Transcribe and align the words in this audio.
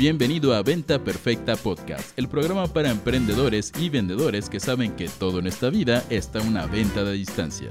Bienvenido 0.00 0.54
a 0.54 0.62
Venta 0.62 1.04
Perfecta 1.04 1.56
Podcast, 1.56 2.18
el 2.18 2.26
programa 2.26 2.66
para 2.66 2.90
emprendedores 2.90 3.70
y 3.78 3.90
vendedores 3.90 4.48
que 4.48 4.58
saben 4.58 4.96
que 4.96 5.10
todo 5.10 5.40
en 5.40 5.46
esta 5.46 5.68
vida 5.68 6.02
está 6.08 6.40
una 6.40 6.64
venta 6.64 7.04
de 7.04 7.12
distancia. 7.12 7.68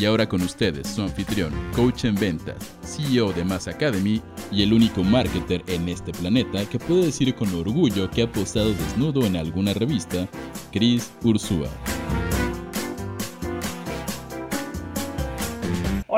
Y 0.00 0.06
ahora 0.06 0.26
con 0.26 0.40
ustedes, 0.40 0.88
su 0.88 1.02
anfitrión, 1.02 1.52
coach 1.74 2.06
en 2.06 2.14
ventas, 2.14 2.56
CEO 2.82 3.34
de 3.34 3.44
Mass 3.44 3.68
Academy 3.68 4.22
y 4.50 4.62
el 4.62 4.72
único 4.72 5.04
marketer 5.04 5.62
en 5.66 5.90
este 5.90 6.12
planeta 6.12 6.64
que 6.70 6.78
puede 6.78 7.04
decir 7.04 7.34
con 7.34 7.54
orgullo 7.54 8.10
que 8.10 8.22
ha 8.22 8.32
postado 8.32 8.72
desnudo 8.72 9.26
en 9.26 9.36
alguna 9.36 9.74
revista, 9.74 10.26
Chris 10.72 11.12
Ursúa. 11.22 11.68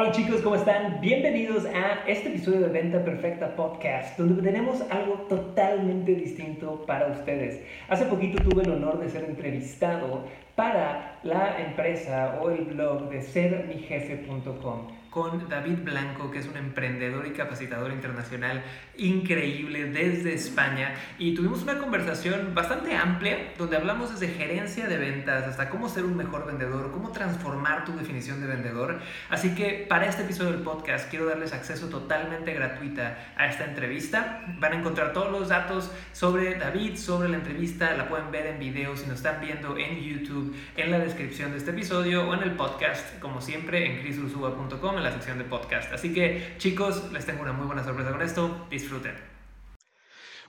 Hola 0.00 0.12
chicos, 0.12 0.42
¿cómo 0.42 0.54
están? 0.54 1.00
Bienvenidos 1.00 1.66
a 1.66 2.08
este 2.08 2.29
episodio 2.29 2.61
de 2.61 2.68
Venta 2.68 3.04
Perfecta 3.04 3.56
Podcast, 3.56 4.16
donde 4.16 4.40
tenemos 4.40 4.80
algo 4.90 5.14
totalmente 5.29 6.14
distinto 6.14 6.84
para 6.86 7.08
ustedes. 7.08 7.64
Hace 7.89 8.04
poquito 8.04 8.40
tuve 8.40 8.62
el 8.62 8.70
honor 8.70 9.00
de 9.00 9.08
ser 9.08 9.25
entrevistado 9.25 10.22
para 10.54 11.18
la 11.25 11.61
empresa 11.61 12.39
o 12.40 12.48
el 12.48 12.66
blog 12.66 13.08
de 13.11 13.22
sermijefe.com 13.22 14.97
con 15.18 15.49
David 15.49 15.79
Blanco, 15.82 16.31
que 16.31 16.39
es 16.39 16.46
un 16.46 16.57
emprendedor 16.57 17.26
y 17.26 17.32
capacitador 17.32 17.90
internacional 17.90 18.63
increíble 18.96 19.86
desde 19.86 20.32
España. 20.32 20.95
Y 21.18 21.35
tuvimos 21.35 21.63
una 21.63 21.79
conversación 21.79 22.54
bastante 22.54 22.95
amplia 22.95 23.53
donde 23.59 23.76
hablamos 23.76 24.12
desde 24.12 24.32
gerencia 24.32 24.86
de 24.86 24.96
ventas 24.96 25.43
hasta 25.45 25.71
cómo 25.71 25.89
ser 25.89 26.04
un 26.04 26.17
mejor 26.17 26.46
vendedor, 26.46 26.93
cómo 26.93 27.11
transformar 27.11 27.85
tu 27.85 27.96
definición 27.96 28.40
de 28.40 28.46
vendedor. 28.46 29.00
Así 29.29 29.57
que 29.57 29.86
para 29.89 30.07
este 30.07 30.23
episodio 30.23 30.53
del 30.53 30.62
podcast 30.62 31.11
quiero 31.11 31.26
darles 31.26 31.53
acceso 31.53 31.89
totalmente 31.89 32.55
gratuita 32.55 33.19
a 33.37 33.48
esta 33.48 33.64
entrevista. 33.64 34.45
Van 34.61 34.73
a 34.73 34.77
encontrar 34.77 35.12
todos 35.12 35.33
los 35.33 35.48
datos 35.48 35.91
sobre 36.12 36.55
David, 36.55 36.97
sobre 36.97 37.29
la 37.29 37.39
entrevista. 37.39 37.97
La 37.97 38.09
pueden 38.09 38.31
ver 38.31 38.47
en 38.47 38.61
video 38.61 38.97
si 38.97 39.07
nos 39.07 39.17
están 39.17 39.41
viendo 39.41 39.77
en 39.77 40.01
YouTube, 40.01 40.55
en 40.77 40.92
la 40.92 41.01
descripción 41.01 41.51
de 41.51 41.59
este 41.59 41.73
episodio 41.73 42.29
o 42.29 42.35
en 42.35 42.45
el 42.45 42.53
podcast, 42.53 43.19
como 43.19 43.41
siempre, 43.41 43.85
en 43.85 44.03
chrisursuba.com, 44.03 44.97
en 44.97 45.03
la 45.03 45.08
sección 45.12 45.39
de 45.39 45.45
podcast. 45.45 45.92
Así 45.92 46.12
que 46.12 46.55
chicos, 46.59 47.12
les 47.12 47.27
tengo 47.27 47.42
una 47.42 47.53
muy 47.53 47.67
buena 47.67 47.84
sorpresa 47.84 48.11
con 48.11 48.23
esto. 48.23 48.67
Disfruten. 48.70 49.14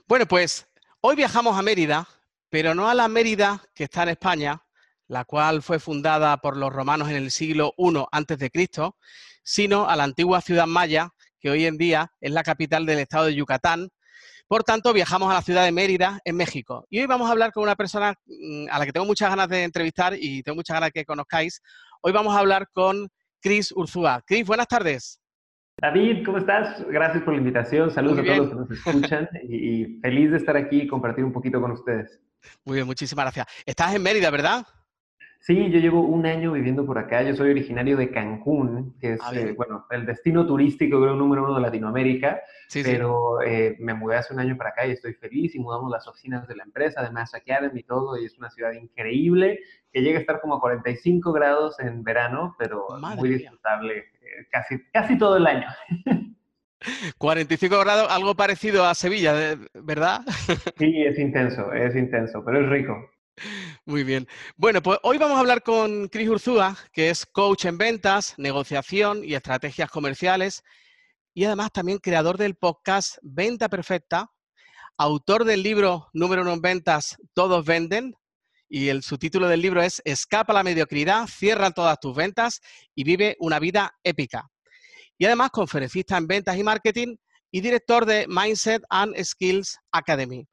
Bueno, 0.08 0.26
pues 0.26 0.68
hoy 1.02 1.16
viajamos 1.16 1.58
a 1.58 1.62
Mérida, 1.62 2.08
pero 2.50 2.74
no 2.74 2.90
a 2.90 2.94
la 2.94 3.08
Mérida 3.08 3.62
que 3.76 3.84
está 3.86 4.04
en 4.04 4.10
España, 4.10 4.64
la 5.08 5.26
cual 5.26 5.62
fue 5.62 5.80
fundada 5.80 6.38
por 6.38 6.58
los 6.58 6.72
romanos 6.72 7.10
en 7.10 7.16
el 7.16 7.32
siglo 7.32 7.74
I 7.78 8.06
antes 8.12 8.40
de 8.40 8.50
Cristo, 8.50 8.96
sino 9.44 9.90
a 9.90 9.96
la 9.96 10.04
antigua 10.04 10.42
ciudad 10.42 10.68
maya, 10.68 11.10
que 11.40 11.50
hoy 11.50 11.66
en 11.66 11.78
día 11.78 12.12
es 12.20 12.32
la 12.32 12.44
capital 12.44 12.86
del 12.86 13.00
estado 13.00 13.26
de 13.26 13.36
Yucatán. 13.36 13.90
Por 14.48 14.64
tanto, 14.64 14.94
viajamos 14.94 15.30
a 15.30 15.36
la 15.36 15.42
ciudad 15.42 15.64
de 15.64 15.72
Mérida, 15.72 16.20
en 16.26 16.36
México. 16.36 16.86
Y 16.90 17.00
hoy 17.00 17.06
vamos 17.06 17.28
a 17.28 17.32
hablar 17.32 17.52
con 17.52 17.64
una 17.64 17.76
persona 17.76 18.14
mm, 18.26 18.66
a 18.72 18.80
la 18.80 18.86
que 18.86 18.94
tengo 18.94 19.06
muchas 19.06 19.30
ganas 19.30 19.48
de 19.48 19.64
entrevistar 19.64 20.16
y 20.20 20.42
tengo 20.44 20.56
muchas 20.56 20.74
ganas 20.74 20.88
de 20.88 20.92
que 20.94 21.06
conozcáis. 21.06 21.62
Hoy 22.02 22.12
vamos 22.12 22.36
a 22.36 22.40
hablar 22.40 22.68
con 22.74 23.10
Cris 23.42 23.72
Urzúa. 23.72 24.22
Cris, 24.26 24.46
buenas 24.46 24.68
tardes. 24.68 25.20
David, 25.82 26.26
¿cómo 26.26 26.38
estás? 26.38 26.86
Gracias 26.88 27.24
por 27.24 27.34
la 27.34 27.40
invitación. 27.40 27.90
Saludos 27.90 28.20
a 28.20 28.24
todos 28.24 28.38
los 28.38 28.50
que 28.50 28.56
nos 28.56 28.72
escuchan 28.72 29.30
y, 29.50 30.00
feliz 30.02 30.32
de 30.32 30.38
estar 30.38 30.58
aquí 30.58 30.82
y 30.82 30.88
compartir 30.88 31.24
un 31.24 31.32
poquito 31.32 31.62
con 31.62 31.72
ustedes. 31.72 32.20
Muy 32.66 32.76
bien, 32.76 32.86
muchísimas 32.86 33.26
gracias. 33.26 33.48
Estás 33.66 33.96
en 33.96 34.04
Mérida, 34.04 34.30
¿verdad? 34.30 34.66
Sí, 35.40 35.72
yo 35.72 35.80
llevo 35.80 36.02
un 36.02 36.26
año 36.26 36.52
viviendo 36.52 36.86
por 36.86 36.98
acá. 36.98 37.24
Yo 37.24 37.34
soy 37.34 37.52
originario 37.52 37.96
de 37.96 38.12
Cancún, 38.12 38.98
que 39.00 39.14
es, 39.14 39.22
ah, 39.24 39.32
eh, 39.34 39.54
bueno, 39.56 39.86
el 39.90 40.06
destino 40.06 40.46
turístico 40.46 41.02
creo 41.02 41.16
número 41.16 41.46
uno 41.46 41.56
de 41.56 41.62
Latinoamérica. 41.62 42.42
Sí, 42.68 42.84
pero 42.84 43.42
eh, 43.42 43.78
me 43.80 43.94
mudé 43.94 44.18
hace 44.18 44.34
un 44.34 44.42
año 44.42 44.58
para 44.58 44.72
acá 44.72 44.86
y 44.86 44.92
estoy 44.92 45.14
feliz 45.14 45.56
y 45.56 45.60
mudamos 45.60 45.90
las 45.90 46.08
oficinas 46.08 46.48
de 46.48 46.56
la 46.56 46.64
empresa, 46.64 47.00
además 47.00 47.34
Academy 47.34 47.80
y 47.80 47.84
todo, 47.84 48.20
y 48.20 48.26
es 48.26 48.38
una 48.38 48.50
ciudad 48.50 48.74
increíble 48.74 49.60
que 49.92 50.02
llega 50.02 50.18
a 50.18 50.22
estar 50.22 50.42
como 50.42 50.56
a 50.56 50.60
45 50.60 51.32
grados 51.32 51.80
en 51.80 52.04
verano, 52.04 52.56
pero 52.60 52.86
muy 53.18 53.30
disfrutable 53.30 53.98
eh, 53.98 54.48
casi, 54.52 54.78
casi 54.92 55.18
todo 55.18 55.38
el 55.38 55.48
año. 55.48 55.68
45 57.18 57.80
grados, 57.80 58.08
algo 58.10 58.36
parecido 58.36 58.86
a 58.86 58.94
Sevilla, 58.94 59.34
¿verdad? 59.74 60.22
Sí, 60.78 61.04
es 61.04 61.18
intenso, 61.18 61.74
es 61.74 61.96
intenso, 61.96 62.44
pero 62.44 62.62
es 62.62 62.70
rico. 62.70 63.10
Muy 63.90 64.04
bien. 64.04 64.28
Bueno, 64.56 64.84
pues 64.84 65.00
hoy 65.02 65.18
vamos 65.18 65.38
a 65.38 65.40
hablar 65.40 65.64
con 65.64 66.10
Chris 66.10 66.30
Urzúa, 66.30 66.78
que 66.94 67.10
es 67.10 67.26
coach 67.26 67.66
en 67.66 67.80
ventas, 67.80 68.36
negociación 68.38 69.26
y 69.26 69.34
estrategias 69.34 69.90
comerciales, 69.90 70.62
y 71.34 71.46
además 71.46 71.72
también 71.72 71.98
creador 71.98 72.38
del 72.38 72.54
podcast 72.54 73.18
Venta 73.24 73.68
Perfecta, 73.68 74.30
autor 74.96 75.44
del 75.44 75.64
libro 75.64 76.08
número 76.14 76.44
uno 76.44 76.54
en 76.54 76.62
ventas, 76.62 77.18
Todos 77.34 77.66
Venden, 77.66 78.14
y 78.70 78.90
el 78.90 79.02
subtítulo 79.02 79.48
del 79.48 79.64
libro 79.64 79.82
es 79.82 80.04
Escapa 80.06 80.54
la 80.54 80.62
mediocridad, 80.62 81.26
cierra 81.26 81.72
todas 81.72 82.00
tus 82.00 82.16
ventas 82.16 82.62
y 82.94 83.04
vive 83.04 83.38
una 83.40 83.58
vida 83.58 83.98
épica. 84.04 84.52
Y 85.18 85.26
además 85.26 85.50
conferencista 85.50 86.16
en 86.16 86.28
ventas 86.28 86.56
y 86.58 86.64
marketing 86.64 87.16
y 87.50 87.62
director 87.62 88.06
de 88.06 88.28
Mindset 88.28 88.84
and 88.92 89.20
Skills 89.20 89.80
Academy. 89.92 90.48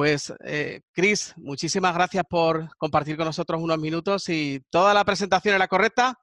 Pues, 0.00 0.32
eh, 0.44 0.80
Chris, 0.94 1.34
muchísimas 1.36 1.92
gracias 1.92 2.24
por 2.24 2.74
compartir 2.78 3.18
con 3.18 3.26
nosotros 3.26 3.60
unos 3.60 3.78
minutos 3.78 4.30
y 4.30 4.62
toda 4.70 4.94
la 4.94 5.04
presentación 5.04 5.54
era 5.54 5.68
correcta. 5.68 6.18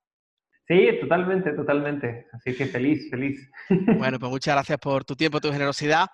Sí, 0.67 0.87
totalmente, 0.99 1.53
totalmente. 1.53 2.25
Así 2.33 2.55
que 2.55 2.65
feliz, 2.65 3.07
feliz. 3.11 3.39
Bueno, 3.99 4.17
pues 4.17 4.31
muchas 4.31 4.55
gracias 4.55 4.79
por 4.79 5.05
tu 5.05 5.15
tiempo, 5.15 5.39
tu 5.39 5.51
generosidad. 5.51 6.07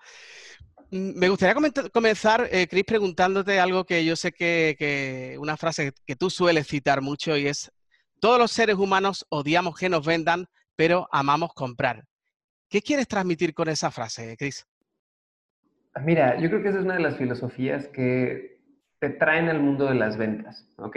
Mm, 0.90 1.18
me 1.18 1.30
gustaría 1.30 1.54
comenzar, 1.90 2.46
eh, 2.52 2.68
Chris, 2.68 2.84
preguntándote 2.84 3.58
algo 3.58 3.86
que 3.86 4.04
yo 4.04 4.14
sé 4.14 4.32
que, 4.32 5.34
una 5.40 5.56
frase 5.56 5.94
que 6.04 6.16
tú 6.16 6.28
sueles 6.28 6.66
citar 6.66 7.00
mucho 7.00 7.34
y 7.34 7.46
es, 7.46 7.72
todos 8.20 8.38
los 8.38 8.50
seres 8.50 8.76
humanos 8.76 9.24
odiamos 9.30 9.74
que 9.78 9.88
nos 9.88 10.04
vendan, 10.04 10.44
pero 10.76 11.08
amamos 11.10 11.54
comprar. 11.54 12.04
¿Qué 12.68 12.82
quieres 12.82 13.08
transmitir 13.08 13.54
con 13.54 13.70
esa 13.70 13.90
frase, 13.90 14.36
Chris? 14.36 14.66
Mira, 16.02 16.38
yo 16.38 16.48
creo 16.48 16.62
que 16.62 16.68
esa 16.68 16.78
es 16.78 16.84
una 16.84 16.94
de 16.94 17.02
las 17.02 17.16
filosofías 17.16 17.88
que 17.88 18.58
te 18.98 19.10
traen 19.10 19.48
al 19.48 19.60
mundo 19.60 19.86
de 19.86 19.94
las 19.94 20.16
ventas, 20.16 20.68
¿ok? 20.78 20.96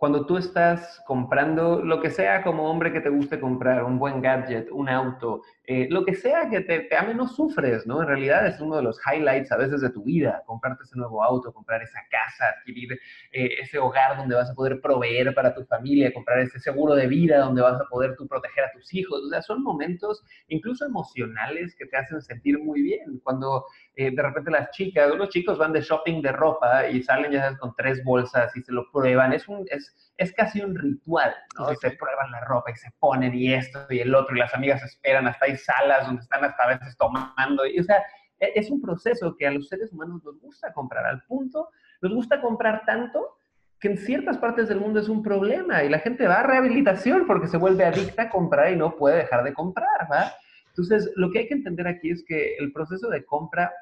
cuando 0.00 0.24
tú 0.24 0.38
estás 0.38 1.02
comprando 1.06 1.84
lo 1.84 2.00
que 2.00 2.08
sea 2.08 2.42
como 2.42 2.70
hombre 2.70 2.90
que 2.90 3.02
te 3.02 3.10
guste 3.10 3.38
comprar, 3.38 3.84
un 3.84 3.98
buen 3.98 4.22
gadget, 4.22 4.70
un 4.72 4.88
auto, 4.88 5.42
eh, 5.72 5.86
lo 5.88 6.04
que 6.04 6.16
sea 6.16 6.50
que 6.50 6.62
te, 6.62 6.80
te 6.80 6.96
ame, 6.96 7.14
no 7.14 7.28
sufres, 7.28 7.86
¿no? 7.86 8.02
En 8.02 8.08
realidad 8.08 8.44
es 8.44 8.60
uno 8.60 8.74
de 8.74 8.82
los 8.82 8.98
highlights 9.06 9.52
a 9.52 9.56
veces 9.56 9.80
de 9.80 9.90
tu 9.90 10.02
vida, 10.02 10.42
comprarte 10.44 10.82
ese 10.82 10.98
nuevo 10.98 11.22
auto, 11.22 11.52
comprar 11.52 11.80
esa 11.80 12.00
casa, 12.10 12.46
adquirir 12.58 12.94
eh, 13.30 13.50
ese 13.60 13.78
hogar 13.78 14.16
donde 14.16 14.34
vas 14.34 14.50
a 14.50 14.54
poder 14.54 14.80
proveer 14.80 15.32
para 15.32 15.54
tu 15.54 15.64
familia, 15.66 16.12
comprar 16.12 16.40
ese 16.40 16.58
seguro 16.58 16.96
de 16.96 17.06
vida 17.06 17.38
donde 17.38 17.62
vas 17.62 17.80
a 17.80 17.84
poder 17.88 18.16
tú 18.16 18.26
proteger 18.26 18.64
a 18.64 18.72
tus 18.72 18.92
hijos. 18.92 19.22
O 19.24 19.28
sea, 19.28 19.42
son 19.42 19.62
momentos 19.62 20.24
incluso 20.48 20.84
emocionales 20.84 21.76
que 21.76 21.86
te 21.86 21.96
hacen 21.96 22.20
sentir 22.20 22.58
muy 22.58 22.82
bien. 22.82 23.20
Cuando 23.22 23.64
eh, 23.94 24.10
de 24.10 24.22
repente 24.22 24.50
las 24.50 24.72
chicas 24.72 25.08
o 25.08 25.14
los 25.14 25.28
chicos 25.28 25.56
van 25.56 25.72
de 25.72 25.82
shopping 25.82 26.20
de 26.20 26.32
ropa 26.32 26.88
y 26.88 27.00
salen 27.00 27.30
ya 27.30 27.42
sabes, 27.42 27.58
con 27.60 27.76
tres 27.76 28.02
bolsas 28.02 28.56
y 28.56 28.62
se 28.62 28.72
lo 28.72 28.90
prueban, 28.90 29.32
es, 29.32 29.46
un, 29.46 29.64
es, 29.70 30.12
es 30.16 30.32
casi 30.32 30.62
un 30.62 30.74
ritual, 30.74 31.32
¿no? 31.56 31.72
Se 31.76 31.92
prueban 31.92 32.32
la 32.32 32.40
ropa 32.40 32.72
y 32.72 32.76
se 32.76 32.90
ponen 32.98 33.32
y 33.34 33.54
esto 33.54 33.86
y 33.88 34.00
el 34.00 34.12
otro 34.16 34.34
y 34.34 34.40
las 34.40 34.52
amigas 34.52 34.82
esperan, 34.82 35.28
hasta 35.28 35.46
hay 35.46 35.59
salas 35.64 36.06
donde 36.06 36.22
están 36.22 36.44
hasta 36.44 36.62
a 36.62 36.68
veces 36.68 36.96
tomando, 36.96 37.66
y, 37.66 37.78
o 37.78 37.84
sea, 37.84 38.02
e, 38.38 38.52
es 38.54 38.70
un 38.70 38.80
proceso 38.80 39.36
que 39.36 39.46
a 39.46 39.50
los 39.50 39.68
seres 39.68 39.92
humanos 39.92 40.22
nos 40.24 40.40
gusta 40.40 40.72
comprar, 40.72 41.06
al 41.06 41.22
punto, 41.24 41.70
nos 42.02 42.12
gusta 42.14 42.40
comprar 42.40 42.84
tanto 42.84 43.36
que 43.78 43.88
en 43.88 43.96
ciertas 43.96 44.36
partes 44.36 44.68
del 44.68 44.80
mundo 44.80 45.00
es 45.00 45.08
un 45.08 45.22
problema 45.22 45.82
y 45.82 45.88
la 45.88 46.00
gente 46.00 46.26
va 46.26 46.40
a 46.40 46.42
rehabilitación 46.42 47.26
porque 47.26 47.48
se 47.48 47.56
vuelve 47.56 47.84
adicta 47.84 48.24
a 48.24 48.30
comprar 48.30 48.72
y 48.72 48.76
no 48.76 48.94
puede 48.96 49.16
dejar 49.16 49.42
de 49.42 49.54
comprar, 49.54 50.06
¿va? 50.10 50.32
Entonces, 50.68 51.10
lo 51.16 51.30
que 51.30 51.40
hay 51.40 51.48
que 51.48 51.54
entender 51.54 51.88
aquí 51.88 52.10
es 52.10 52.22
que 52.26 52.56
el 52.56 52.72
proceso 52.72 53.08
de 53.08 53.24
compra 53.24 53.72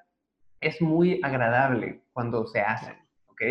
es 0.61 0.81
muy 0.81 1.21
agradable 1.23 2.03
cuando 2.13 2.47
se 2.47 2.61
hace, 2.61 2.93
¿ok? 3.27 3.43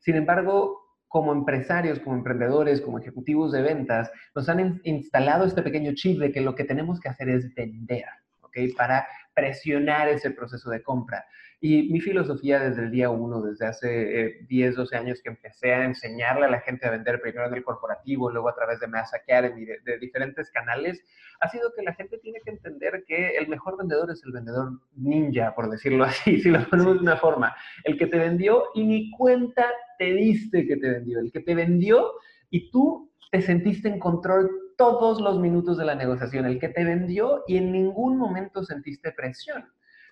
Sin 0.00 0.16
embargo, 0.16 0.85
como 1.08 1.32
empresarios, 1.32 1.98
como 2.00 2.16
emprendedores, 2.16 2.80
como 2.80 2.98
ejecutivos 2.98 3.52
de 3.52 3.62
ventas, 3.62 4.10
nos 4.34 4.48
han 4.48 4.80
instalado 4.84 5.44
este 5.44 5.62
pequeño 5.62 5.92
chip 5.94 6.18
de 6.18 6.32
que 6.32 6.40
lo 6.40 6.54
que 6.54 6.64
tenemos 6.64 7.00
que 7.00 7.08
hacer 7.08 7.28
es 7.28 7.54
vender, 7.54 8.06
¿ok? 8.40 8.58
Para 8.76 9.06
presionar 9.34 10.08
ese 10.08 10.30
proceso 10.30 10.70
de 10.70 10.82
compra. 10.82 11.24
Y 11.60 11.90
mi 11.90 12.00
filosofía 12.00 12.60
desde 12.60 12.82
el 12.82 12.90
día 12.90 13.08
uno, 13.10 13.40
desde 13.40 13.66
hace 13.66 14.38
10, 14.48 14.72
eh, 14.72 14.76
12 14.76 14.96
años 14.96 15.20
que 15.22 15.30
empecé 15.30 15.72
a 15.72 15.84
enseñarle 15.84 16.46
a 16.46 16.50
la 16.50 16.60
gente 16.60 16.86
a 16.86 16.90
vender 16.90 17.20
primero 17.20 17.46
en 17.46 17.54
el 17.54 17.64
corporativo, 17.64 18.30
luego 18.30 18.48
a 18.48 18.54
través 18.54 18.78
de 18.80 18.86
Mass 18.86 19.14
Academy, 19.14 19.64
de, 19.64 19.78
de 19.84 19.98
diferentes 19.98 20.50
canales, 20.50 21.02
ha 21.40 21.48
sido 21.48 21.72
que 21.74 21.82
la 21.82 21.94
gente 21.94 22.18
tiene 22.18 22.40
que 22.44 22.50
entender 22.50 23.04
que 23.06 23.36
el 23.36 23.48
mejor 23.48 23.76
vendedor 23.78 24.10
es 24.10 24.22
el 24.24 24.32
vendedor 24.32 24.80
ninja, 24.94 25.54
por 25.54 25.70
decirlo 25.70 26.04
así, 26.04 26.40
si 26.40 26.50
lo 26.50 26.68
ponemos 26.68 26.96
de 26.96 27.00
una 27.00 27.16
forma. 27.16 27.54
El 27.84 27.98
que 27.98 28.06
te 28.06 28.18
vendió 28.18 28.64
y 28.74 28.84
ni 28.84 29.10
cuenta 29.10 29.66
te 29.98 30.12
diste 30.12 30.66
que 30.66 30.76
te 30.76 30.90
vendió. 30.90 31.20
El 31.20 31.32
que 31.32 31.40
te 31.40 31.54
vendió 31.54 32.12
y 32.50 32.70
tú 32.70 33.10
te 33.30 33.42
sentiste 33.42 33.88
en 33.88 33.98
control 33.98 34.50
todos 34.76 35.20
los 35.20 35.38
minutos 35.38 35.78
de 35.78 35.84
la 35.84 35.94
negociación. 35.94 36.46
El 36.46 36.58
que 36.58 36.68
te 36.68 36.84
vendió 36.84 37.44
y 37.46 37.56
en 37.56 37.72
ningún 37.72 38.16
momento 38.18 38.62
sentiste 38.64 39.12
presión. 39.12 39.64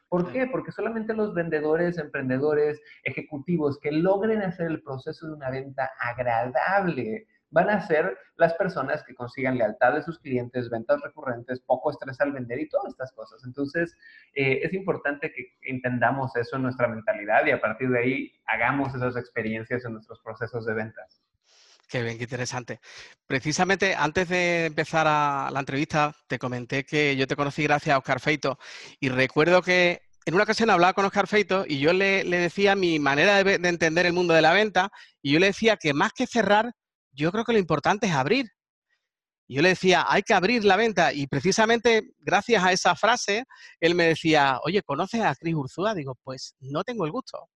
¿Por 0.09 0.33
qué? 0.33 0.47
Porque 0.47 0.73
solamente 0.73 1.15
los 1.15 1.35
vendedores, 1.35 1.99
emprendedores, 1.99 2.81
ejecutivos 3.03 3.79
que 3.81 3.91
logren 3.93 4.43
hacer 4.43 4.67
el 4.67 4.83
proceso 4.83 5.27
de 5.27 5.35
una 5.35 5.51
venta 5.51 5.91
agradable, 5.99 7.27
van 7.55 7.71
a 7.71 7.81
ser 7.87 8.19
las 8.37 8.53
personas 8.55 9.05
que 9.05 9.15
consigan 9.15 9.57
lealtad 9.57 9.95
de 9.95 10.03
sus 10.03 10.19
clientes, 10.19 10.69
ventas 10.69 11.01
recurrentes, 11.01 11.61
poco 11.61 11.91
estrés 11.91 12.21
al 12.21 12.33
vender 12.33 12.59
y 12.59 12.69
todas 12.69 12.91
estas 12.91 13.13
cosas. 13.13 13.43
Entonces, 13.45 13.97
eh, 14.35 14.61
es 14.65 14.73
importante 14.75 15.33
que 15.33 15.53
entendamos 15.63 16.35
eso 16.35 16.57
en 16.57 16.63
nuestra 16.63 16.89
mentalidad 16.89 17.47
y 17.47 17.53
a 17.53 17.61
partir 17.61 17.91
de 17.91 17.99
ahí 17.99 18.33
hagamos 18.47 18.93
esas 18.95 19.17
experiencias 19.17 19.85
en 19.85 19.93
nuestros 19.93 20.21
procesos 20.21 20.67
de 20.67 20.75
ventas. 20.75 21.24
Qué 21.89 22.03
bien, 22.03 22.17
qué 22.17 22.25
interesante. 22.25 22.81
Precisamente 23.27 23.95
antes 23.95 24.29
de 24.29 24.67
empezar 24.67 25.07
a 25.07 25.51
la 25.53 25.61
entrevista, 25.61 26.15
te 26.27 26.39
comenté 26.39 26.85
que 26.85 27.15
yo 27.17 27.27
te 27.27 27.37
conocí 27.37 27.63
gracias 27.63 27.95
a 27.95 27.99
Oscar 27.99 28.21
Feito 28.21 28.59
y 29.01 29.09
recuerdo 29.09 29.63
que 29.63 30.01
en 30.25 30.35
una 30.35 30.45
ocasión 30.45 30.71
hablaba 30.71 30.95
con 30.95 31.05
Oscar 31.05 31.27
Feito 31.27 31.65
y 31.69 31.79
yo 31.79 31.93
le, 31.93 32.25
decía 32.25 32.75
mi 32.75 32.99
manera 32.99 33.43
de, 33.43 33.59
de, 33.59 33.69
entender 33.69 34.07
el 34.07 34.15
mundo 34.15 34.33
de 34.35 34.43
la 34.43 34.53
venta 34.53 34.91
y 35.23 35.33
yo 35.33 35.39
le 35.39 35.47
decía 35.47 35.77
que 35.77 35.93
más 35.93 36.13
que 36.13 36.27
cerrar, 36.27 36.73
yo 37.13 37.31
creo 37.31 37.45
que 37.45 37.53
lo 37.53 37.59
importante 37.59 38.07
es 38.07 38.13
abrir. 38.13 38.47
Y 39.47 39.57
yo 39.57 39.63
le 39.63 39.71
decía, 39.71 40.07
hay 40.09 40.23
que 40.23 40.35
abrir 40.35 40.65
la 40.65 40.77
venta. 40.77 41.13
Y 41.13 41.27
precisamente 41.27 42.15
gracias 42.21 42.65
a 42.65 42.73
esa 42.73 42.95
frase, 42.97 43.45
él 43.79 43.95
me 43.95 44.05
decía, 44.05 44.59
oye, 44.65 44.83
¿conoces 44.83 45.21
a 45.21 45.35
Cris 45.35 45.55
Urzúa? 45.55 45.95
Digo, 45.95 46.17
pues 46.25 46.57
no 46.61 46.83
tengo 46.83 47.05
el 47.05 47.13
gusto. 47.13 47.51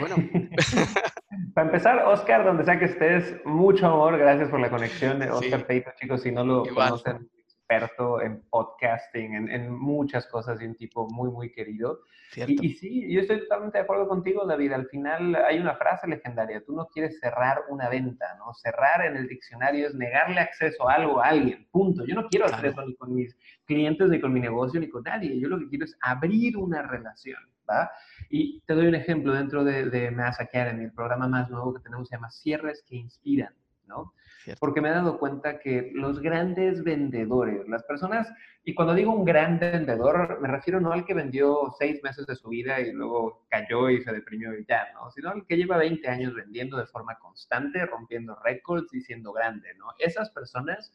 Bueno. 0.00 0.16
Para 1.54 1.66
empezar, 1.66 2.04
Oscar, 2.06 2.44
donde 2.44 2.64
sea 2.64 2.78
que 2.78 2.86
estés, 2.86 3.40
mucho 3.44 3.86
amor, 3.86 4.18
gracias 4.18 4.48
por 4.48 4.60
la 4.60 4.70
conexión. 4.70 5.22
Oscar 5.22 5.64
Feito, 5.66 5.90
chicos, 6.00 6.22
si 6.22 6.32
no 6.32 6.44
lo 6.44 6.64
conocen, 6.64 7.28
experto 7.64 8.20
en 8.20 8.42
podcasting, 8.50 9.48
en, 9.48 9.70
muchas 9.72 10.26
cosas 10.26 10.60
y 10.60 10.66
un 10.66 10.74
tipo 10.74 11.08
muy, 11.08 11.30
muy 11.30 11.50
querido. 11.50 12.00
Y, 12.36 12.66
y, 12.66 12.74
sí, 12.74 13.12
yo 13.12 13.20
estoy 13.20 13.40
totalmente 13.40 13.78
de 13.78 13.84
acuerdo 13.84 14.08
contigo, 14.08 14.44
David. 14.44 14.72
Al 14.72 14.86
final 14.88 15.34
hay 15.36 15.58
una 15.58 15.74
frase 15.76 16.06
legendaria, 16.06 16.62
tú 16.64 16.74
no 16.74 16.88
quieres 16.88 17.18
cerrar 17.20 17.62
una 17.68 17.88
venta, 17.88 18.34
¿no? 18.38 18.52
Cerrar 18.54 19.06
en 19.06 19.16
el 19.16 19.28
diccionario 19.28 19.86
es 19.86 19.94
negarle 19.94 20.40
acceso 20.40 20.88
a 20.88 20.94
algo 20.94 21.20
a 21.20 21.28
alguien, 21.28 21.66
punto. 21.70 22.04
Yo 22.04 22.14
no 22.14 22.28
quiero 22.28 22.46
acceso 22.46 22.84
ni 22.84 22.94
con 22.96 23.14
mis 23.14 23.36
clientes, 23.64 24.08
ni 24.08 24.20
con 24.20 24.32
mi 24.32 24.40
negocio, 24.40 24.80
ni 24.80 24.88
con 24.88 25.04
nadie. 25.04 25.38
Yo 25.40 25.48
lo 25.48 25.58
que 25.58 25.68
quiero 25.68 25.84
es 25.84 25.96
abrir 26.00 26.56
una 26.56 26.82
relación, 26.82 27.40
¿va? 27.68 27.90
Y 28.30 28.60
te 28.66 28.74
doy 28.74 28.86
un 28.86 28.94
ejemplo 28.94 29.32
dentro 29.32 29.64
de, 29.64 29.90
de 29.90 30.10
Mass 30.10 30.40
Academy, 30.40 30.84
el 30.84 30.92
programa 30.92 31.28
más 31.28 31.50
nuevo 31.50 31.74
que 31.74 31.82
tenemos 31.82 32.08
se 32.08 32.16
llama 32.16 32.30
Cierres 32.30 32.84
que 32.86 32.96
Inspiran, 32.96 33.54
¿no? 33.86 34.14
Porque 34.60 34.80
me 34.80 34.90
he 34.90 34.92
dado 34.92 35.18
cuenta 35.18 35.58
que 35.58 35.90
los 35.94 36.20
grandes 36.20 36.84
vendedores, 36.84 37.66
las 37.68 37.82
personas, 37.84 38.30
y 38.62 38.74
cuando 38.74 38.94
digo 38.94 39.12
un 39.12 39.24
gran 39.24 39.58
vendedor, 39.58 40.38
me 40.40 40.48
refiero 40.48 40.80
no 40.80 40.92
al 40.92 41.04
que 41.04 41.14
vendió 41.14 41.74
seis 41.78 42.02
meses 42.02 42.26
de 42.26 42.36
su 42.36 42.48
vida 42.48 42.80
y 42.80 42.92
luego 42.92 43.46
cayó 43.48 43.88
y 43.88 44.02
se 44.02 44.12
deprimió 44.12 44.56
y 44.58 44.64
ya, 44.66 44.88
¿no? 44.92 45.10
Sino 45.10 45.30
al 45.30 45.46
que 45.46 45.56
lleva 45.56 45.78
20 45.78 46.06
años 46.08 46.34
vendiendo 46.34 46.76
de 46.76 46.86
forma 46.86 47.18
constante, 47.18 47.86
rompiendo 47.86 48.38
récords 48.44 48.92
y 48.92 49.00
siendo 49.00 49.32
grande, 49.32 49.74
¿no? 49.76 49.86
Esas 49.98 50.30
personas 50.30 50.92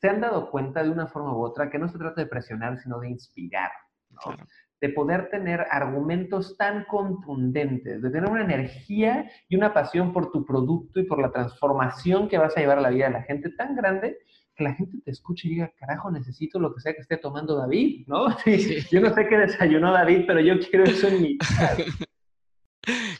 se 0.00 0.08
han 0.08 0.20
dado 0.20 0.50
cuenta 0.50 0.82
de 0.82 0.90
una 0.90 1.06
forma 1.06 1.32
u 1.32 1.42
otra 1.42 1.70
que 1.70 1.78
no 1.78 1.88
se 1.88 1.98
trata 1.98 2.22
de 2.22 2.26
presionar, 2.26 2.78
sino 2.78 2.98
de 3.00 3.10
inspirar, 3.10 3.70
¿no? 4.10 4.36
De 4.80 4.88
poder 4.88 5.28
tener 5.30 5.66
argumentos 5.70 6.56
tan 6.56 6.84
contundentes, 6.84 8.00
de 8.00 8.10
tener 8.10 8.30
una 8.30 8.42
energía 8.42 9.30
y 9.48 9.56
una 9.56 9.74
pasión 9.74 10.12
por 10.12 10.32
tu 10.32 10.44
producto 10.44 11.00
y 11.00 11.04
por 11.04 11.20
la 11.20 11.30
transformación 11.30 12.28
que 12.28 12.38
vas 12.38 12.56
a 12.56 12.60
llevar 12.60 12.78
a 12.78 12.82
la 12.82 12.90
vida 12.90 13.06
de 13.06 13.12
la 13.12 13.22
gente 13.22 13.50
tan 13.50 13.76
grande 13.76 14.18
que 14.56 14.64
la 14.64 14.74
gente 14.74 14.98
te 15.04 15.10
escuche 15.10 15.48
y 15.48 15.52
diga, 15.52 15.72
carajo, 15.78 16.10
necesito 16.10 16.58
lo 16.58 16.74
que 16.74 16.80
sea 16.80 16.92
que 16.94 17.00
esté 17.00 17.16
tomando 17.16 17.56
David, 17.56 18.06
¿no? 18.06 18.28
Yo 18.90 19.00
no 19.00 19.14
sé 19.14 19.26
qué 19.28 19.38
desayunó 19.38 19.92
David, 19.92 20.24
pero 20.26 20.40
yo 20.40 20.58
quiero 20.58 20.84
eso 20.84 21.08
en 21.08 21.22
mi 21.22 21.38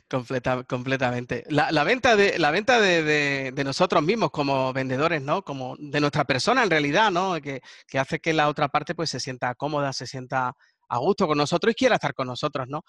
Completa, 0.09 0.65
completamente. 0.65 1.45
La, 1.49 1.85
venta, 1.85 2.17
de, 2.17 2.39
la 2.39 2.51
venta 2.51 2.81
de, 2.81 3.53
nosotros 3.65 4.03
mismos 4.03 4.31
como 4.31 4.73
vendedores, 4.73 5.23
¿no? 5.23 5.43
Como 5.43 5.77
de 5.79 6.01
nuestra 6.01 6.25
persona 6.25 6.65
en 6.65 6.71
realidad, 6.71 7.11
¿no? 7.11 7.41
Que, 7.41 7.61
que, 7.87 7.99
hace 7.99 8.19
que 8.19 8.33
la 8.33 8.49
otra 8.49 8.69
parte 8.69 8.95
pues 8.95 9.11
se 9.11 9.21
sienta 9.21 9.55
cómoda, 9.55 9.93
se 9.93 10.07
sienta 10.07 10.57
a 10.91 10.99
gusto 10.99 11.27
con 11.27 11.39
nosotros 11.39 11.73
y 11.73 11.75
quiera 11.75 11.95
estar 11.95 12.13
con 12.15 12.27
nosotros, 12.27 12.69
¿no? 12.69 12.83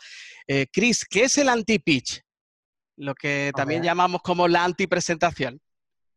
Eh, 0.47 0.67
Chris, 0.71 1.05
¿qué 1.09 1.23
es 1.23 1.37
el 1.37 1.47
anti-pitch? 1.47 2.21
Lo 2.97 3.15
que 3.15 3.51
también 3.55 3.83
llamamos 3.83 4.21
como 4.21 4.47
la 4.47 4.65
anti-presentación. 4.65 5.59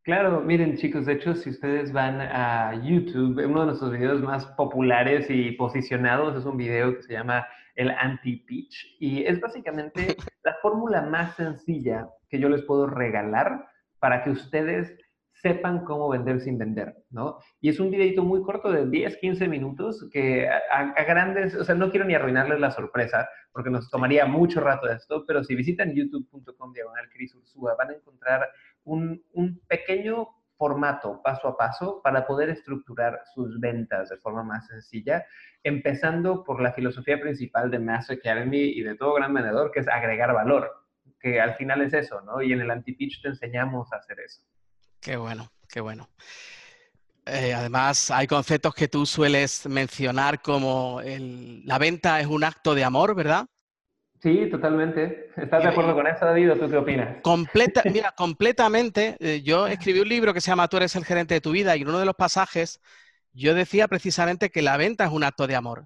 Claro, 0.03 0.43
miren 0.43 0.77
chicos, 0.77 1.07
de 1.07 1.15
hecho 1.15 1.35
si 1.35 1.49
ustedes 1.49 1.93
van 1.93 2.21
a 2.21 2.75
YouTube, 2.83 3.43
uno 3.47 3.61
de 3.61 3.67
nuestros 3.67 3.93
videos 3.93 4.21
más 4.21 4.45
populares 4.45 5.27
y 5.31 5.53
posicionados 5.53 6.37
es 6.37 6.45
un 6.45 6.59
video 6.59 6.97
que 6.97 7.03
se 7.03 7.15
llama 7.15 7.47
el 7.75 7.91
anti-pitch 7.91 8.97
y 9.01 9.25
es 9.25 9.41
básicamente 9.41 10.17
la 10.45 10.57
fórmula 10.61 11.03
más 11.03 11.37
sencilla 11.37 12.07
que 12.29 12.39
yo 12.39 12.51
les 12.51 12.63
puedo 12.63 12.87
regalar 12.87 13.67
para 13.99 14.23
que 14.23 14.31
ustedes 14.31 14.95
sepan 15.35 15.85
cómo 15.85 16.09
vender 16.09 16.41
sin 16.41 16.59
vender, 16.59 16.95
¿no? 17.11 17.39
Y 17.61 17.69
es 17.69 17.81
un 17.81 17.91
videito 17.91 18.23
muy 18.23 18.43
corto 18.43 18.71
de 18.71 18.89
10, 18.89 19.17
15 19.19 19.49
minutos 19.49 20.09
que 20.13 20.49
a, 20.49 21.05
grandes, 21.05 21.55
o 21.57 21.65
sea, 21.65 21.75
no 21.75 21.91
quiero 21.91 22.07
ni 22.07 22.15
arruinarles 22.15 22.61
la 22.61 22.71
sorpresa 22.71 23.29
porque 23.53 23.71
nos 23.71 23.91
tomaría 23.91 24.27
mucho 24.27 24.61
rato 24.61 24.89
esto, 24.89 25.25
pero 25.27 25.43
si 25.45 25.55
visitan 25.55 25.95
youtube.com 25.95 26.73
diagonal 26.73 27.09
Cris 27.11 27.35
Ursúa 27.35 27.75
van 27.77 27.91
a 27.91 27.95
encontrar 27.95 28.49
un, 28.85 29.23
un 29.33 29.61
pequeño 29.67 30.29
formato 30.57 31.21
paso 31.23 31.49
a 31.49 31.57
paso 31.57 32.01
para 32.03 32.27
poder 32.27 32.49
estructurar 32.49 33.21
sus 33.35 33.59
ventas 33.59 34.09
de 34.09 34.17
forma 34.19 34.45
más 34.45 34.67
sencilla, 34.69 35.27
empezando 35.63 36.45
por 36.45 36.63
la 36.63 36.73
filosofía 36.73 37.21
principal 37.21 37.71
de 37.71 37.81
Master 37.81 38.19
Academy 38.19 38.63
y 38.63 38.83
de 38.83 38.95
todo 38.95 39.15
gran 39.15 39.35
vendedor, 39.35 39.73
que 39.73 39.81
es 39.81 39.89
agregar 39.89 40.33
valor, 40.33 40.71
que 41.21 41.41
al 41.41 41.55
final 41.55 41.83
es 41.83 41.93
eso, 41.93 42.21
¿no? 42.21 42.41
Y 42.41 42.53
en 42.53 42.61
el 42.61 42.71
anti-pitch 42.71 43.23
te 43.23 43.29
enseñamos 43.29 43.93
a 43.93 43.97
hacer 43.97 44.21
eso. 44.21 44.43
Qué 45.05 45.19
bueno, 45.19 45.53
qué 45.69 45.83
bueno. 45.83 46.09
Eh, 47.27 47.53
además, 47.53 48.11
hay 48.11 48.27
conceptos 48.27 48.75
que 48.75 48.89
tú 48.89 49.05
sueles 49.05 49.67
mencionar 49.67 50.41
como 50.41 51.03
la 51.03 51.79
venta 51.79 52.21
es 52.21 52.27
un 52.27 52.43
acto 52.43 52.75
de 52.75 52.85
amor, 52.85 53.15
¿verdad? 53.15 53.45
Sí, 54.23 54.49
totalmente. 54.51 55.31
¿Estás 55.37 55.62
de 55.62 55.69
acuerdo 55.69 55.95
con 55.95 56.06
eso, 56.06 56.25
David, 56.25 56.53
o 56.53 56.56
tú 56.56 56.71
qué 56.71 56.79
opinas? 56.79 57.21
Completa, 57.23 57.83
mira, 57.93 58.12
completamente. 58.17 59.19
Eh, 59.21 59.43
yo 59.43 59.67
escribí 59.67 60.01
un 60.01 60.09
libro 60.09 60.33
que 60.33 60.41
se 60.41 60.51
llama 60.51 60.69
Tú 60.69 60.79
eres 60.79 60.97
el 60.97 61.05
gerente 61.05 61.35
de 61.35 61.43
tu 61.43 61.50
vida 61.50 61.77
y 61.77 61.83
en 61.83 61.89
uno 61.89 61.99
de 61.99 62.07
los 62.07 62.15
pasajes 62.15 62.81
yo 63.35 63.55
decía 63.55 63.89
precisamente 63.89 64.49
que 64.49 64.62
la 64.62 64.79
venta 64.79 65.05
es 65.05 65.11
un 65.11 65.23
acto 65.23 65.47
de 65.47 65.55
amor. 65.55 65.85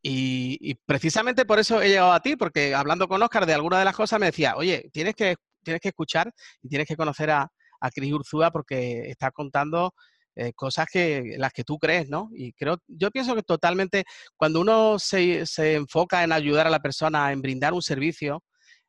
Y, 0.00 0.56
y, 0.62 0.74
precisamente 0.86 1.44
por 1.44 1.58
eso 1.58 1.82
he 1.82 1.88
llegado 1.88 2.12
a 2.12 2.20
ti, 2.20 2.36
porque 2.36 2.74
hablando 2.74 3.08
con 3.08 3.22
Oscar 3.22 3.44
de 3.44 3.52
alguna 3.52 3.78
de 3.78 3.84
las 3.84 3.96
cosas 3.96 4.18
me 4.18 4.26
decía, 4.26 4.56
oye, 4.56 4.88
tienes 4.90 5.14
que, 5.14 5.36
tienes 5.62 5.82
que 5.82 5.88
escuchar 5.88 6.32
y 6.62 6.68
tienes 6.68 6.88
que 6.88 6.96
conocer 6.96 7.30
a, 7.30 7.50
a 7.84 7.90
Cris 7.90 8.12
Urzúa 8.12 8.50
porque 8.50 9.10
está 9.10 9.30
contando 9.30 9.92
eh, 10.36 10.52
cosas 10.54 10.86
que 10.90 11.36
las 11.36 11.52
que 11.52 11.64
tú 11.64 11.78
crees, 11.78 12.08
¿no? 12.08 12.30
Y 12.34 12.52
creo, 12.54 12.78
yo 12.88 13.10
pienso 13.10 13.34
que 13.34 13.42
totalmente 13.42 14.04
cuando 14.36 14.60
uno 14.60 14.98
se, 14.98 15.44
enfoca 15.74 16.24
en 16.24 16.32
ayudar 16.32 16.66
a 16.66 16.70
la 16.70 16.80
persona, 16.80 17.30
en 17.30 17.42
brindar 17.42 17.74
un 17.74 17.82
servicio, 17.82 18.42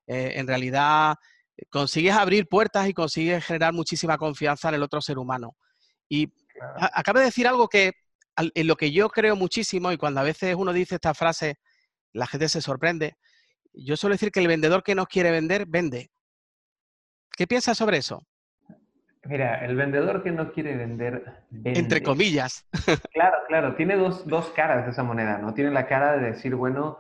eh, 0.08 0.34
en 0.36 0.48
realidad 0.48 1.16
eh, 1.58 1.64
consigues 1.70 2.16
abrir 2.16 2.48
puertas 2.48 2.88
y 2.88 2.94
consigues 2.94 3.46
generar 3.46 3.74
muchísima 3.74 4.18
confianza 4.18 4.70
en 4.70 4.76
el 4.76 4.84
otro 4.84 5.02
ser 5.02 5.20
humano. 5.20 5.56
Y 6.08 6.32
acabo 6.80 7.20
de 7.20 7.26
decir 7.26 7.48
algo 7.48 7.68
que 7.68 7.92
en 8.38 8.68
lo 8.68 8.76
que 8.76 8.92
yo 8.92 9.10
creo 9.10 9.36
muchísimo 9.36 9.92
y 9.92 9.98
cuando 9.98 10.22
a 10.22 10.24
veces 10.24 10.56
uno 10.56 10.72
dice 10.72 10.96
esta 10.96 11.14
frase, 11.14 11.58
la 12.14 12.28
gente 12.28 12.50
se 12.50 12.62
sorprende. 12.62 13.16
Yo 13.74 13.98
suelo 13.98 14.14
decir 14.14 14.32
que 14.32 14.40
el 14.40 14.48
vendedor 14.48 14.84
que 14.84 14.96
no 14.96 15.06
quiere 15.06 15.32
vender, 15.32 15.66
vende. 15.68 16.12
¿Qué 17.36 17.48
piensas 17.48 17.78
sobre 17.78 17.98
eso? 17.98 18.26
Mira, 19.28 19.66
el 19.66 19.76
vendedor 19.76 20.22
que 20.22 20.32
no 20.32 20.52
quiere 20.52 20.76
vender, 20.76 21.24
vende. 21.50 21.80
Entre 21.80 22.04
comillas. 22.04 22.66
Claro, 23.14 23.38
claro, 23.48 23.76
tiene 23.76 23.96
dos, 23.96 24.28
dos, 24.28 24.50
caras 24.52 24.86
de 24.86 24.92
esa 24.92 25.04
moneda, 25.04 25.38
¿no? 25.38 25.54
Tiene 25.54 25.72
la 25.72 25.88
cara 25.88 26.18
de 26.18 26.32
decir, 26.32 26.54
bueno, 26.56 27.00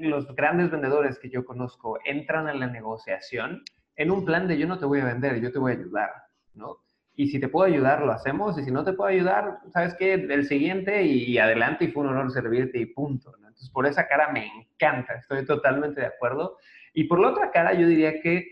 los 0.00 0.34
grandes 0.34 0.70
vendedores 0.70 1.18
que 1.18 1.30
yo 1.30 1.44
conozco 1.44 1.98
entran 2.04 2.48
a 2.48 2.54
la 2.54 2.66
negociación 2.66 3.62
en 3.96 4.10
un 4.10 4.24
plan 4.24 4.48
de 4.48 4.58
yo 4.58 4.66
no 4.66 4.78
te 4.78 4.86
voy 4.86 5.00
a 5.00 5.04
vender, 5.04 5.40
yo 5.40 5.52
te 5.52 5.58
voy 5.58 5.72
a 5.72 5.76
ayudar, 5.76 6.10
¿no? 6.54 6.78
Y 7.14 7.28
si 7.28 7.38
te 7.38 7.48
puedo 7.48 7.66
ayudar, 7.66 8.02
lo 8.02 8.10
hacemos, 8.10 8.58
y 8.58 8.64
si 8.64 8.72
no 8.72 8.84
te 8.84 8.92
puedo 8.92 9.08
ayudar, 9.08 9.58
¿sabes 9.72 9.94
qué? 9.94 10.14
El 10.14 10.46
siguiente 10.46 11.04
y 11.04 11.38
adelante 11.38 11.84
y 11.84 11.92
fue 11.92 12.02
un 12.02 12.10
honor 12.10 12.32
servirte 12.32 12.78
y 12.78 12.86
punto, 12.86 13.30
¿no? 13.40 13.48
Entonces, 13.48 13.70
por 13.70 13.86
esa 13.86 14.08
cara 14.08 14.32
me 14.32 14.46
encanta, 14.46 15.14
estoy 15.14 15.46
totalmente 15.46 16.00
de 16.00 16.08
acuerdo. 16.08 16.58
Y 16.92 17.04
por 17.04 17.20
la 17.20 17.28
otra 17.28 17.52
cara, 17.52 17.72
yo 17.72 17.86
diría 17.86 18.20
que 18.20 18.48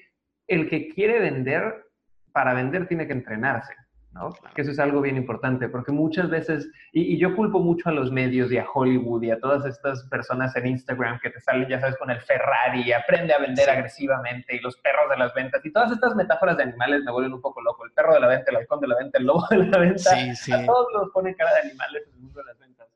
el 0.46 0.68
que 0.68 0.88
quiere 0.88 1.18
vender 1.18 1.86
para 2.32 2.54
vender 2.54 2.86
tiene 2.86 3.06
que 3.06 3.12
entrenarse, 3.12 3.74
¿no? 4.12 4.30
Que 4.54 4.62
eso 4.62 4.70
es 4.70 4.78
algo 4.78 5.00
bien 5.00 5.16
importante, 5.16 5.68
porque 5.68 5.92
muchas 5.92 6.28
veces, 6.30 6.70
y, 6.92 7.18
yo 7.18 7.34
culpo 7.34 7.60
mucho 7.60 7.88
a 7.88 7.92
los 7.92 8.10
medios 8.10 8.50
y 8.52 8.58
a 8.58 8.66
Hollywood 8.72 9.22
y 9.22 9.30
a 9.30 9.38
todas 9.38 9.64
estas 9.64 10.04
personas 10.08 10.54
en 10.56 10.66
Instagram 10.66 11.18
que 11.20 11.30
te 11.30 11.40
salen, 11.40 11.68
ya 11.68 11.80
sabes, 11.80 11.96
con 11.96 12.10
el 12.10 12.20
Ferrari, 12.20 12.82
y 12.82 12.92
aprende 12.92 13.32
a 13.32 13.38
vender 13.38 13.70
agresivamente, 13.70 14.56
y 14.56 14.60
los 14.60 14.76
perros 14.78 15.10
de 15.10 15.18
las 15.18 15.32
ventas, 15.34 15.64
y 15.64 15.72
todas 15.72 15.92
estas 15.92 16.14
metáforas 16.14 16.56
de 16.56 16.64
animales 16.64 17.02
me 17.04 17.12
vuelven 17.12 17.32
un 17.32 17.40
poco 17.40 17.60
loco. 17.62 17.84
El 17.84 17.92
perro 17.92 18.14
de 18.14 18.20
la 18.20 18.28
venta, 18.28 18.50
el 18.50 18.56
halcón 18.56 18.80
de 18.80 18.88
la 18.88 18.96
venta, 18.96 19.18
el 19.18 19.24
lobo 19.24 19.46
de 19.50 19.66
la 19.66 19.78
venta, 19.78 20.10
a 20.12 20.66
todos 20.66 20.86
los 20.94 21.10
ponen 21.10 21.34
cara 21.34 21.54
de 21.54 21.68
animales 21.68 22.02
en 22.06 22.14
el 22.14 22.20
mundo 22.20 22.40
de 22.40 22.46
las 22.46 22.58
ventas. 22.58 22.91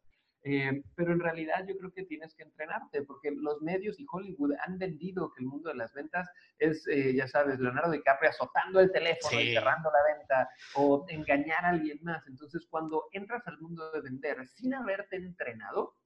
Eh, 0.49 0.85
pero 0.95 1.12
en 1.12 1.19
realidad 1.19 1.65
yo 1.67 1.76
creo 1.76 1.91
que 1.93 2.05
tienes 2.05 2.33
que 2.37 2.45
entrenarte, 2.45 3.03
porque 3.03 3.33
los 3.33 3.61
medios 3.62 3.99
y 3.99 4.07
Hollywood 4.09 4.53
han 4.65 4.79
vendido 4.79 5.33
que 5.33 5.43
el 5.43 5.49
mundo 5.49 5.71
de 5.71 5.75
las 5.75 5.93
ventas 5.93 6.31
es, 6.61 6.87
eh, 6.87 7.17
ya 7.17 7.26
sabes, 7.26 7.59
Leonardo 7.59 7.91
DiCaprio 7.91 8.31
azotando 8.31 8.79
el 8.79 8.93
teléfono 8.93 9.41
y 9.41 9.53
cerrando 9.53 9.91
la 9.91 10.15
venta 10.17 10.49
o 10.76 11.05
engañar 11.09 11.65
a 11.65 11.71
alguien 11.71 11.99
más. 12.03 12.25
Entonces, 12.29 12.65
cuando 12.71 13.07
entras 13.11 13.45
al 13.49 13.59
mundo 13.59 13.91
de 13.91 14.03
vender 14.03 14.47
sin 14.47 14.73
haberte 14.73 15.17
entrenado, 15.17 15.97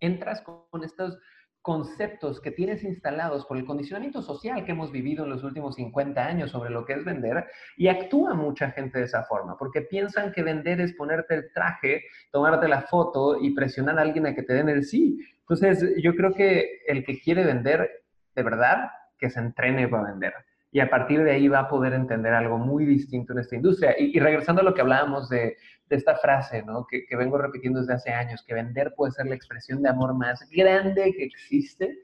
entras 0.00 0.40
con 0.40 0.82
estos 0.82 1.18
conceptos 1.66 2.40
que 2.40 2.52
tienes 2.52 2.84
instalados 2.84 3.44
por 3.44 3.56
el 3.56 3.64
condicionamiento 3.64 4.22
social 4.22 4.64
que 4.64 4.70
hemos 4.70 4.92
vivido 4.92 5.24
en 5.24 5.30
los 5.30 5.42
últimos 5.42 5.74
50 5.74 6.24
años 6.24 6.52
sobre 6.52 6.70
lo 6.70 6.84
que 6.84 6.92
es 6.92 7.04
vender 7.04 7.44
y 7.76 7.88
actúa 7.88 8.34
mucha 8.34 8.70
gente 8.70 9.00
de 9.00 9.06
esa 9.06 9.24
forma, 9.24 9.58
porque 9.58 9.80
piensan 9.80 10.30
que 10.30 10.44
vender 10.44 10.80
es 10.80 10.92
ponerte 10.92 11.34
el 11.34 11.52
traje, 11.52 12.04
tomarte 12.30 12.68
la 12.68 12.82
foto 12.82 13.40
y 13.42 13.52
presionar 13.52 13.98
a 13.98 14.02
alguien 14.02 14.26
a 14.26 14.34
que 14.36 14.44
te 14.44 14.52
den 14.54 14.68
el 14.68 14.84
sí. 14.84 15.18
Entonces, 15.40 15.92
yo 16.00 16.14
creo 16.14 16.34
que 16.34 16.82
el 16.86 17.04
que 17.04 17.18
quiere 17.18 17.44
vender, 17.44 18.04
de 18.36 18.42
verdad, 18.44 18.88
que 19.18 19.28
se 19.28 19.40
entrene 19.40 19.88
para 19.88 20.12
vender 20.12 20.34
y 20.76 20.80
a 20.80 20.90
partir 20.90 21.24
de 21.24 21.32
ahí 21.32 21.48
va 21.48 21.60
a 21.60 21.68
poder 21.68 21.94
entender 21.94 22.34
algo 22.34 22.58
muy 22.58 22.84
distinto 22.84 23.32
en 23.32 23.38
esta 23.38 23.56
industria. 23.56 23.94
Y, 23.98 24.20
regresando 24.20 24.60
a 24.60 24.64
lo 24.64 24.74
que 24.74 24.82
hablábamos 24.82 25.26
de, 25.30 25.56
esta 25.88 26.16
frase, 26.16 26.62
¿no? 26.64 26.86
Que, 26.86 27.06
vengo 27.16 27.38
repitiendo 27.38 27.80
desde 27.80 27.94
hace 27.94 28.10
años, 28.10 28.44
que 28.46 28.52
vender 28.52 28.92
puede 28.94 29.12
ser 29.12 29.24
la 29.24 29.36
expresión 29.36 29.80
de 29.80 29.88
amor 29.88 30.14
más 30.14 30.46
grande 30.50 31.14
que 31.16 31.24
existe. 31.24 32.00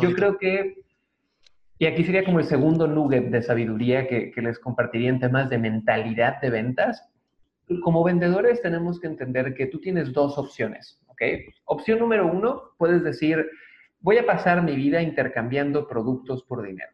Yo 0.00 0.14
creo 0.14 0.38
que, 0.38 0.82
y 1.78 1.84
aquí 1.84 2.04
sería 2.04 2.24
como 2.24 2.38
el 2.38 2.46
segundo 2.46 2.86
nugget 2.86 3.26
de 3.26 3.42
sabiduría 3.42 4.08
que, 4.08 4.30
que 4.30 4.40
les 4.40 4.58
compartiría 4.60 5.10
en 5.10 5.20
temas 5.20 5.50
de 5.50 5.58
mentalidad 5.58 6.40
de 6.40 6.48
ventas. 6.48 7.06
Como 7.82 8.02
vendedores 8.02 8.62
tenemos 8.62 8.98
que 8.98 9.08
entender 9.08 9.52
que 9.52 9.66
tú 9.66 9.78
tienes 9.78 10.14
dos 10.14 10.38
opciones, 10.38 11.02
¿ok? 11.08 11.20
Opción 11.66 11.98
número 11.98 12.26
uno, 12.26 12.62
puedes 12.78 13.04
decir, 13.04 13.46
voy 14.00 14.16
a 14.16 14.24
pasar 14.24 14.62
mi 14.62 14.74
vida 14.74 15.02
intercambiando 15.02 15.86
productos 15.86 16.44
por 16.44 16.62
dinero, 16.62 16.92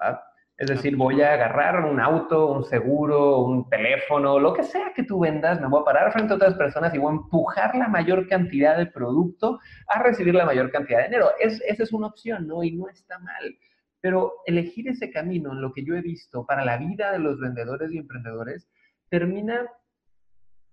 ¿va? 0.00 0.33
Es 0.56 0.68
decir, 0.68 0.96
voy 0.96 1.20
a 1.20 1.32
agarrar 1.32 1.84
un 1.84 1.98
auto, 1.98 2.52
un 2.52 2.64
seguro, 2.64 3.40
un 3.40 3.68
teléfono, 3.68 4.38
lo 4.38 4.52
que 4.52 4.62
sea 4.62 4.92
que 4.94 5.02
tú 5.02 5.18
vendas, 5.18 5.60
me 5.60 5.66
voy 5.66 5.80
a 5.80 5.84
parar 5.84 6.12
frente 6.12 6.32
a 6.32 6.36
otras 6.36 6.54
personas 6.54 6.94
y 6.94 6.98
voy 6.98 7.10
a 7.10 7.16
empujar 7.16 7.74
la 7.74 7.88
mayor 7.88 8.28
cantidad 8.28 8.76
de 8.78 8.86
producto 8.86 9.58
a 9.88 10.00
recibir 10.00 10.32
la 10.34 10.44
mayor 10.44 10.70
cantidad 10.70 10.98
de 10.98 11.04
dinero. 11.06 11.30
Es, 11.40 11.60
esa 11.66 11.82
es 11.82 11.92
una 11.92 12.06
opción, 12.06 12.46
¿no? 12.46 12.62
Y 12.62 12.70
no 12.70 12.88
está 12.88 13.18
mal. 13.18 13.58
Pero 14.00 14.34
elegir 14.46 14.86
ese 14.86 15.10
camino, 15.10 15.52
en 15.52 15.60
lo 15.60 15.72
que 15.72 15.84
yo 15.84 15.96
he 15.96 16.02
visto 16.02 16.46
para 16.46 16.64
la 16.64 16.76
vida 16.76 17.10
de 17.10 17.18
los 17.18 17.40
vendedores 17.40 17.90
y 17.90 17.98
emprendedores, 17.98 18.68
termina 19.08 19.66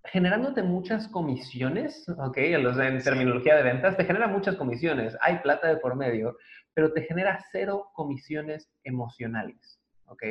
generándote 0.05 0.63
muchas 0.63 1.07
comisiones, 1.07 2.07
¿ok? 2.17 2.37
En 2.37 3.03
terminología 3.03 3.55
de 3.55 3.63
ventas, 3.63 3.97
te 3.97 4.05
genera 4.05 4.27
muchas 4.27 4.55
comisiones, 4.55 5.15
hay 5.21 5.39
plata 5.39 5.67
de 5.67 5.77
por 5.77 5.95
medio, 5.95 6.37
pero 6.73 6.91
te 6.93 7.03
genera 7.03 7.39
cero 7.51 7.91
comisiones 7.93 8.71
emocionales, 8.83 9.79
¿ok? 10.05 10.23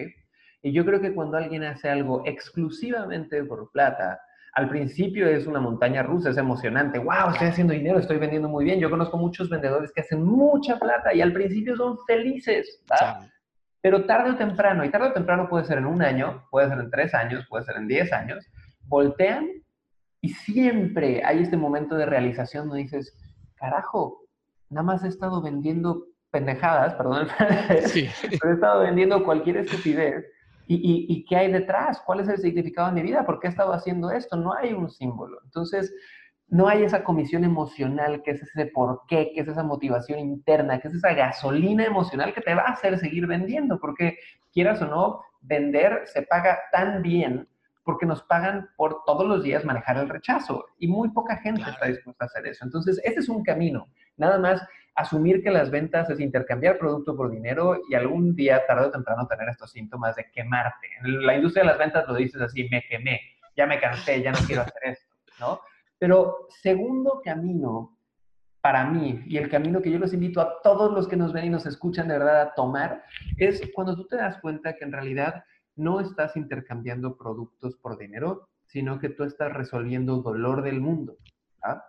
Y 0.62 0.72
yo 0.72 0.84
creo 0.84 1.00
que 1.00 1.14
cuando 1.14 1.36
alguien 1.36 1.64
hace 1.64 1.88
algo 1.88 2.22
exclusivamente 2.26 3.42
por 3.44 3.70
plata, 3.70 4.20
al 4.52 4.68
principio 4.68 5.28
es 5.28 5.46
una 5.46 5.60
montaña 5.60 6.02
rusa, 6.02 6.30
es 6.30 6.36
emocionante. 6.36 6.98
¡Wow! 6.98 7.30
Estoy 7.32 7.48
haciendo 7.48 7.72
dinero, 7.72 7.98
estoy 7.98 8.18
vendiendo 8.18 8.48
muy 8.48 8.64
bien. 8.64 8.80
Yo 8.80 8.90
conozco 8.90 9.16
muchos 9.16 9.48
vendedores 9.48 9.92
que 9.92 10.00
hacen 10.00 10.24
mucha 10.24 10.76
plata 10.78 11.14
y 11.14 11.20
al 11.20 11.32
principio 11.32 11.76
son 11.76 11.96
felices, 12.06 12.82
¿verdad? 12.88 13.30
Pero 13.80 14.04
tarde 14.04 14.32
o 14.32 14.36
temprano, 14.36 14.84
y 14.84 14.90
tarde 14.90 15.08
o 15.08 15.12
temprano 15.12 15.48
puede 15.48 15.64
ser 15.64 15.78
en 15.78 15.86
un 15.86 16.02
año, 16.02 16.46
puede 16.50 16.68
ser 16.68 16.78
en 16.78 16.90
tres 16.90 17.14
años, 17.14 17.46
puede 17.48 17.64
ser 17.64 17.76
en 17.76 17.88
diez 17.88 18.12
años, 18.12 18.44
voltean 18.90 19.48
y 20.20 20.30
siempre 20.30 21.22
hay 21.24 21.40
este 21.40 21.56
momento 21.56 21.94
de 21.94 22.04
realización 22.04 22.68
donde 22.68 22.82
dices, 22.82 23.16
carajo, 23.54 24.22
nada 24.68 24.82
más 24.82 25.04
he 25.04 25.08
estado 25.08 25.40
vendiendo 25.40 26.04
pendejadas, 26.30 26.94
perdón, 26.94 27.28
sí. 27.86 28.08
pero 28.38 28.52
he 28.52 28.54
estado 28.54 28.82
vendiendo 28.82 29.24
cualquier 29.24 29.58
estupidez. 29.58 30.26
¿Y, 30.66 30.74
y, 30.76 31.06
y 31.08 31.24
qué 31.24 31.36
hay 31.36 31.50
detrás? 31.50 32.00
¿Cuál 32.06 32.20
es 32.20 32.28
el 32.28 32.38
significado 32.38 32.88
de 32.88 32.94
mi 32.94 33.02
vida? 33.02 33.26
¿Por 33.26 33.40
qué 33.40 33.48
he 33.48 33.50
estado 33.50 33.72
haciendo 33.72 34.12
esto? 34.12 34.36
No 34.36 34.54
hay 34.54 34.72
un 34.72 34.88
símbolo. 34.88 35.40
Entonces, 35.44 35.92
no 36.46 36.68
hay 36.68 36.84
esa 36.84 37.02
comisión 37.02 37.42
emocional, 37.42 38.22
que 38.22 38.32
es 38.32 38.42
ese 38.42 38.66
por 38.66 39.02
qué, 39.08 39.32
que 39.34 39.40
es 39.40 39.48
esa 39.48 39.64
motivación 39.64 40.20
interna, 40.20 40.78
que 40.78 40.88
es 40.88 40.94
esa 40.94 41.12
gasolina 41.12 41.84
emocional 41.84 42.32
que 42.32 42.40
te 42.40 42.54
va 42.54 42.62
a 42.62 42.72
hacer 42.72 42.98
seguir 42.98 43.26
vendiendo, 43.26 43.80
porque 43.80 44.18
quieras 44.52 44.80
o 44.82 44.86
no, 44.86 45.22
vender 45.40 46.02
se 46.04 46.22
paga 46.22 46.60
tan 46.70 47.02
bien 47.02 47.48
porque 47.84 48.06
nos 48.06 48.22
pagan 48.22 48.68
por 48.76 49.04
todos 49.04 49.26
los 49.26 49.42
días 49.42 49.64
manejar 49.64 49.96
el 49.96 50.08
rechazo 50.08 50.66
y 50.78 50.86
muy 50.86 51.10
poca 51.10 51.36
gente 51.38 51.62
está 51.68 51.86
dispuesta 51.86 52.24
a 52.24 52.26
hacer 52.26 52.46
eso. 52.46 52.64
Entonces, 52.64 53.00
ese 53.04 53.20
es 53.20 53.28
un 53.28 53.42
camino. 53.42 53.88
Nada 54.16 54.38
más 54.38 54.62
asumir 54.94 55.42
que 55.42 55.50
las 55.50 55.70
ventas 55.70 56.10
es 56.10 56.20
intercambiar 56.20 56.78
producto 56.78 57.16
por 57.16 57.30
dinero 57.30 57.80
y 57.88 57.94
algún 57.94 58.34
día, 58.34 58.66
tarde 58.66 58.86
o 58.86 58.90
temprano, 58.90 59.26
tener 59.26 59.48
estos 59.48 59.72
síntomas 59.72 60.16
de 60.16 60.30
quemarte. 60.30 60.88
En 61.02 61.26
la 61.26 61.36
industria 61.36 61.62
de 61.62 61.70
las 61.70 61.78
ventas 61.78 62.06
lo 62.06 62.14
dices 62.14 62.40
así, 62.40 62.68
me 62.70 62.82
quemé, 62.88 63.20
ya 63.56 63.66
me 63.66 63.80
cansé, 63.80 64.22
ya 64.22 64.32
no 64.32 64.38
quiero 64.46 64.62
hacer 64.62 64.82
esto, 64.84 65.16
¿no? 65.38 65.60
Pero 65.98 66.46
segundo 66.62 67.20
camino 67.24 67.96
para 68.60 68.84
mí 68.84 69.22
y 69.26 69.38
el 69.38 69.48
camino 69.48 69.80
que 69.80 69.90
yo 69.90 69.98
los 69.98 70.12
invito 70.12 70.40
a 70.40 70.60
todos 70.62 70.92
los 70.92 71.08
que 71.08 71.16
nos 71.16 71.32
ven 71.32 71.46
y 71.46 71.50
nos 71.50 71.66
escuchan 71.66 72.08
de 72.08 72.18
verdad 72.18 72.40
a 72.42 72.54
tomar 72.54 73.02
es 73.38 73.62
cuando 73.74 73.96
tú 73.96 74.06
te 74.06 74.16
das 74.16 74.38
cuenta 74.40 74.74
que 74.74 74.84
en 74.84 74.92
realidad 74.92 75.44
no 75.76 76.00
estás 76.00 76.36
intercambiando 76.36 77.16
productos 77.16 77.76
por 77.76 77.98
dinero, 77.98 78.48
sino 78.66 78.98
que 78.98 79.08
tú 79.08 79.24
estás 79.24 79.52
resolviendo 79.52 80.22
dolor 80.22 80.62
del 80.62 80.80
mundo. 80.80 81.16
¿ah? 81.62 81.82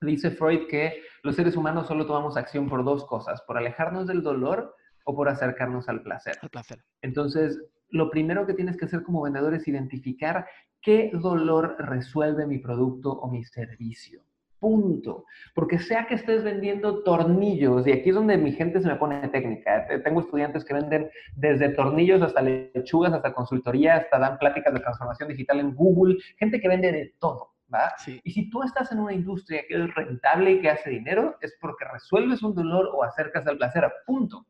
Dice 0.00 0.30
Freud 0.30 0.66
que 0.68 1.02
los 1.22 1.36
seres 1.36 1.56
humanos 1.56 1.86
solo 1.86 2.06
tomamos 2.06 2.36
acción 2.36 2.68
por 2.68 2.84
dos 2.84 3.04
cosas, 3.06 3.42
por 3.42 3.58
alejarnos 3.58 4.06
del 4.06 4.22
dolor 4.22 4.74
o 5.04 5.14
por 5.14 5.28
acercarnos 5.28 5.88
al 5.88 6.02
placer. 6.02 6.36
Al 6.42 6.50
placer. 6.50 6.84
Entonces, 7.02 7.60
lo 7.88 8.10
primero 8.10 8.46
que 8.46 8.54
tienes 8.54 8.76
que 8.76 8.84
hacer 8.84 9.02
como 9.02 9.22
vendedor 9.22 9.54
es 9.54 9.66
identificar 9.68 10.46
qué 10.80 11.10
dolor 11.12 11.76
resuelve 11.78 12.46
mi 12.46 12.58
producto 12.58 13.12
o 13.12 13.30
mi 13.30 13.44
servicio. 13.44 14.22
Punto. 14.60 15.24
Porque 15.54 15.78
sea 15.78 16.06
que 16.06 16.14
estés 16.14 16.44
vendiendo 16.44 17.02
tornillos, 17.02 17.86
y 17.86 17.92
aquí 17.92 18.10
es 18.10 18.14
donde 18.14 18.36
mi 18.36 18.52
gente 18.52 18.80
se 18.80 18.88
me 18.88 18.96
pone 18.96 19.26
técnica. 19.28 19.86
¿eh? 19.90 19.98
Tengo 20.00 20.20
estudiantes 20.20 20.64
que 20.64 20.74
venden 20.74 21.10
desde 21.34 21.70
tornillos 21.70 22.22
hasta 22.22 22.42
lechugas, 22.42 23.12
hasta 23.12 23.32
consultoría, 23.32 23.96
hasta 23.96 24.18
dan 24.18 24.38
pláticas 24.38 24.74
de 24.74 24.80
transformación 24.80 25.30
digital 25.30 25.60
en 25.60 25.74
Google, 25.74 26.18
gente 26.38 26.60
que 26.60 26.68
vende 26.68 26.92
de 26.92 27.14
todo. 27.18 27.50
¿va? 27.72 27.94
Y 28.24 28.30
si 28.32 28.50
tú 28.50 28.62
estás 28.62 28.92
en 28.92 28.98
una 28.98 29.14
industria 29.14 29.62
que 29.66 29.82
es 29.82 29.94
rentable 29.94 30.52
y 30.52 30.60
que 30.60 30.70
hace 30.70 30.90
dinero, 30.90 31.36
es 31.40 31.56
porque 31.60 31.84
resuelves 31.90 32.42
un 32.42 32.54
dolor 32.54 32.90
o 32.92 33.02
acercas 33.02 33.46
al 33.46 33.56
placer. 33.56 33.90
Punto. 34.06 34.46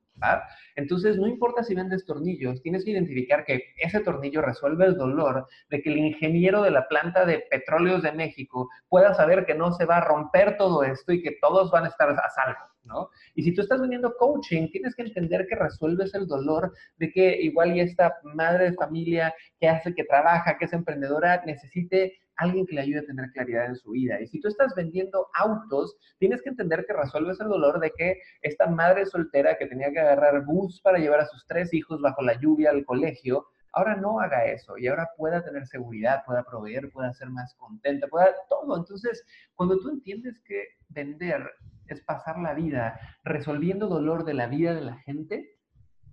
Entonces, 0.76 1.16
no 1.16 1.26
importa 1.26 1.62
si 1.62 1.74
vendes 1.74 2.04
tornillos, 2.04 2.62
tienes 2.62 2.84
que 2.84 2.90
identificar 2.90 3.44
que 3.44 3.74
ese 3.78 4.00
tornillo 4.00 4.42
resuelve 4.42 4.86
el 4.86 4.96
dolor 4.96 5.46
de 5.68 5.82
que 5.82 5.90
el 5.90 5.98
ingeniero 5.98 6.62
de 6.62 6.70
la 6.70 6.88
planta 6.88 7.24
de 7.24 7.44
petróleos 7.50 8.02
de 8.02 8.12
México 8.12 8.68
pueda 8.88 9.14
saber 9.14 9.46
que 9.46 9.54
no 9.54 9.72
se 9.72 9.84
va 9.84 9.98
a 9.98 10.04
romper 10.04 10.56
todo 10.56 10.82
esto 10.82 11.12
y 11.12 11.22
que 11.22 11.36
todos 11.40 11.70
van 11.70 11.84
a 11.84 11.88
estar 11.88 12.10
a 12.10 12.30
salvo, 12.30 12.69
¿no? 12.84 13.10
Y 13.34 13.42
si 13.42 13.54
tú 13.54 13.62
estás 13.62 13.80
vendiendo 13.80 14.14
coaching, 14.16 14.68
tienes 14.70 14.94
que 14.94 15.02
entender 15.02 15.46
que 15.48 15.56
resuelves 15.56 16.14
el 16.14 16.26
dolor 16.26 16.72
de 16.98 17.10
que 17.10 17.40
igual 17.42 17.78
esta 17.78 18.14
madre 18.34 18.70
de 18.70 18.76
familia 18.76 19.34
que 19.58 19.68
hace, 19.68 19.94
que 19.94 20.04
trabaja, 20.04 20.56
que 20.58 20.64
es 20.64 20.72
emprendedora, 20.72 21.42
necesite 21.46 22.18
alguien 22.36 22.66
que 22.66 22.74
le 22.74 22.80
ayude 22.80 23.00
a 23.00 23.04
tener 23.04 23.30
claridad 23.32 23.66
en 23.66 23.76
su 23.76 23.90
vida. 23.90 24.20
Y 24.20 24.26
si 24.26 24.40
tú 24.40 24.48
estás 24.48 24.74
vendiendo 24.74 25.28
autos, 25.34 25.96
tienes 26.18 26.42
que 26.42 26.48
entender 26.48 26.84
que 26.86 26.94
resuelves 26.94 27.38
el 27.40 27.48
dolor 27.48 27.80
de 27.80 27.92
que 27.96 28.16
esta 28.40 28.66
madre 28.66 29.04
soltera 29.06 29.58
que 29.58 29.66
tenía 29.66 29.92
que 29.92 30.00
agarrar 30.00 30.44
bus 30.46 30.80
para 30.80 30.98
llevar 30.98 31.20
a 31.20 31.26
sus 31.26 31.46
tres 31.46 31.72
hijos 31.74 32.00
bajo 32.00 32.22
la 32.22 32.40
lluvia 32.40 32.70
al 32.70 32.84
colegio, 32.84 33.46
ahora 33.72 33.96
no 33.96 34.20
haga 34.20 34.46
eso 34.46 34.76
y 34.78 34.86
ahora 34.86 35.08
pueda 35.16 35.44
tener 35.44 35.66
seguridad, 35.66 36.22
pueda 36.26 36.42
proveer, 36.44 36.90
pueda 36.90 37.12
ser 37.12 37.30
más 37.30 37.54
contenta, 37.54 38.08
pueda 38.08 38.28
todo. 38.48 38.76
Entonces, 38.76 39.24
cuando 39.54 39.78
tú 39.78 39.90
entiendes 39.90 40.40
que 40.46 40.64
vender 40.88 41.50
es 41.88 42.00
pasar 42.02 42.38
la 42.38 42.54
vida 42.54 42.98
resolviendo 43.24 43.88
dolor 43.88 44.24
de 44.24 44.34
la 44.34 44.46
vida 44.46 44.74
de 44.74 44.82
la 44.82 44.96
gente, 44.98 45.56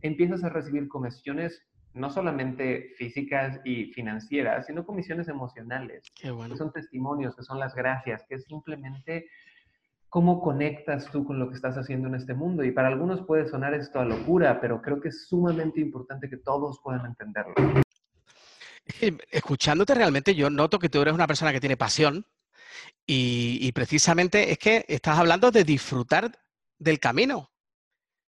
empiezas 0.01 0.43
a 0.43 0.49
recibir 0.49 0.87
comisiones 0.87 1.63
no 1.93 2.09
solamente 2.09 2.93
físicas 2.97 3.59
y 3.63 3.85
financieras, 3.93 4.67
sino 4.67 4.85
comisiones 4.85 5.27
emocionales. 5.27 6.03
Qué 6.15 6.31
bueno. 6.31 6.53
Que 6.53 6.57
son 6.57 6.71
testimonios, 6.71 7.35
que 7.35 7.43
son 7.43 7.59
las 7.59 7.73
gracias, 7.73 8.23
que 8.27 8.35
es 8.35 8.45
simplemente 8.45 9.27
cómo 10.17 10.41
conectas 10.41 11.11
tú 11.11 11.23
con 11.23 11.37
lo 11.37 11.47
que 11.47 11.53
estás 11.53 11.77
haciendo 11.77 12.07
en 12.07 12.15
este 12.15 12.33
mundo. 12.33 12.63
Y 12.63 12.71
para 12.71 12.87
algunos 12.87 13.21
puede 13.27 13.47
sonar 13.47 13.75
esto 13.75 13.99
a 13.99 14.03
locura, 14.03 14.59
pero 14.59 14.81
creo 14.81 14.99
que 14.99 15.09
es 15.09 15.27
sumamente 15.27 15.79
importante 15.79 16.27
que 16.27 16.37
todos 16.37 16.79
puedan 16.83 17.05
entenderlo. 17.05 17.53
Escuchándote 19.29 19.93
realmente 19.93 20.33
yo 20.33 20.49
noto 20.49 20.79
que 20.79 20.89
tú 20.89 21.03
eres 21.03 21.13
una 21.13 21.27
persona 21.27 21.53
que 21.53 21.59
tiene 21.59 21.77
pasión 21.77 22.25
y, 23.05 23.71
precisamente 23.73 24.51
es 24.51 24.57
que 24.57 24.85
estás 24.87 25.19
hablando 25.19 25.51
de 25.51 25.63
disfrutar 25.63 26.31
del 26.79 26.99
camino, 26.99 27.51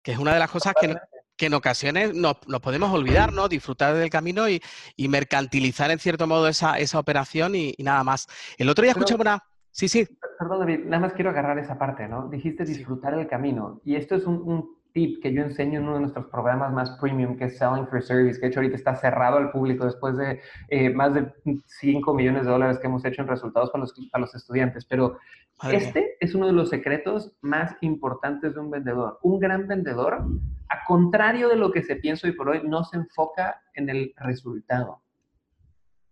que 0.03 0.12
es 0.12 0.19
una 0.19 0.33
de 0.33 0.38
las 0.38 0.50
cosas 0.50 0.73
que, 0.81 0.97
que 1.37 1.47
en 1.47 1.55
ocasiones 1.55 2.14
nos, 2.14 2.37
podemos 2.62 2.95
olvidar, 2.95 3.31
¿no? 3.35 3.47
Disfrutar 3.47 3.95
del 3.95 4.09
camino 4.09 4.49
y, 4.49 4.62
mercantilizar 4.97 5.91
en 5.91 5.99
cierto 5.99 6.26
modo 6.26 6.49
esa, 6.49 6.79
operación 6.95 7.55
y, 7.55 7.75
nada 7.76 8.03
más. 8.05 8.26
El 8.57 8.71
otro 8.71 8.85
día 8.85 8.93
escuchaba 8.93 9.21
una... 9.21 9.53
Sí, 9.75 9.88
sí. 9.88 10.07
perdón, 10.38 10.61
David, 10.61 10.85
nada 10.85 11.00
más 11.00 11.14
quiero 11.14 11.31
agarrar 11.31 11.59
esa 11.59 11.76
parte, 11.76 12.07
¿no? 12.07 12.28
Dijiste 12.28 12.64
disfrutar 12.64 13.12
el 13.14 13.26
camino. 13.26 13.81
Y 13.85 13.97
esto 13.97 14.14
es 14.14 14.25
un, 14.25 14.76
tip 14.93 15.21
que 15.21 15.33
yo 15.33 15.43
enseño 15.43 15.81
en 15.81 15.87
uno 15.87 15.95
de 15.95 16.00
nuestros 16.02 16.26
programas 16.26 16.73
más 16.73 16.97
premium, 17.00 17.37
que 17.37 17.47
es 17.47 17.59
Selling 17.59 17.88
for 17.88 18.00
Service, 18.00 18.38
que 18.38 18.47
de 18.47 18.50
hecho 18.50 18.61
ahorita 18.61 18.76
está 18.76 18.95
cerrado 18.95 19.38
al 19.38 19.50
público 19.50 19.85
después 19.85 20.16
de 20.16 20.40
eh, 20.69 20.90
más 20.90 21.12
de 21.14 21.33
5 21.66 22.14
millones 22.14 22.45
de 22.45 22.52
dólares 22.52 22.78
que 22.78 22.87
hemos 22.87 23.04
hecho 23.04 23.23
en 23.23 23.26
resultados 23.26 23.71
para 23.71 23.83
los, 23.83 23.93
para 24.12 24.23
los 24.23 24.35
estudiantes. 24.37 24.85
Pero 24.85 25.19
este 25.73 26.16
es 26.21 26.37
uno 26.37 26.47
de 26.47 26.52
los 26.52 26.71
secretos 26.71 27.33
más 27.40 27.76
importantes 27.81 28.54
de 28.54 28.61
un 28.61 28.71
vendedor. 28.71 29.19
Un 29.23 29.40
gran 29.40 29.66
vendedor, 29.66 30.25
a 30.69 30.85
contrario 30.87 31.49
de 31.49 31.57
lo 31.57 31.73
que 31.73 31.83
se 31.83 31.97
piensa 31.97 32.28
hoy 32.28 32.35
por 32.35 32.50
hoy, 32.50 32.62
no 32.64 32.85
se 32.85 32.97
enfoca 32.97 33.61
en 33.75 33.88
el 33.88 34.14
resultado. 34.19 35.00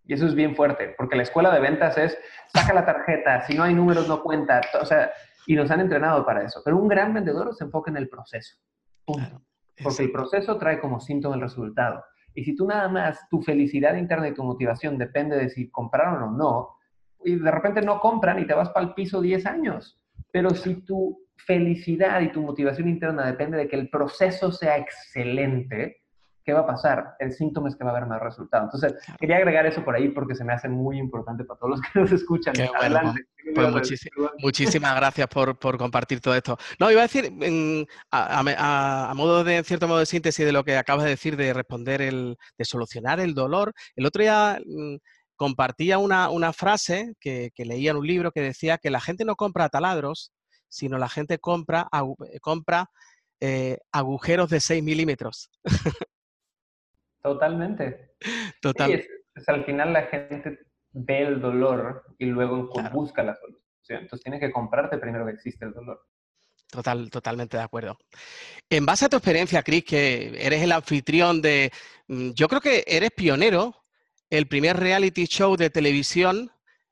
Y 0.05 0.13
eso 0.13 0.25
es 0.25 0.35
bien 0.35 0.55
fuerte, 0.55 0.93
porque 0.97 1.15
la 1.15 1.23
escuela 1.23 1.53
de 1.53 1.61
ventas 1.61 1.97
es, 1.97 2.17
saca 2.53 2.73
la 2.73 2.85
tarjeta, 2.85 3.41
si 3.41 3.55
no 3.55 3.63
hay 3.63 3.73
números 3.73 4.07
no 4.07 4.21
cuenta, 4.21 4.61
o 4.81 4.85
sea, 4.85 5.11
y 5.47 5.55
nos 5.55 5.71
han 5.71 5.79
entrenado 5.79 6.25
para 6.25 6.43
eso. 6.43 6.61
Pero 6.63 6.77
un 6.77 6.87
gran 6.87 7.13
vendedor 7.13 7.53
se 7.55 7.63
enfoca 7.63 7.91
en 7.91 7.97
el 7.97 8.09
proceso. 8.09 8.57
porque 9.05 10.03
el 10.03 10.11
proceso 10.11 10.57
trae 10.57 10.79
como 10.79 10.99
síntoma 10.99 11.35
el 11.35 11.41
resultado. 11.41 12.03
Y 12.35 12.43
si 12.43 12.55
tú 12.55 12.67
nada 12.67 12.87
más, 12.89 13.27
tu 13.29 13.41
felicidad 13.41 13.95
interna 13.95 14.27
y 14.27 14.33
tu 14.33 14.43
motivación 14.43 14.97
depende 14.97 15.37
de 15.37 15.49
si 15.49 15.69
compraron 15.69 16.23
o 16.23 16.31
no, 16.31 16.69
y 17.23 17.35
de 17.35 17.51
repente 17.51 17.81
no 17.81 17.99
compran 17.99 18.39
y 18.39 18.45
te 18.45 18.53
vas 18.53 18.69
para 18.69 18.87
el 18.87 18.93
piso 18.93 19.21
10 19.21 19.45
años. 19.45 19.99
Pero 20.31 20.49
si 20.51 20.83
tu 20.83 21.19
felicidad 21.37 22.21
y 22.21 22.31
tu 22.31 22.41
motivación 22.41 22.89
interna 22.89 23.25
depende 23.25 23.57
de 23.57 23.67
que 23.67 23.75
el 23.75 23.89
proceso 23.89 24.51
sea 24.51 24.77
excelente, 24.77 26.02
¿qué 26.43 26.53
va 26.53 26.61
a 26.61 26.67
pasar? 26.67 27.15
El 27.19 27.31
síntoma 27.31 27.69
es 27.69 27.75
que 27.75 27.83
va 27.83 27.91
a 27.91 27.97
haber 27.97 28.07
más 28.07 28.21
resultado. 28.21 28.65
Entonces, 28.65 28.95
quería 29.19 29.37
agregar 29.37 29.65
eso 29.65 29.83
por 29.83 29.95
ahí 29.95 30.09
porque 30.09 30.35
se 30.35 30.43
me 30.43 30.53
hace 30.53 30.69
muy 30.69 30.97
importante 30.97 31.43
para 31.43 31.59
todos 31.59 31.71
los 31.71 31.81
que 31.81 31.99
nos 31.99 32.11
escuchan. 32.11 32.53
Adelante. 32.79 33.25
Pues 33.53 33.69
muchísimas 34.39 34.95
gracias 34.95 35.27
por, 35.27 35.57
compartir 35.77 36.21
todo 36.21 36.35
esto. 36.35 36.57
No, 36.79 36.91
iba 36.91 37.01
a 37.01 37.07
decir, 37.07 37.31
a, 38.11 39.13
modo 39.15 39.43
de, 39.43 39.57
en 39.57 39.63
cierto 39.63 39.87
modo 39.87 39.99
de 39.99 40.05
síntesis 40.05 40.45
de 40.45 40.51
lo 40.51 40.63
que 40.63 40.77
acabas 40.77 41.03
de 41.03 41.11
decir, 41.11 41.35
de 41.35 41.53
responder, 41.53 42.01
el, 42.01 42.37
de 42.57 42.65
solucionar 42.65 43.19
el 43.19 43.33
dolor, 43.33 43.73
el 43.95 44.05
otro 44.05 44.21
día 44.21 44.59
mm, 44.65 44.95
compartía 45.35 45.97
una, 45.97 46.53
frase 46.53 47.13
que, 47.19 47.51
leía 47.57 47.91
en 47.91 47.97
un 47.97 48.07
libro 48.07 48.31
que 48.31 48.41
decía 48.41 48.77
que 48.77 48.89
la 48.89 49.01
gente 49.01 49.25
no 49.25 49.35
compra 49.35 49.69
taladros, 49.69 50.31
sino 50.69 50.97
la 50.97 51.09
gente 51.09 51.37
compra, 51.39 51.87
compra 52.41 52.89
eh, 53.41 53.77
agujeros 53.91 54.49
de 54.49 54.59
6 54.59 54.83
milímetros. 54.83 55.49
Totalmente. 57.23 58.15
Total. 58.61 59.03
al 59.47 59.65
final 59.65 59.93
la 59.93 60.03
gente 60.03 60.59
ve 60.91 61.21
el 61.21 61.41
dolor 61.41 62.03
y 62.19 62.25
luego 62.25 62.69
busca 62.91 63.23
la 63.23 63.35
solución. 63.35 63.63
Entonces 64.01 64.23
tienes 64.23 64.39
que 64.39 64.51
comprarte 64.51 64.97
primero 64.97 65.25
que 65.25 65.31
existe 65.31 65.65
el 65.65 65.73
dolor. 65.73 66.05
Total, 66.69 67.09
totalmente 67.09 67.57
de 67.57 67.63
acuerdo. 67.63 67.97
En 68.69 68.85
base 68.85 69.05
a 69.05 69.09
tu 69.09 69.17
experiencia, 69.17 69.63
Chris, 69.63 69.83
que 69.85 70.33
eres 70.43 70.61
el 70.61 70.71
anfitrión 70.71 71.41
de, 71.41 71.71
mm, 72.07 72.31
yo 72.31 72.47
creo 72.47 72.61
que 72.61 72.83
eres 72.87 73.11
pionero, 73.11 73.83
el 74.29 74.47
primer 74.47 74.77
reality 74.77 75.25
show 75.25 75.55
de 75.55 75.69
televisión 75.69 76.51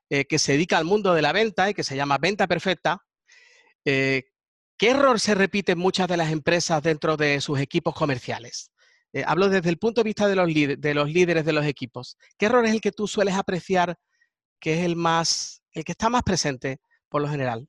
eh, 0.09 0.25
que 0.25 0.39
se 0.39 0.53
dedica 0.53 0.77
al 0.77 0.85
mundo 0.85 1.13
de 1.13 1.21
la 1.21 1.31
venta 1.31 1.69
y 1.69 1.73
que 1.73 1.83
se 1.83 1.95
llama 1.95 2.17
Venta 2.19 2.45
Perfecta. 2.47 3.03
Eh, 3.85 4.25
¿Qué 4.77 4.89
error 4.91 5.19
se 5.19 5.35
repite 5.35 5.71
en 5.71 5.79
muchas 5.79 6.07
de 6.07 6.17
las 6.17 6.31
empresas 6.31 6.83
dentro 6.83 7.17
de 7.17 7.41
sus 7.41 7.59
equipos 7.59 7.95
comerciales? 7.95 8.70
Eh, 9.13 9.23
hablo 9.25 9.49
desde 9.49 9.69
el 9.69 9.77
punto 9.77 10.01
de 10.01 10.05
vista 10.05 10.27
de 10.27 10.35
los, 10.35 10.47
de 10.47 10.93
los 10.93 11.09
líderes 11.11 11.45
de 11.45 11.53
los 11.53 11.65
equipos. 11.65 12.17
¿Qué 12.37 12.45
error 12.45 12.65
es 12.65 12.71
el 12.71 12.81
que 12.81 12.91
tú 12.91 13.07
sueles 13.07 13.35
apreciar 13.35 13.97
que 14.59 14.79
es 14.79 14.85
el 14.85 14.95
más, 14.95 15.61
el 15.73 15.83
que 15.83 15.91
está 15.91 16.09
más 16.09 16.23
presente 16.23 16.79
por 17.09 17.21
lo 17.21 17.27
general? 17.27 17.67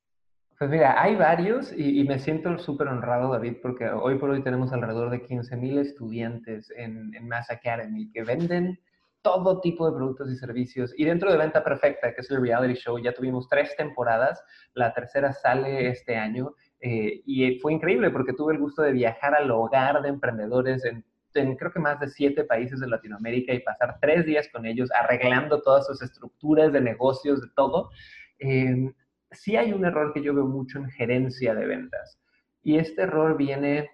Pues 0.58 0.70
mira, 0.70 1.02
hay 1.02 1.16
varios 1.16 1.72
y, 1.76 2.04
me 2.04 2.20
siento 2.20 2.56
súper 2.58 2.86
honrado, 2.86 3.32
David, 3.32 3.56
porque 3.60 3.88
hoy 3.88 4.16
por 4.18 4.30
hoy 4.30 4.44
tenemos 4.44 4.72
alrededor 4.72 5.10
de 5.10 5.26
15.000 5.26 5.80
estudiantes 5.80 6.70
en, 6.76 7.12
en 7.16 7.26
Mass 7.26 7.50
Academy 7.50 8.08
que 8.12 8.22
venden 8.22 8.78
todo 9.22 9.60
tipo 9.60 9.90
de 9.90 9.96
productos 9.96 10.30
y 10.30 10.36
servicios. 10.36 10.92
Y 10.96 11.04
dentro 11.04 11.32
de 11.32 11.38
Venta 11.38 11.64
Perfecta, 11.64 12.14
que 12.14 12.20
es 12.20 12.30
el 12.30 12.40
reality 12.40 12.74
show, 12.74 12.98
ya 12.98 13.12
tuvimos 13.12 13.48
tres 13.48 13.74
temporadas, 13.76 14.44
la 14.74 14.92
tercera 14.92 15.32
sale 15.32 15.88
este 15.88 16.16
año. 16.16 16.54
Eh, 16.80 17.22
y 17.24 17.58
fue 17.60 17.72
increíble 17.72 18.10
porque 18.10 18.32
tuve 18.32 18.52
el 18.52 18.60
gusto 18.60 18.82
de 18.82 18.92
viajar 18.92 19.34
al 19.34 19.50
hogar 19.50 20.02
de 20.02 20.08
emprendedores 20.08 20.84
en 20.84 21.04
en 21.34 21.56
creo 21.56 21.72
que 21.72 21.80
más 21.80 21.98
de 22.00 22.08
siete 22.08 22.44
países 22.44 22.80
de 22.80 22.88
Latinoamérica 22.88 23.52
y 23.52 23.60
pasar 23.60 23.98
tres 24.00 24.26
días 24.26 24.48
con 24.52 24.66
ellos 24.66 24.90
arreglando 24.92 25.62
todas 25.62 25.86
sus 25.86 26.02
estructuras 26.02 26.72
de 26.72 26.80
negocios, 26.80 27.40
de 27.40 27.48
todo, 27.54 27.90
eh, 28.38 28.92
sí 29.30 29.56
hay 29.56 29.72
un 29.72 29.84
error 29.84 30.12
que 30.12 30.22
yo 30.22 30.34
veo 30.34 30.46
mucho 30.46 30.78
en 30.78 30.90
gerencia 30.90 31.54
de 31.54 31.66
ventas. 31.66 32.18
Y 32.62 32.78
este 32.78 33.02
error 33.02 33.36
viene 33.36 33.90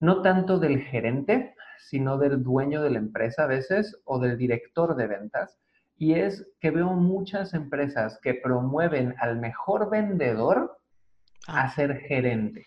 no 0.00 0.22
tanto 0.22 0.58
del 0.58 0.80
gerente, 0.82 1.54
sino 1.78 2.18
del 2.18 2.42
dueño 2.42 2.82
de 2.82 2.90
la 2.90 2.98
empresa 2.98 3.44
a 3.44 3.48
veces 3.48 4.00
o 4.04 4.18
del 4.18 4.38
director 4.38 4.96
de 4.96 5.06
ventas. 5.06 5.58
Y 5.96 6.14
es 6.14 6.46
que 6.60 6.70
veo 6.70 6.92
muchas 6.92 7.54
empresas 7.54 8.18
que 8.22 8.34
promueven 8.34 9.14
al 9.18 9.38
mejor 9.38 9.90
vendedor 9.90 10.78
a 11.46 11.62
ah. 11.62 11.70
ser 11.70 11.98
gerente. 12.00 12.66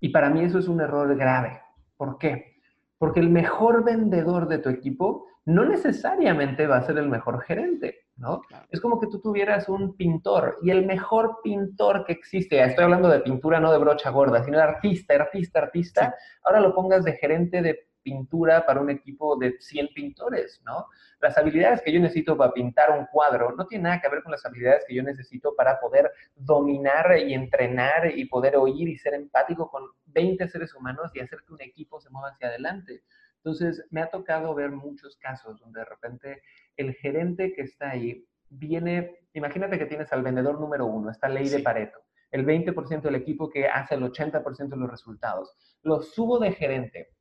Y 0.00 0.10
para 0.10 0.30
mí 0.30 0.44
eso 0.44 0.58
es 0.58 0.68
un 0.68 0.80
error 0.80 1.14
grave. 1.16 1.60
¿Por 1.96 2.18
qué? 2.18 2.59
Porque 3.00 3.20
el 3.20 3.30
mejor 3.30 3.82
vendedor 3.82 4.46
de 4.46 4.58
tu 4.58 4.68
equipo 4.68 5.26
no 5.46 5.64
necesariamente 5.64 6.66
va 6.66 6.76
a 6.76 6.82
ser 6.82 6.98
el 6.98 7.08
mejor 7.08 7.40
gerente, 7.40 8.00
¿no? 8.16 8.42
Es 8.68 8.78
como 8.78 9.00
que 9.00 9.06
tú 9.06 9.20
tuvieras 9.20 9.70
un 9.70 9.96
pintor 9.96 10.58
y 10.62 10.70
el 10.70 10.84
mejor 10.84 11.38
pintor 11.42 12.04
que 12.04 12.12
existe, 12.12 12.62
estoy 12.62 12.84
hablando 12.84 13.08
de 13.08 13.20
pintura 13.20 13.58
no 13.58 13.72
de 13.72 13.78
brocha 13.78 14.10
gorda, 14.10 14.44
sino 14.44 14.58
de 14.58 14.64
artista, 14.64 15.14
artista, 15.14 15.60
artista, 15.60 16.14
ahora 16.44 16.60
lo 16.60 16.74
pongas 16.74 17.04
de 17.04 17.14
gerente 17.14 17.62
de 17.62 17.89
pintura 18.02 18.64
para 18.66 18.80
un 18.80 18.90
equipo 18.90 19.36
de 19.36 19.56
100 19.58 19.88
pintores, 19.94 20.60
¿no? 20.64 20.86
Las 21.20 21.36
habilidades 21.36 21.82
que 21.82 21.92
yo 21.92 22.00
necesito 22.00 22.36
para 22.36 22.52
pintar 22.52 22.90
un 22.98 23.06
cuadro 23.06 23.52
no 23.52 23.66
tienen 23.66 23.84
nada 23.84 24.00
que 24.00 24.08
ver 24.08 24.22
con 24.22 24.32
las 24.32 24.44
habilidades 24.44 24.84
que 24.86 24.94
yo 24.94 25.02
necesito 25.02 25.54
para 25.54 25.78
poder 25.78 26.10
dominar 26.34 27.18
y 27.18 27.34
entrenar 27.34 28.10
y 28.16 28.24
poder 28.26 28.56
oír 28.56 28.88
y 28.88 28.96
ser 28.96 29.14
empático 29.14 29.70
con 29.70 29.84
20 30.06 30.48
seres 30.48 30.74
humanos 30.74 31.10
y 31.14 31.20
hacer 31.20 31.40
que 31.46 31.52
un 31.52 31.62
equipo 31.62 32.00
se 32.00 32.10
mueva 32.10 32.28
hacia 32.28 32.48
adelante. 32.48 33.02
Entonces, 33.36 33.86
me 33.90 34.02
ha 34.02 34.10
tocado 34.10 34.54
ver 34.54 34.70
muchos 34.70 35.16
casos 35.16 35.58
donde 35.60 35.80
de 35.80 35.86
repente 35.86 36.42
el 36.76 36.94
gerente 36.94 37.52
que 37.54 37.62
está 37.62 37.90
ahí 37.90 38.26
viene, 38.50 39.24
imagínate 39.32 39.78
que 39.78 39.86
tienes 39.86 40.12
al 40.12 40.22
vendedor 40.22 40.60
número 40.60 40.86
uno, 40.86 41.10
esta 41.10 41.28
ley 41.28 41.48
de 41.48 41.60
Pareto, 41.60 42.00
el 42.30 42.44
20% 42.44 43.02
del 43.02 43.14
equipo 43.14 43.48
que 43.48 43.66
hace 43.66 43.94
el 43.94 44.02
80% 44.02 44.68
de 44.68 44.76
los 44.76 44.90
resultados. 44.90 45.54
Lo 45.82 46.02
subo 46.02 46.38
de 46.38 46.52
gerente 46.52 47.14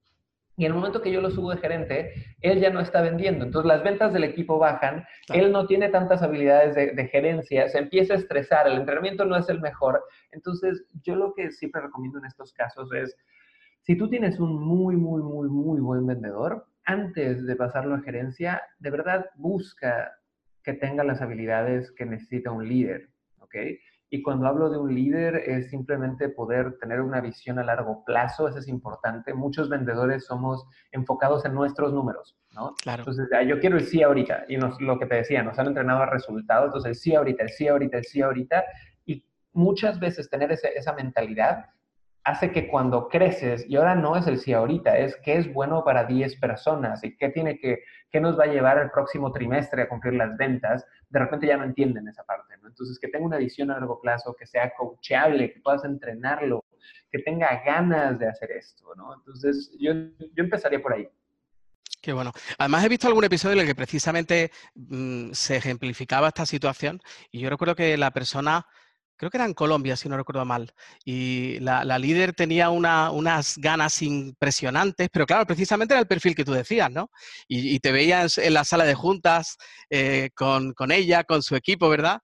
y 0.59 0.65
en 0.65 0.73
el 0.73 0.77
momento 0.77 1.01
que 1.01 1.09
yo 1.09 1.21
lo 1.21 1.31
subo 1.31 1.51
de 1.51 1.57
gerente, 1.57 2.35
él 2.41 2.59
ya 2.59 2.69
no 2.69 2.81
está 2.81 3.01
vendiendo. 3.01 3.45
Entonces 3.45 3.65
las 3.65 3.81
ventas 3.81 4.11
del 4.11 4.25
equipo 4.25 4.59
bajan, 4.59 5.05
él 5.33 5.53
no 5.53 5.65
tiene 5.65 5.87
tantas 5.87 6.21
habilidades 6.21 6.75
de, 6.75 7.07
gerencia, 7.07 7.69
se 7.69 7.77
empieza 7.77 8.13
a 8.13 8.17
estresar, 8.17 8.67
el 8.67 8.77
entrenamiento 8.77 9.23
no 9.23 9.37
es 9.37 9.47
el 9.47 9.61
mejor. 9.61 10.03
Entonces 10.33 10.85
yo 11.01 11.15
lo 11.15 11.33
que 11.33 11.51
siempre 11.51 11.81
recomiendo 11.81 12.19
en 12.19 12.25
estos 12.25 12.51
casos 12.51 12.91
es, 12.91 13.15
si 13.83 13.95
tú 13.95 14.09
tienes 14.09 14.37
un 14.37 14.61
muy, 14.61 14.97
muy, 14.97 15.23
muy, 15.23 15.47
muy 15.47 15.79
buen 15.79 16.05
vendedor, 16.05 16.65
antes 16.83 17.45
de 17.45 17.55
pasarlo 17.55 17.95
a 17.95 18.01
gerencia, 18.01 18.61
de 18.79 18.89
verdad 18.89 19.27
busca 19.35 20.11
que 20.61 20.73
tenga 20.73 21.05
las 21.05 21.21
habilidades 21.21 21.89
que 21.93 22.05
necesita 22.05 22.51
un 22.51 22.67
líder, 22.67 23.07
¿ok? 23.39 23.55
Y 24.09 24.23
cuando 24.23 24.47
hablo 24.47 24.69
de 24.69 24.77
un 24.77 24.93
líder 24.93 25.35
es 25.35 25.69
simplemente 25.69 26.29
poder 26.29 26.77
tener 26.79 27.01
una 27.01 27.21
visión 27.21 27.59
a 27.59 27.63
largo 27.63 28.03
plazo, 28.05 28.47
eso 28.47 28.57
es 28.57 28.67
importante. 28.67 29.33
Muchos 29.33 29.69
vendedores 29.69 30.25
somos 30.25 30.65
enfocados 30.91 31.45
en 31.45 31.53
nuestros 31.53 31.93
números, 31.93 32.35
¿no? 32.53 32.73
Claro. 32.81 33.01
Entonces, 33.01 33.27
yo 33.47 33.59
quiero 33.59 33.77
el 33.77 33.85
sí 33.85 34.01
ahorita. 34.01 34.45
Y 34.47 34.57
nos, 34.57 34.81
lo 34.81 34.97
que 34.97 35.05
te 35.05 35.15
decía, 35.15 35.43
nos 35.43 35.59
han 35.59 35.67
entrenado 35.67 36.01
a 36.01 36.07
resultados, 36.07 36.67
entonces 36.67 36.89
el 36.89 36.95
sí 36.95 37.15
ahorita, 37.15 37.43
el 37.43 37.49
sí 37.49 37.67
ahorita, 37.67 37.97
el 37.97 38.03
sí 38.05 38.21
ahorita. 38.21 38.63
Y 39.05 39.23
muchas 39.53 39.99
veces 39.99 40.29
tener 40.29 40.51
esa 40.51 40.93
mentalidad 40.93 41.67
hace 42.23 42.51
que 42.51 42.67
cuando 42.67 43.07
creces, 43.07 43.65
y 43.67 43.75
ahora 43.75 43.95
no 43.95 44.15
es 44.15 44.27
el 44.27 44.39
sí 44.39 44.53
ahorita, 44.53 44.97
es 44.97 45.15
qué 45.23 45.37
es 45.37 45.51
bueno 45.51 45.83
para 45.83 46.03
10 46.03 46.35
personas 46.37 47.03
y 47.03 47.15
qué 47.17 47.29
tiene 47.29 47.57
que, 47.57 47.79
qué 48.11 48.19
nos 48.19 48.39
va 48.39 48.43
a 48.43 48.47
llevar 48.47 48.77
el 48.77 48.91
próximo 48.91 49.31
trimestre 49.31 49.83
a 49.83 49.89
cumplir 49.89 50.13
las 50.13 50.35
ventas, 50.37 50.85
de 51.09 51.19
repente 51.19 51.47
ya 51.47 51.57
no 51.57 51.63
entienden 51.63 52.07
esa 52.07 52.23
parte, 52.23 52.48
¿no? 52.61 52.67
Entonces, 52.69 52.99
que 52.99 53.07
tenga 53.07 53.25
una 53.25 53.37
visión 53.37 53.71
a 53.71 53.75
largo 53.75 53.99
plazo, 54.01 54.35
que 54.37 54.45
sea 54.45 54.71
coachable, 54.75 55.51
que 55.53 55.59
puedas 55.59 55.83
entrenarlo, 55.85 56.65
que 57.11 57.19
tenga 57.19 57.61
ganas 57.63 58.19
de 58.19 58.27
hacer 58.27 58.51
esto, 58.51 58.93
¿no? 58.95 59.13
Entonces, 59.15 59.71
yo, 59.79 59.93
yo 59.93 60.43
empezaría 60.43 60.81
por 60.81 60.93
ahí. 60.93 61.07
Qué 62.01 62.13
bueno. 62.13 62.31
Además, 62.57 62.85
he 62.85 62.89
visto 62.89 63.07
algún 63.07 63.25
episodio 63.25 63.55
en 63.55 63.61
el 63.61 63.67
que 63.67 63.75
precisamente 63.75 64.51
mm, 64.75 65.31
se 65.33 65.57
ejemplificaba 65.57 66.29
esta 66.29 66.45
situación 66.45 67.01
y 67.31 67.39
yo 67.39 67.49
recuerdo 67.49 67.75
que 67.75 67.97
la 67.97 68.11
persona 68.11 68.65
creo 69.19 69.29
que 69.29 69.37
era 69.37 69.45
en 69.45 69.53
Colombia, 69.53 69.97
si 69.97 70.07
no 70.07 70.15
recuerdo 70.15 70.45
mal, 70.45 70.71
y 71.03 71.59
la, 71.59 71.83
líder 71.99 72.33
tenía 72.33 72.69
unas 72.69 73.57
ganas 73.57 74.01
impresionantes, 74.01 75.09
pero 75.11 75.25
claro, 75.25 75.45
precisamente 75.45 75.93
era 75.93 75.99
el 75.99 76.07
perfil 76.07 76.35
que 76.35 76.45
tú 76.45 76.53
decías, 76.53 76.89
¿no? 76.89 77.11
Y, 77.47 77.79
te 77.79 77.91
veías 77.91 78.37
en 78.37 78.53
la 78.53 78.63
sala 78.63 78.85
de 78.85 78.95
juntas 78.95 79.57
eh, 79.89 80.29
con, 80.33 80.73
ella, 80.91 81.25
con 81.25 81.43
su 81.43 81.55
equipo, 81.55 81.89
¿verdad? 81.89 82.21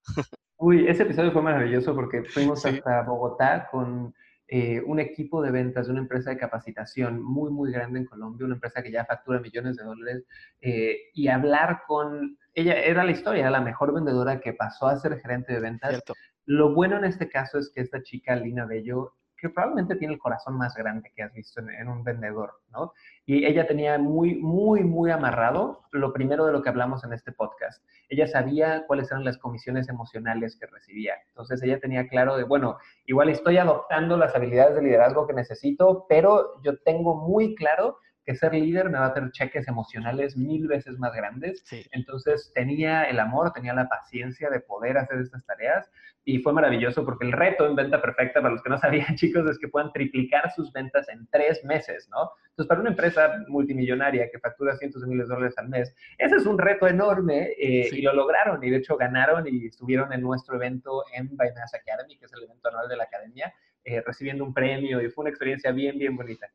Uy, 0.58 0.88
ese 0.88 1.03
episodio 1.03 1.34
fue 1.34 1.41
maravilloso 1.41 1.93
porque 1.93 2.23
fuimos 2.23 2.65
hasta 2.65 3.01
Bogotá 3.01 3.67
con 3.69 4.13
eh, 4.47 4.81
un 4.86 4.99
equipo 4.99 5.41
de 5.41 5.51
ventas 5.51 5.88
de 5.88 5.91
una 5.91 6.01
empresa 6.01 6.29
de 6.29 6.38
capacitación 6.38 7.21
muy, 7.21 7.51
muy 7.51 7.73
grande 7.73 7.99
en 7.99 8.05
Colombia, 8.05 8.45
una 8.45 8.55
empresa 8.55 8.81
que 8.81 8.91
ya 8.91 9.03
factura 9.03 9.41
millones 9.41 9.75
de 9.75 9.84
dólares, 9.84 10.23
eh, 10.62 10.97
y 11.13 11.27
hablar 11.27 11.81
con, 11.86 12.38
ella 12.53 12.73
era 12.73 13.03
la 13.03 13.12
historia, 13.12 13.41
era 13.41 13.49
la 13.49 13.62
mejor 13.62 13.93
vendedora 13.93 14.39
que 14.39 14.53
pasó 14.53 14.88
a 14.88 14.97
ser 14.97 15.19
gerente 15.19 15.51
de 15.51 15.60
ventas. 15.60 16.01
Lo 16.45 16.73
bueno 16.73 16.97
en 16.97 17.05
este 17.05 17.29
caso 17.29 17.58
es 17.58 17.69
que 17.69 17.81
esta 17.81 18.01
chica, 18.03 18.36
Lina 18.36 18.65
Bello, 18.65 19.13
que 19.38 19.49
probablemente 19.49 19.95
tiene 19.95 20.13
el 20.13 20.19
corazón 20.19 20.58
más 20.58 20.75
grande 20.75 21.12
que 21.15 21.23
has 21.23 21.34
visto 21.34 21.62
en, 21.62 21.88
un 21.88 22.03
vendedor, 22.03 22.62
¿no? 22.71 22.93
Y 23.25 23.45
ella 23.45 23.67
tenía 23.67 23.97
muy, 23.97 24.36
muy, 24.36 24.84
muy 24.84 25.12
amarrado 25.12 25.81
lo 25.91 26.13
primero 26.13 26.45
de 26.45 26.53
lo 26.53 26.62
que 26.62 26.69
hablamos 26.69 27.03
en 27.03 27.13
este 27.13 27.31
podcast. 27.31 27.84
Ella 28.10 28.27
sabía 28.27 28.86
cuáles 28.88 29.12
eran 29.12 29.25
las 29.25 29.38
comisiones 29.38 29.89
emocionales 29.89 30.58
que 30.58 30.67
recibía. 30.67 31.15
Entonces 31.27 31.62
ella 31.63 31.79
tenía 31.79 32.08
claro 32.08 32.38
de, 32.38 32.43
bueno, 32.43 32.77
igual 33.05 33.29
estoy 33.29 33.58
adoptando 33.58 34.17
las 34.17 34.36
habilidades 34.36 34.75
de 34.75 34.84
liderazgo 34.84 35.27
que 35.27 35.34
necesito, 35.34 36.05
pero 36.08 36.62
yo 36.63 36.77
tengo 36.79 37.15
muy 37.15 37.55
claro 37.55 37.97
que 38.26 38.36
ser 38.36 38.54
líder 38.54 38.90
me 38.90 38.98
va 38.98 39.08
a 39.08 39.14
tener 39.14 39.32
cheques 39.32 39.68
emocionales 39.68 40.36
mil 40.36 40.68
veces 40.68 40.98
más 40.98 41.14
grandes. 41.14 41.64
Entonces 41.92 42.52
tenía 42.54 43.04
el 43.04 43.20
amor, 43.20 43.54
tenía 43.54 43.74
la 43.74 43.88
paciencia 43.88 44.50
de 44.50 44.60
poder 44.60 44.98
hacer 44.98 45.20
estas 45.20 45.46
tareas 45.46 45.90
y 46.28 46.40
fue 46.40 46.54
maravilloso 46.54 47.06
porque 47.06 47.26
el 47.26 47.32
reto 47.32 47.68
en 47.68 47.76
venta 47.76 48.02
perfecta, 48.02 48.42
para 48.42 48.56
los 48.56 48.64
que 48.64 48.70
no 48.70 48.78
sabían 48.80 49.16
chicos, 49.16 49.50
es 49.50 49.60
que 49.60 49.68
puedan 49.68 49.94
triplicar 49.94 50.52
sus 50.52 50.74
ventas 50.74 51.08
en 51.10 51.28
tres 51.32 51.64
meses, 51.64 52.10
¿no? 52.12 52.32
Entonces 52.50 52.68
para 52.68 52.82
una 52.82 52.90
empresa 52.90 53.44
multimillonaria 53.48 54.30
que 54.32 54.40
factura 54.40 54.76
cientos 54.76 55.04
de 55.04 55.08
miles 55.08 55.28
de 55.28 55.36
dólares 55.36 55.56
al 55.58 55.70
mes, 55.70 55.96
ese 56.18 56.36
es 56.36 56.46
un 56.48 56.58
reto 56.58 56.88
enorme 56.88 57.50
eh, 57.60 57.90
y 57.92 58.02
lo 58.02 58.14
lograron 58.14 58.64
y 58.64 58.72
de 58.72 58.78
hecho 58.78 58.98
ganaron 58.98 59.48
y 59.48 59.68
estuvieron 59.68 60.12
en 60.14 60.22
nuestro 60.22 60.56
evento 60.56 61.04
en 61.14 61.30
Bymass 61.30 61.76
Academy, 61.76 62.18
que 62.18 62.26
es 62.26 62.34
el 62.34 62.44
evento 62.44 62.70
anual 62.70 62.90
de 62.90 62.98
la 62.98 63.04
academia, 63.04 63.54
eh, 63.84 64.02
recibiendo 64.02 64.44
un 64.44 64.54
premio 64.54 65.00
y 65.02 65.10
fue 65.10 65.24
una 65.24 65.30
experiencia 65.30 65.72
bien, 65.72 66.00
bien 66.00 66.16
bonita. 66.16 66.48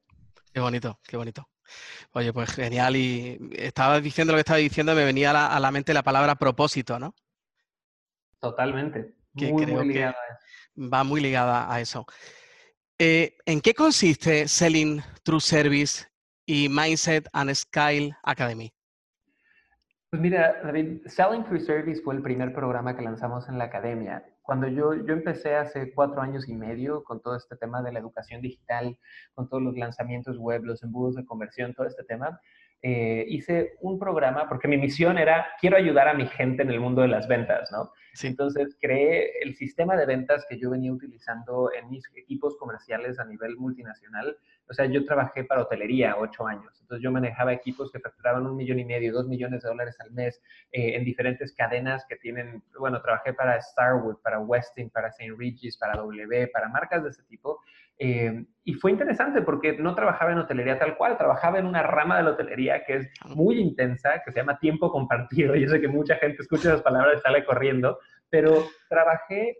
Qué 0.52 0.58
bonito, 0.58 0.98
qué 1.06 1.16
bonito. 1.16 1.46
Oye, 2.12 2.32
pues 2.32 2.50
genial. 2.50 2.96
Y 2.96 3.38
estaba 3.52 4.00
diciendo 4.00 4.32
lo 4.32 4.36
que 4.36 4.40
estaba 4.40 4.58
diciendo, 4.58 4.94
me 4.94 5.04
venía 5.04 5.30
a 5.30 5.60
la, 5.60 5.70
mente 5.70 5.94
la 5.94 6.02
palabra 6.02 6.34
propósito, 6.36 6.98
¿no? 6.98 7.14
Totalmente. 8.40 9.14
muy, 9.34 9.66
muy 9.66 9.98
eso. 9.98 10.14
Va 10.76 11.04
muy 11.04 11.20
ligada 11.20 11.72
a 11.72 11.80
eso. 11.80 12.06
Eh, 12.98 13.36
¿En 13.46 13.60
qué 13.60 13.74
consiste 13.74 14.46
Selling 14.46 15.02
True 15.22 15.40
Service 15.40 16.06
y 16.46 16.68
Mindset 16.68 17.28
and 17.32 17.54
Scale 17.54 18.16
Academy? 18.22 18.72
Pues 20.10 20.20
mira, 20.20 20.60
David, 20.64 21.06
Selling 21.06 21.44
Through 21.44 21.60
Service 21.60 22.02
fue 22.02 22.16
el 22.16 22.22
primer 22.22 22.52
programa 22.52 22.96
que 22.96 23.02
lanzamos 23.02 23.48
en 23.48 23.58
la 23.58 23.64
academia. 23.64 24.24
Cuando 24.50 24.66
yo, 24.66 24.94
yo 24.94 25.12
empecé 25.12 25.54
hace 25.54 25.94
cuatro 25.94 26.20
años 26.20 26.48
y 26.48 26.54
medio 26.54 27.04
con 27.04 27.20
todo 27.20 27.36
este 27.36 27.54
tema 27.54 27.82
de 27.82 27.92
la 27.92 28.00
educación 28.00 28.42
digital, 28.42 28.98
con 29.32 29.48
todos 29.48 29.62
los 29.62 29.76
lanzamientos 29.76 30.38
web, 30.38 30.64
los 30.64 30.82
embudos 30.82 31.14
de 31.14 31.24
conversión, 31.24 31.72
todo 31.72 31.86
este 31.86 32.02
tema, 32.02 32.40
eh, 32.82 33.26
hice 33.28 33.74
un 33.80 33.98
programa 33.98 34.48
porque 34.48 34.68
mi 34.68 34.78
misión 34.78 35.18
era, 35.18 35.48
quiero 35.60 35.76
ayudar 35.76 36.08
a 36.08 36.14
mi 36.14 36.26
gente 36.26 36.62
en 36.62 36.70
el 36.70 36.80
mundo 36.80 37.02
de 37.02 37.08
las 37.08 37.28
ventas, 37.28 37.70
¿no? 37.72 37.92
Entonces 38.22 38.76
creé 38.80 39.38
el 39.42 39.54
sistema 39.54 39.96
de 39.96 40.06
ventas 40.06 40.44
que 40.48 40.58
yo 40.58 40.70
venía 40.70 40.92
utilizando 40.92 41.70
en 41.72 41.88
mis 41.90 42.04
equipos 42.16 42.56
comerciales 42.56 43.18
a 43.18 43.24
nivel 43.24 43.56
multinacional. 43.56 44.36
O 44.68 44.72
sea, 44.72 44.86
yo 44.86 45.04
trabajé 45.04 45.44
para 45.44 45.62
hotelería 45.62 46.16
ocho 46.16 46.46
años. 46.46 46.76
Entonces 46.80 47.02
yo 47.02 47.10
manejaba 47.10 47.52
equipos 47.52 47.90
que 47.90 48.00
facturaban 48.00 48.46
un 48.46 48.56
millón 48.56 48.78
y 48.78 48.84
medio, 48.84 49.12
dos 49.12 49.26
millones 49.26 49.62
de 49.62 49.68
dólares 49.68 49.96
al 50.00 50.10
mes 50.12 50.40
eh, 50.72 50.96
en 50.96 51.04
diferentes 51.04 51.52
cadenas 51.54 52.04
que 52.08 52.16
tienen, 52.16 52.62
bueno, 52.78 53.00
trabajé 53.00 53.32
para 53.32 53.60
Starwood, 53.60 54.18
para 54.22 54.40
Westin, 54.40 54.90
para 54.90 55.08
St. 55.08 55.32
Regis, 55.36 55.76
para 55.76 55.96
W, 55.96 56.48
para 56.48 56.68
marcas 56.68 57.02
de 57.04 57.10
ese 57.10 57.22
tipo. 57.24 57.60
Eh, 58.02 58.46
y 58.64 58.72
fue 58.74 58.92
interesante 58.92 59.42
porque 59.42 59.76
no 59.76 59.94
trabajaba 59.94 60.32
en 60.32 60.38
hotelería 60.38 60.78
tal 60.78 60.96
cual, 60.96 61.18
trabajaba 61.18 61.58
en 61.58 61.66
una 61.66 61.82
rama 61.82 62.16
de 62.16 62.22
la 62.22 62.30
hotelería 62.30 62.82
que 62.84 62.96
es 62.96 63.10
muy 63.26 63.58
intensa, 63.58 64.22
que 64.24 64.32
se 64.32 64.40
llama 64.40 64.58
tiempo 64.58 64.90
compartido. 64.90 65.54
Yo 65.56 65.68
sé 65.68 65.80
que 65.80 65.88
mucha 65.88 66.16
gente 66.16 66.40
escucha 66.40 66.70
esas 66.70 66.82
palabras 66.82 67.18
y 67.18 67.20
sale 67.20 67.44
corriendo, 67.44 67.98
pero 68.30 68.64
trabajé, 68.88 69.58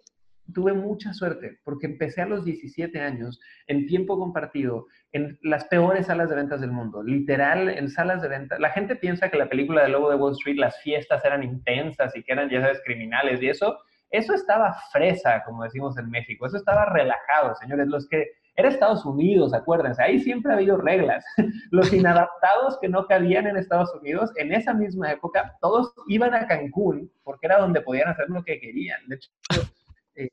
tuve 0.54 0.72
mucha 0.72 1.12
suerte 1.12 1.58
porque 1.64 1.86
empecé 1.86 2.22
a 2.22 2.26
los 2.26 2.44
17 2.44 2.98
años 2.98 3.38
en 3.66 3.86
tiempo 3.86 4.18
compartido 4.18 4.86
en 5.12 5.38
las 5.42 5.66
peores 5.66 6.06
salas 6.06 6.30
de 6.30 6.36
ventas 6.36 6.62
del 6.62 6.72
mundo, 6.72 7.02
literal 7.02 7.68
en 7.68 7.90
salas 7.90 8.22
de 8.22 8.28
ventas. 8.28 8.58
La 8.58 8.70
gente 8.70 8.96
piensa 8.96 9.28
que 9.28 9.36
la 9.36 9.50
película 9.50 9.82
de 9.82 9.90
Lobo 9.90 10.08
de 10.08 10.16
Wall 10.16 10.32
Street, 10.32 10.56
las 10.56 10.80
fiestas 10.80 11.22
eran 11.26 11.42
intensas 11.42 12.16
y 12.16 12.22
que 12.22 12.32
eran, 12.32 12.48
ya 12.48 12.62
sabes, 12.62 12.80
criminales 12.86 13.42
y 13.42 13.48
eso 13.48 13.80
eso 14.10 14.34
estaba 14.34 14.76
fresa, 14.92 15.42
como 15.44 15.64
decimos 15.64 15.96
en 15.98 16.10
México, 16.10 16.46
eso 16.46 16.56
estaba 16.56 16.86
relajado, 16.86 17.54
señores. 17.56 17.86
Los 17.88 18.08
que 18.08 18.26
era 18.56 18.68
Estados 18.68 19.04
Unidos, 19.06 19.54
acuérdense, 19.54 20.02
ahí 20.02 20.20
siempre 20.20 20.52
ha 20.52 20.56
habido 20.56 20.76
reglas. 20.76 21.24
Los 21.70 21.92
inadaptados 21.92 22.78
que 22.80 22.88
no 22.88 23.06
cabían 23.06 23.46
en 23.46 23.56
Estados 23.56 23.94
Unidos, 23.94 24.30
en 24.36 24.52
esa 24.52 24.74
misma 24.74 25.12
época, 25.12 25.56
todos 25.60 25.92
iban 26.08 26.34
a 26.34 26.46
Cancún 26.46 27.10
porque 27.22 27.46
era 27.46 27.58
donde 27.58 27.80
podían 27.80 28.08
hacer 28.08 28.28
lo 28.28 28.42
que 28.44 28.60
querían. 28.60 29.00
De 29.06 29.16
hecho, 29.16 29.30
eh, 30.16 30.28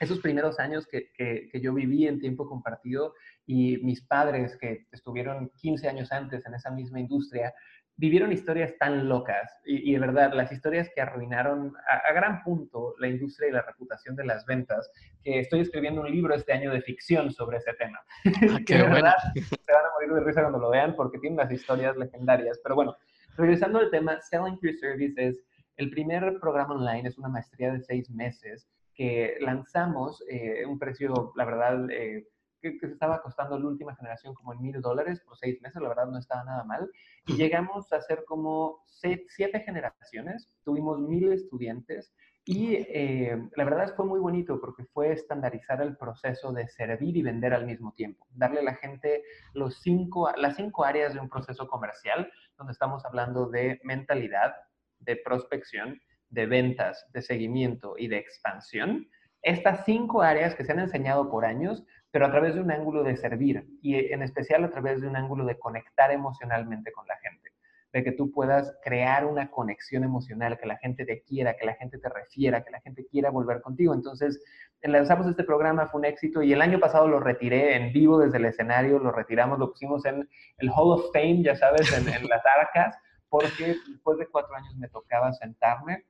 esos 0.00 0.18
primeros 0.20 0.58
años 0.58 0.86
que, 0.86 1.12
que, 1.12 1.60
yo 1.60 1.74
viví 1.74 2.06
en 2.06 2.18
tiempo 2.18 2.48
compartido 2.48 3.14
y 3.46 3.76
mis 3.78 4.04
padres 4.04 4.56
que 4.58 4.86
estuvieron 4.90 5.50
15 5.56 5.88
años 5.88 6.10
antes 6.10 6.44
en 6.46 6.54
esa 6.54 6.70
misma 6.70 7.00
industria, 7.00 7.52
vivieron 7.96 8.32
historias 8.32 8.76
tan 8.78 9.08
locas 9.08 9.60
y, 9.64 9.92
de 9.92 9.98
verdad, 9.98 10.32
las 10.32 10.50
historias 10.50 10.90
que 10.94 11.00
arruinaron 11.00 11.72
a, 11.88 12.12
gran 12.12 12.42
punto 12.42 12.94
la 12.98 13.08
industria 13.08 13.48
y 13.48 13.52
la 13.52 13.62
reputación 13.62 14.16
de 14.16 14.24
las 14.24 14.44
ventas, 14.46 14.90
que 15.22 15.40
estoy 15.40 15.60
escribiendo 15.60 16.00
un 16.00 16.10
libro 16.10 16.34
este 16.34 16.52
año 16.52 16.72
de 16.72 16.82
ficción 16.82 17.30
sobre 17.30 17.58
ese 17.58 17.72
tema. 17.74 18.00
Ah, 18.24 18.58
que 18.66 18.76
de 18.76 18.82
verdad 18.82 19.14
se 19.34 19.72
van 19.72 19.84
a 19.84 19.92
morir 19.94 20.14
de 20.14 20.20
risa 20.24 20.40
cuando 20.40 20.58
lo 20.58 20.70
vean 20.70 20.96
porque 20.96 21.18
tiene 21.18 21.34
unas 21.34 21.52
historias 21.52 21.96
legendarias. 21.96 22.60
Pero 22.62 22.74
bueno, 22.74 22.96
regresando 23.36 23.78
al 23.78 23.90
tema, 23.90 24.20
Selling 24.20 24.58
Through 24.58 24.78
Service 24.78 25.14
es 25.22 25.44
el 25.76 25.90
primer 25.90 26.38
programa 26.40 26.74
online, 26.74 27.08
es 27.08 27.18
una 27.18 27.28
maestría 27.28 27.72
de 27.72 27.80
seis 27.80 28.10
meses 28.10 28.68
que 28.94 29.36
lanzamos, 29.40 30.22
eh, 30.28 30.64
un 30.66 30.78
precio, 30.78 31.32
la 31.36 31.44
verdad, 31.44 31.90
eh, 31.90 32.26
que, 32.62 32.78
se 32.78 32.86
estaba 32.86 33.20
costando 33.20 33.58
la 33.58 33.66
última 33.66 33.94
generación 33.96 34.34
como 34.34 34.54
en 34.54 34.62
mil 34.62 34.80
dólares 34.80 35.20
por 35.20 35.36
seis 35.36 35.60
meses, 35.60 35.82
la 35.82 35.88
verdad 35.88 36.06
no 36.06 36.18
estaba 36.18 36.44
nada 36.44 36.64
mal. 36.64 36.90
Y 37.26 37.34
llegamos 37.34 37.92
a 37.92 37.96
hacer 37.96 38.24
como 38.24 38.82
siete 38.86 39.60
generaciones, 39.60 40.48
tuvimos 40.64 41.00
mil 41.00 41.32
estudiantes 41.32 42.14
y 42.44 42.74
eh, 42.74 43.40
la 43.56 43.64
verdad 43.64 43.94
fue 43.94 44.04
muy 44.04 44.18
bonito 44.18 44.60
porque 44.60 44.84
fue 44.84 45.12
estandarizar 45.12 45.80
el 45.80 45.96
proceso 45.96 46.52
de 46.52 46.66
servir 46.68 47.16
y 47.16 47.22
vender 47.22 47.54
al 47.54 47.66
mismo 47.66 47.92
tiempo, 47.92 48.26
darle 48.30 48.60
a 48.60 48.64
la 48.64 48.74
gente 48.74 49.22
los 49.54 49.80
cinco, 49.80 50.28
las 50.36 50.56
cinco 50.56 50.84
áreas 50.84 51.14
de 51.14 51.20
un 51.20 51.28
proceso 51.28 51.68
comercial, 51.68 52.30
donde 52.56 52.72
estamos 52.72 53.04
hablando 53.04 53.48
de 53.48 53.80
mentalidad, 53.84 54.54
de 54.98 55.16
prospección, 55.16 56.00
de 56.30 56.46
ventas, 56.46 57.06
de 57.12 57.22
seguimiento 57.22 57.94
y 57.96 58.08
de 58.08 58.18
expansión. 58.18 59.08
Estas 59.42 59.84
cinco 59.84 60.22
áreas 60.22 60.54
que 60.54 60.64
se 60.64 60.72
han 60.72 60.80
enseñado 60.80 61.30
por 61.30 61.44
años 61.44 61.84
pero 62.12 62.26
a 62.26 62.30
través 62.30 62.54
de 62.54 62.60
un 62.60 62.70
ángulo 62.70 63.02
de 63.02 63.16
servir 63.16 63.66
y 63.80 63.96
en 64.12 64.22
especial 64.22 64.62
a 64.64 64.70
través 64.70 65.00
de 65.00 65.08
un 65.08 65.16
ángulo 65.16 65.46
de 65.46 65.58
conectar 65.58 66.12
emocionalmente 66.12 66.92
con 66.92 67.06
la 67.08 67.16
gente, 67.16 67.52
de 67.90 68.04
que 68.04 68.12
tú 68.12 68.30
puedas 68.30 68.76
crear 68.84 69.24
una 69.24 69.50
conexión 69.50 70.04
emocional, 70.04 70.58
que 70.58 70.66
la 70.66 70.76
gente 70.76 71.06
te 71.06 71.22
quiera, 71.22 71.56
que 71.56 71.64
la 71.64 71.74
gente 71.74 71.98
te 71.98 72.10
refiera, 72.10 72.62
que 72.62 72.70
la 72.70 72.80
gente 72.82 73.06
quiera 73.06 73.30
volver 73.30 73.62
contigo. 73.62 73.94
Entonces, 73.94 74.44
lanzamos 74.82 75.26
este 75.26 75.42
programa, 75.42 75.86
fue 75.86 76.00
un 76.00 76.04
éxito 76.04 76.42
y 76.42 76.52
el 76.52 76.60
año 76.60 76.78
pasado 76.78 77.08
lo 77.08 77.18
retiré 77.18 77.76
en 77.76 77.94
vivo 77.94 78.18
desde 78.18 78.36
el 78.36 78.44
escenario, 78.44 78.98
lo 78.98 79.10
retiramos, 79.10 79.58
lo 79.58 79.70
pusimos 79.70 80.04
en 80.04 80.28
el 80.58 80.68
Hall 80.68 80.92
of 80.92 81.12
Fame, 81.14 81.42
ya 81.42 81.56
sabes, 81.56 81.90
en, 81.96 82.12
en 82.12 82.28
las 82.28 82.42
arcas, 82.60 82.94
porque 83.30 83.74
después 83.88 84.18
de 84.18 84.26
cuatro 84.26 84.54
años 84.54 84.76
me 84.76 84.88
tocaba 84.88 85.32
sentarme 85.32 86.04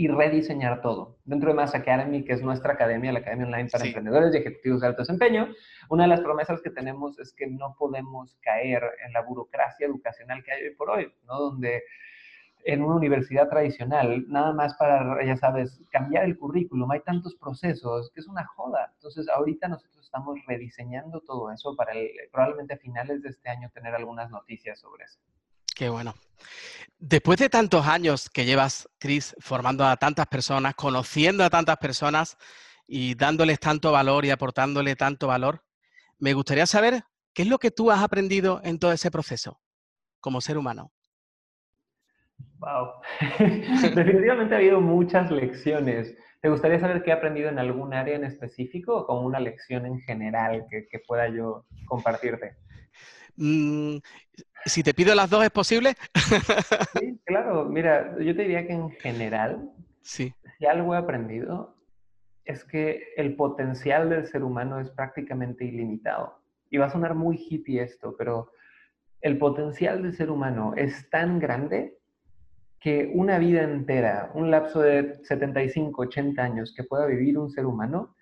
y 0.00 0.06
rediseñar 0.06 0.80
todo. 0.80 1.18
Dentro 1.24 1.50
de 1.50 1.56
Mass 1.56 1.74
Academy, 1.74 2.24
que 2.24 2.32
es 2.32 2.40
nuestra 2.40 2.74
academia, 2.74 3.10
la 3.10 3.18
academia 3.18 3.46
online 3.46 3.68
para 3.68 3.84
emprendedores 3.84 4.32
y 4.32 4.38
ejecutivos 4.38 4.80
de 4.80 4.86
alto 4.86 5.02
desempeño, 5.02 5.48
una 5.90 6.04
de 6.04 6.08
las 6.08 6.20
promesas 6.20 6.62
que 6.62 6.70
tenemos 6.70 7.18
es 7.18 7.34
que 7.34 7.48
no 7.48 7.74
podemos 7.76 8.38
caer 8.40 8.84
en 9.04 9.12
la 9.12 9.22
burocracia 9.22 9.88
educacional 9.88 10.44
que 10.44 10.52
hay 10.52 10.62
hoy 10.62 10.74
por 10.76 10.90
hoy, 10.90 11.12
¿no? 11.26 11.40
Donde 11.40 11.82
en 12.64 12.82
una 12.84 12.94
universidad 12.94 13.48
tradicional, 13.48 14.24
nada 14.28 14.52
más 14.52 14.74
para, 14.74 15.24
ya 15.24 15.36
sabes, 15.36 15.82
cambiar 15.90 16.26
el 16.26 16.38
currículum, 16.38 16.88
hay 16.92 17.00
tantos 17.00 17.34
procesos 17.34 18.12
que 18.14 18.20
es 18.20 18.28
una 18.28 18.46
joda. 18.46 18.92
Entonces, 18.94 19.28
ahorita 19.28 19.66
nosotros 19.66 20.04
estamos 20.04 20.38
rediseñando 20.46 21.22
todo 21.22 21.50
eso 21.50 21.74
para 21.74 21.92
probablemente 22.30 22.74
a 22.74 22.78
finales 22.78 23.20
de 23.22 23.30
este 23.30 23.48
año 23.48 23.68
tener 23.74 23.96
algunas 23.96 24.30
noticias 24.30 24.78
sobre 24.78 25.06
eso. 25.06 25.18
Qué 25.74 25.88
bueno. 25.88 26.14
Después 27.00 27.38
de 27.38 27.48
tantos 27.48 27.86
años 27.86 28.28
que 28.28 28.44
llevas, 28.44 28.88
Chris, 28.98 29.36
formando 29.38 29.86
a 29.86 29.96
tantas 29.96 30.26
personas, 30.26 30.74
conociendo 30.74 31.44
a 31.44 31.50
tantas 31.50 31.76
personas 31.76 32.36
y 32.88 33.14
dándoles 33.14 33.60
tanto 33.60 33.92
valor 33.92 34.24
y 34.24 34.30
aportándole 34.30 34.96
tanto 34.96 35.28
valor, 35.28 35.62
me 36.18 36.32
gustaría 36.32 36.66
saber 36.66 37.04
qué 37.32 37.42
es 37.42 37.48
lo 37.48 37.58
que 37.58 37.70
tú 37.70 37.92
has 37.92 38.02
aprendido 38.02 38.60
en 38.64 38.80
todo 38.80 38.90
ese 38.90 39.12
proceso 39.12 39.60
como 40.20 40.40
ser 40.40 40.58
humano. 40.58 40.90
Wow. 42.58 42.94
Definitivamente 43.94 44.54
ha 44.54 44.58
habido 44.58 44.80
muchas 44.80 45.30
lecciones. 45.30 46.16
¿Te 46.40 46.48
gustaría 46.48 46.80
saber 46.80 47.02
qué 47.02 47.10
he 47.10 47.12
aprendido 47.12 47.48
en 47.48 47.58
algún 47.58 47.94
área 47.94 48.16
en 48.16 48.24
específico 48.24 48.96
o 48.96 49.06
como 49.06 49.22
una 49.22 49.38
lección 49.38 49.86
en 49.86 50.00
general 50.00 50.66
que, 50.68 50.98
pueda 51.06 51.28
yo 51.28 51.64
compartirte? 51.86 52.56
Mm, 53.38 53.98
si 54.66 54.82
te 54.82 54.92
pido 54.92 55.14
las 55.14 55.30
dos, 55.30 55.44
¿es 55.44 55.50
posible? 55.50 55.94
sí, 57.00 57.18
claro. 57.24 57.64
Mira, 57.64 58.16
yo 58.18 58.34
te 58.34 58.42
diría 58.42 58.66
que 58.66 58.72
en 58.72 58.90
general, 58.90 59.70
sí. 60.02 60.34
si 60.58 60.66
algo 60.66 60.94
he 60.94 60.98
aprendido, 60.98 61.76
es 62.44 62.64
que 62.64 63.12
el 63.16 63.36
potencial 63.36 64.10
del 64.10 64.26
ser 64.26 64.42
humano 64.42 64.80
es 64.80 64.90
prácticamente 64.90 65.64
ilimitado. 65.64 66.40
Y 66.70 66.78
va 66.78 66.86
a 66.86 66.90
sonar 66.90 67.14
muy 67.14 67.36
hippie 67.36 67.82
esto, 67.82 68.16
pero 68.16 68.50
el 69.20 69.38
potencial 69.38 70.02
del 70.02 70.14
ser 70.14 70.30
humano 70.30 70.74
es 70.76 71.08
tan 71.10 71.38
grande 71.38 71.96
que 72.80 73.10
una 73.14 73.38
vida 73.38 73.62
entera, 73.62 74.30
un 74.34 74.50
lapso 74.50 74.80
de 74.80 75.18
75, 75.24 76.02
80 76.02 76.42
años 76.42 76.74
que 76.76 76.84
pueda 76.84 77.06
vivir 77.06 77.38
un 77.38 77.50
ser 77.50 77.66
humano, 77.66 78.14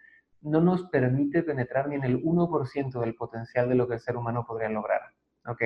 no 0.46 0.60
nos 0.60 0.84
permite 0.84 1.42
penetrar 1.42 1.88
ni 1.88 1.96
en 1.96 2.04
el 2.04 2.22
1% 2.22 3.00
del 3.00 3.14
potencial 3.14 3.68
de 3.68 3.74
lo 3.74 3.88
que 3.88 3.94
el 3.94 4.00
ser 4.00 4.16
humano 4.16 4.44
podría 4.46 4.68
lograr. 4.68 5.02
¿Ok? 5.46 5.62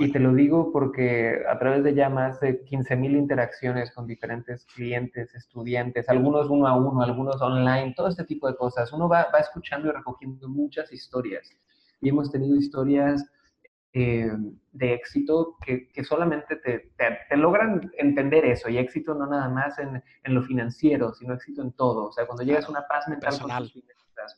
Y 0.00 0.10
te 0.10 0.18
lo 0.18 0.34
digo 0.34 0.72
porque 0.72 1.40
a 1.48 1.56
través 1.58 1.84
de 1.84 1.94
ya 1.94 2.08
más 2.08 2.40
de 2.40 2.64
15.000 2.64 3.16
interacciones 3.16 3.92
con 3.92 4.08
diferentes 4.08 4.66
clientes, 4.66 5.32
estudiantes, 5.36 6.08
algunos 6.08 6.50
uno 6.50 6.66
a 6.66 6.76
uno, 6.76 7.00
algunos 7.00 7.40
online, 7.40 7.94
todo 7.96 8.08
este 8.08 8.24
tipo 8.24 8.48
de 8.48 8.56
cosas, 8.56 8.92
uno 8.92 9.08
va, 9.08 9.28
va 9.32 9.38
escuchando 9.38 9.88
y 9.88 9.92
recogiendo 9.92 10.48
muchas 10.48 10.92
historias. 10.92 11.48
Y 12.00 12.08
hemos 12.08 12.32
tenido 12.32 12.56
historias 12.56 13.24
eh, 14.00 14.30
de 14.70 14.94
éxito 14.94 15.56
que, 15.64 15.88
que 15.88 16.04
solamente 16.04 16.54
te, 16.54 16.92
te, 16.96 17.36
logran 17.36 17.90
entender 17.98 18.44
eso. 18.44 18.68
Y 18.68 18.78
éxito 18.78 19.12
no 19.12 19.26
nada 19.26 19.48
más 19.48 19.76
en, 19.80 20.00
en, 20.22 20.34
lo 20.34 20.40
financiero, 20.42 21.12
sino 21.14 21.34
éxito 21.34 21.62
en 21.62 21.72
todo. 21.72 22.06
O 22.06 22.12
sea, 22.12 22.24
cuando 22.24 22.44
llegas 22.44 22.66
a 22.66 22.70
una 22.70 22.86
paz 22.86 23.08
mental 23.08 23.30
personal. 23.30 23.68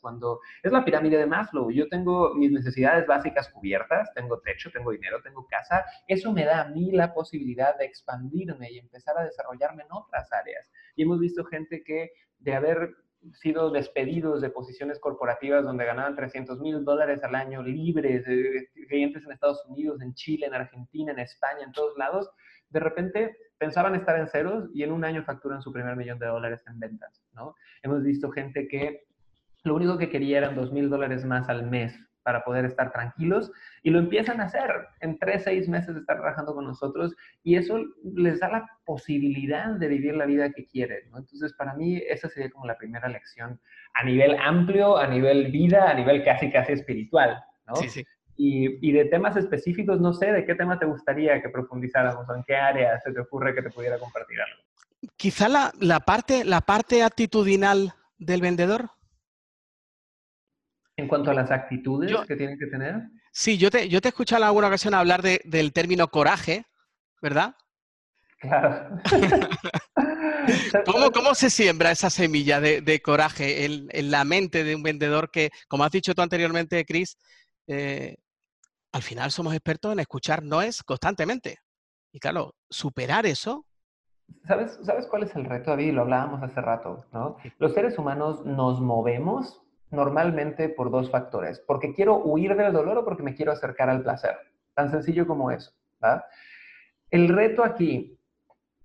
cuando 0.00 0.40
es 0.62 0.72
la 0.72 0.82
pirámide 0.82 1.18
de 1.18 1.26
Maslow, 1.26 1.70
yo 1.70 1.88
tengo 1.90 2.34
mis 2.34 2.50
necesidades 2.50 3.06
básicas 3.06 3.50
cubiertas, 3.50 4.14
tengo 4.14 4.40
techo, 4.40 4.70
tengo 4.70 4.92
dinero, 4.92 5.20
tengo 5.22 5.46
casa, 5.46 5.84
eso 6.08 6.32
me 6.32 6.46
da 6.46 6.62
a 6.62 6.68
mí 6.68 6.90
la 6.92 7.12
posibilidad 7.12 7.76
de 7.76 7.84
expandirme 7.84 8.72
y 8.72 8.78
empezar 8.78 9.18
a 9.18 9.24
desarrollarme 9.24 9.82
en 9.82 9.92
otras 9.92 10.32
áreas. 10.32 10.70
Y 10.96 11.02
hemos 11.02 11.20
visto 11.20 11.44
gente 11.44 11.82
que 11.84 12.12
de 12.38 12.54
haber 12.54 12.94
sido 13.34 13.70
despedidos 13.70 14.40
de 14.40 14.50
posiciones 14.50 14.98
corporativas 14.98 15.64
donde 15.64 15.84
ganaban 15.84 16.16
300 16.16 16.58
mil 16.60 16.84
dólares 16.84 17.22
al 17.22 17.34
año 17.34 17.62
libres, 17.62 18.24
de 18.24 18.68
clientes 18.88 19.24
en 19.24 19.32
Estados 19.32 19.64
Unidos, 19.66 20.00
en 20.00 20.14
Chile, 20.14 20.46
en 20.46 20.54
Argentina, 20.54 21.12
en 21.12 21.18
España, 21.18 21.62
en 21.64 21.72
todos 21.72 21.96
lados, 21.98 22.30
de 22.70 22.80
repente 22.80 23.36
pensaban 23.58 23.94
estar 23.94 24.18
en 24.18 24.28
ceros 24.28 24.70
y 24.72 24.82
en 24.82 24.92
un 24.92 25.04
año 25.04 25.22
facturan 25.24 25.60
su 25.60 25.72
primer 25.72 25.96
millón 25.96 26.18
de 26.18 26.26
dólares 26.26 26.62
en 26.66 26.78
ventas, 26.78 27.22
¿no? 27.34 27.54
Hemos 27.82 28.02
visto 28.02 28.30
gente 28.30 28.68
que 28.68 29.04
lo 29.64 29.74
único 29.74 29.98
que 29.98 30.08
quería 30.08 30.38
eran 30.38 30.56
2 30.56 30.72
mil 30.72 30.88
dólares 30.88 31.24
más 31.24 31.48
al 31.48 31.68
mes 31.68 31.94
para 32.22 32.44
poder 32.44 32.64
estar 32.64 32.92
tranquilos 32.92 33.50
y 33.82 33.90
lo 33.90 33.98
empiezan 33.98 34.40
a 34.40 34.44
hacer 34.44 34.70
en 35.00 35.18
tres, 35.18 35.44
seis 35.44 35.68
meses 35.68 35.94
de 35.94 36.00
estar 36.00 36.16
trabajando 36.16 36.54
con 36.54 36.64
nosotros 36.66 37.14
y 37.42 37.56
eso 37.56 37.82
les 38.14 38.40
da 38.40 38.48
la 38.48 38.66
posibilidad 38.84 39.70
de 39.70 39.88
vivir 39.88 40.14
la 40.14 40.26
vida 40.26 40.50
que 40.50 40.66
quieren. 40.66 41.10
¿no? 41.10 41.18
Entonces, 41.18 41.52
para 41.54 41.74
mí, 41.74 41.96
esa 42.08 42.28
sería 42.28 42.50
como 42.50 42.66
la 42.66 42.76
primera 42.76 43.08
lección 43.08 43.60
a 43.94 44.04
nivel 44.04 44.36
amplio, 44.38 44.96
a 44.96 45.06
nivel 45.06 45.50
vida, 45.50 45.90
a 45.90 45.94
nivel 45.94 46.24
casi, 46.24 46.50
casi 46.50 46.72
espiritual. 46.72 47.42
¿no? 47.66 47.76
Sí, 47.76 47.88
sí. 47.88 48.04
Y, 48.36 48.88
y, 48.88 48.92
de 48.92 49.04
temas 49.04 49.36
específicos, 49.36 50.00
no 50.00 50.14
sé, 50.14 50.32
¿de 50.32 50.46
qué 50.46 50.54
tema 50.54 50.78
te 50.78 50.86
gustaría 50.86 51.42
que 51.42 51.50
profundizáramos 51.50 52.26
o 52.26 52.34
en 52.34 52.42
qué 52.44 52.56
área 52.56 52.98
se 53.00 53.12
te 53.12 53.20
ocurre 53.20 53.54
que 53.54 53.60
te 53.60 53.68
pudiera 53.68 53.98
compartir 53.98 54.38
algo? 54.40 54.62
Quizá 55.16 55.48
la, 55.48 55.72
la 55.78 56.00
parte, 56.00 56.44
la 56.46 56.62
parte 56.62 57.02
actitudinal 57.02 57.92
del 58.18 58.40
vendedor. 58.40 58.90
En 60.96 61.08
cuanto 61.08 61.30
a 61.30 61.34
las 61.34 61.50
actitudes 61.50 62.14
que 62.26 62.36
tienen 62.36 62.58
que 62.58 62.66
tener. 62.66 63.08
Sí, 63.32 63.56
yo 63.56 63.70
te, 63.70 63.88
yo 63.88 64.00
te 64.00 64.08
he 64.08 64.10
escuchado 64.10 64.42
en 64.42 64.48
alguna 64.48 64.66
ocasión 64.66 64.94
hablar 64.94 65.22
del 65.22 65.72
término 65.72 66.08
coraje, 66.08 66.64
¿verdad? 67.22 67.54
Claro. 68.40 69.00
¿Cómo, 71.14 71.34
se 71.34 71.50
siembra 71.50 71.90
esa 71.90 72.10
semilla 72.10 72.60
de, 72.60 73.02
coraje 73.02 73.66
en, 73.66 74.10
la 74.10 74.24
mente 74.24 74.64
de 74.64 74.74
un 74.74 74.82
vendedor 74.82 75.30
que, 75.30 75.50
como 75.68 75.84
has 75.84 75.92
dicho 75.92 76.14
tú 76.14 76.22
anteriormente, 76.22 76.84
Chris, 76.84 77.18
eh, 77.66 78.16
al 78.92 79.02
final 79.02 79.30
somos 79.30 79.54
expertos 79.54 79.92
en 79.92 80.00
escuchar 80.00 80.42
noes 80.42 80.82
constantemente? 80.82 81.58
Y 82.12 82.18
claro, 82.18 82.54
superar 82.68 83.26
eso. 83.26 83.66
¿Sabes, 84.46 84.78
¿Sabes 84.82 85.06
cuál 85.06 85.24
es 85.24 85.34
el 85.36 85.44
reto, 85.44 85.70
David? 85.70 85.92
Lo 85.92 86.02
hablábamos 86.02 86.42
hace 86.42 86.60
rato, 86.60 87.04
¿no? 87.12 87.36
Los 87.58 87.74
seres 87.74 87.98
humanos 87.98 88.44
nos 88.44 88.80
movemos 88.80 89.60
normalmente 89.90 90.68
por 90.68 90.90
dos 90.90 91.10
factores, 91.10 91.62
porque 91.66 91.94
quiero 91.94 92.22
huir 92.22 92.56
del 92.56 92.72
dolor 92.72 92.98
o 92.98 93.04
porque 93.04 93.22
me 93.22 93.34
quiero 93.34 93.52
acercar 93.52 93.90
al 93.90 94.02
placer. 94.02 94.36
Tan 94.74 94.90
sencillo 94.90 95.26
como 95.26 95.50
eso. 95.50 95.72
El 97.10 97.28
reto 97.28 97.64
aquí 97.64 98.18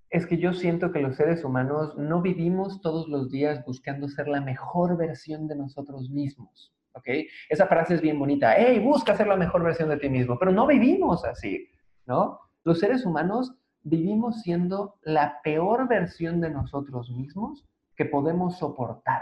es 0.10 0.26
que 0.26 0.38
yo 0.38 0.54
siento 0.54 0.92
que 0.92 1.00
los 1.00 1.16
seres 1.16 1.44
humanos 1.44 1.96
no 1.98 2.22
vivimos 2.22 2.82
todos 2.82 3.08
los 3.08 3.30
días 3.30 3.64
buscando 3.66 4.08
ser 4.08 4.28
la 4.28 4.42
mejor 4.42 4.98
versión 4.98 5.48
de 5.48 5.56
nosotros 5.56 6.10
mismos. 6.10 6.74
¿ok? 6.94 7.08
Esa 7.50 7.68
frase 7.68 7.96
es 7.96 8.02
bien 8.02 8.18
bonita. 8.18 8.56
¡Hey, 8.58 8.80
busca 8.80 9.16
ser 9.16 9.28
la 9.28 9.36
mejor 9.36 9.64
versión 9.64 9.90
de 9.90 9.98
ti 9.98 10.10
mismo! 10.10 10.40
Pero 10.40 10.52
no 10.52 10.66
vivimos 10.66 11.26
así, 11.26 11.70
¿no? 12.06 12.40
Los 12.64 12.80
seres 12.80 13.06
humanos 13.06 13.54
vivimos 13.84 14.42
siendo 14.42 14.96
la 15.04 15.40
peor 15.44 15.88
versión 15.88 16.42
de 16.42 16.50
nosotros 16.50 17.12
mismos 17.12 17.66
que 17.96 18.06
podemos 18.06 18.58
soportar. 18.58 19.22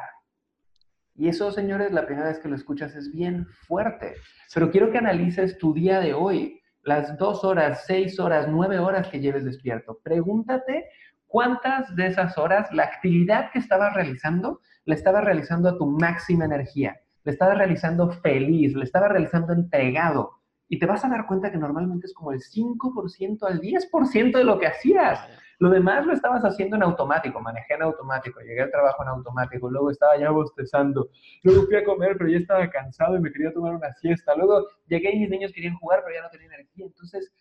Y 1.15 1.27
eso, 1.27 1.51
señores, 1.51 1.91
la 1.91 2.05
primera 2.05 2.27
vez 2.27 2.39
que 2.39 2.49
lo 2.49 2.55
escuchas 2.55 2.95
es 2.95 3.11
bien 3.11 3.45
fuerte. 3.67 4.15
Pero 4.53 4.71
quiero 4.71 4.91
que 4.91 4.97
analices 4.97 5.57
tu 5.57 5.73
día 5.73 5.99
de 5.99 6.13
hoy, 6.13 6.61
las 6.81 7.17
dos 7.17 7.43
horas, 7.43 7.83
seis 7.85 8.19
horas, 8.19 8.47
nueve 8.49 8.79
horas 8.79 9.07
que 9.07 9.19
lleves 9.19 9.45
despierto. 9.45 9.99
Pregúntate 10.03 10.85
cuántas 11.27 11.95
de 11.95 12.07
esas 12.07 12.37
horas 12.37 12.67
la 12.71 12.83
actividad 12.83 13.51
que 13.51 13.59
estabas 13.59 13.93
realizando 13.93 14.59
la 14.85 14.95
estabas 14.95 15.23
realizando 15.23 15.69
a 15.69 15.77
tu 15.77 15.85
máxima 15.85 16.45
energía, 16.45 16.99
le 17.23 17.31
estabas 17.31 17.57
realizando 17.57 18.09
feliz, 18.09 18.75
le 18.75 18.83
estabas 18.83 19.11
realizando 19.11 19.53
entregado. 19.53 20.39
Y 20.67 20.79
te 20.79 20.85
vas 20.85 21.03
a 21.05 21.09
dar 21.09 21.27
cuenta 21.27 21.51
que 21.51 21.57
normalmente 21.57 22.07
es 22.07 22.13
como 22.13 22.31
el 22.31 22.39
5% 22.39 23.47
al 23.47 23.59
10% 23.59 24.37
de 24.37 24.43
lo 24.43 24.59
que 24.59 24.67
hacías. 24.67 25.19
Lo 25.59 25.69
demás 25.69 26.05
lo 26.05 26.13
estabas 26.13 26.43
haciendo 26.43 26.75
en 26.75 26.83
automático, 26.83 27.39
manejé 27.39 27.75
en 27.75 27.83
automático, 27.83 28.41
llegué 28.41 28.63
al 28.63 28.71
trabajo 28.71 29.03
en 29.03 29.09
automático, 29.09 29.69
luego 29.69 29.91
estaba 29.91 30.17
ya 30.17 30.31
bostezando, 30.31 31.09
luego 31.43 31.63
fui 31.63 31.75
a 31.75 31.85
comer, 31.85 32.17
pero 32.17 32.29
ya 32.29 32.39
estaba 32.39 32.69
cansado 32.69 33.15
y 33.15 33.21
me 33.21 33.31
quería 33.31 33.53
tomar 33.53 33.75
una 33.75 33.93
siesta, 33.93 34.35
luego 34.35 34.67
llegué 34.87 35.15
y 35.15 35.19
mis 35.19 35.29
niños 35.29 35.53
querían 35.53 35.75
jugar, 35.75 36.01
pero 36.03 36.15
ya 36.15 36.23
no 36.23 36.29
tenía 36.29 36.47
energía. 36.47 36.85
Entonces, 36.85 37.31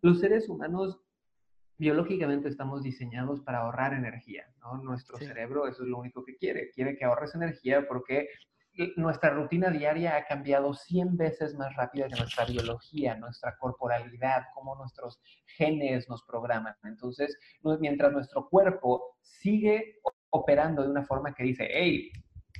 los 0.00 0.20
seres 0.20 0.48
humanos 0.48 1.00
biológicamente 1.78 2.48
estamos 2.48 2.82
diseñados 2.82 3.40
para 3.40 3.58
ahorrar 3.58 3.94
energía, 3.94 4.46
¿no? 4.60 4.82
Nuestro 4.82 5.18
cerebro 5.18 5.66
eso 5.66 5.82
es 5.82 5.88
lo 5.88 5.98
único 5.98 6.24
que 6.24 6.36
quiere, 6.36 6.70
quiere 6.70 6.96
que 6.96 7.04
ahorres 7.04 7.34
energía 7.34 7.86
porque 7.86 8.28
nuestra 8.96 9.30
rutina 9.30 9.70
diaria 9.70 10.16
ha 10.16 10.24
cambiado 10.24 10.74
100 10.74 11.16
veces 11.16 11.54
más 11.54 11.74
rápida 11.76 12.08
que 12.08 12.16
nuestra 12.16 12.44
biología, 12.44 13.16
nuestra 13.16 13.56
corporalidad, 13.58 14.44
cómo 14.54 14.74
nuestros 14.76 15.20
genes 15.46 16.08
nos 16.08 16.22
programan. 16.24 16.74
Entonces, 16.82 17.38
mientras 17.80 18.12
nuestro 18.12 18.48
cuerpo 18.48 19.16
sigue 19.20 20.00
operando 20.30 20.82
de 20.82 20.90
una 20.90 21.04
forma 21.04 21.34
que 21.34 21.44
dice, 21.44 21.68
hey, 21.70 22.10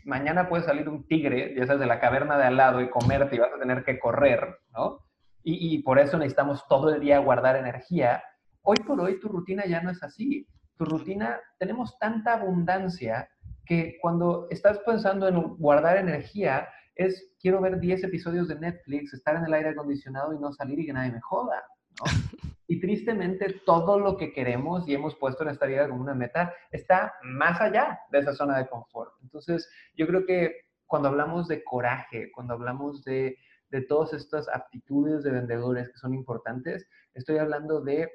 mañana 0.05 0.49
puede 0.49 0.63
salir 0.63 0.89
un 0.89 1.07
tigre, 1.07 1.55
ya 1.57 1.67
sabes, 1.67 1.81
de 1.81 1.87
la 1.87 2.01
caverna 2.01 2.39
de 2.39 2.45
al 2.45 2.57
lado 2.57 2.81
y 2.81 2.91
comerte 2.91 3.37
y 3.37 3.41
vas 3.41 3.53
a 3.53 3.59
tener 3.59 3.85
que 3.85 3.99
correr, 3.99 4.59
¿no? 4.73 5.01
Y, 5.43 5.75
y 5.75 5.83
por 5.83 5.99
eso 5.99 6.17
necesitamos 6.17 6.67
todo 6.69 6.95
el 6.95 7.01
día 7.01 7.19
guardar 7.19 7.57
energía. 7.57 8.23
Hoy 8.63 8.77
por 8.87 9.01
hoy 9.01 9.19
tu 9.19 9.29
rutina 9.29 9.67
ya 9.67 9.83
no 9.83 9.91
es 9.91 10.03
así. 10.03 10.47
Tu 10.77 10.85
rutina, 10.85 11.41
tenemos 11.59 11.99
tanta 11.99 12.35
abundancia 12.35 13.29
que 13.67 13.99
cuando 14.01 14.47
estás 14.51 14.79
pensando 14.81 15.29
en 15.29 15.57
guardar 15.57 15.97
energía, 15.97 16.69
es 16.95 17.35
quiero 17.41 17.61
ver 17.61 17.81
10 17.81 18.05
episodios 18.05 18.49
de 18.49 18.59
Netflix, 18.59 19.13
estar 19.13 19.37
en 19.37 19.45
el 19.45 19.55
aire 19.55 19.71
acondicionado 19.71 20.33
y 20.33 20.39
no 20.39 20.53
salir 20.53 20.79
y 20.79 20.87
que 20.87 20.93
nadie 20.93 21.13
me 21.13 21.21
joda. 21.21 21.65
Y 22.67 22.81
tristemente 22.81 23.61
todo 23.67 24.01
lo 24.01 24.17
que 24.17 24.33
queremos 24.33 24.89
y 24.89 24.95
hemos 24.95 25.15
puesto 25.17 25.43
en 25.43 25.51
esta 25.51 25.67
vida 25.67 25.87
como 25.87 26.01
una 26.01 26.15
meta 26.15 26.55
está 26.71 27.13
más 27.23 27.61
allá 27.61 28.01
de 28.11 28.21
esa 28.21 28.33
zona 28.33 28.57
de 28.57 28.67
confort. 28.67 29.13
Entonces, 29.23 29.71
yo 29.95 30.07
creo 30.07 30.25
que 30.25 30.63
cuando 30.87 31.09
hablamos 31.09 31.47
de 31.47 31.63
coraje, 31.63 32.33
cuando 32.33 32.55
hablamos 32.55 33.05
de, 33.05 33.37
de 33.69 33.83
todas 33.83 34.15
estas 34.15 34.49
aptitudes 34.49 35.23
de 35.23 35.33
vendedores 35.33 35.91
que 35.91 35.99
son 35.99 36.15
importantes, 36.15 36.89
estoy 37.13 37.37
hablando 37.37 37.83
de 37.83 38.11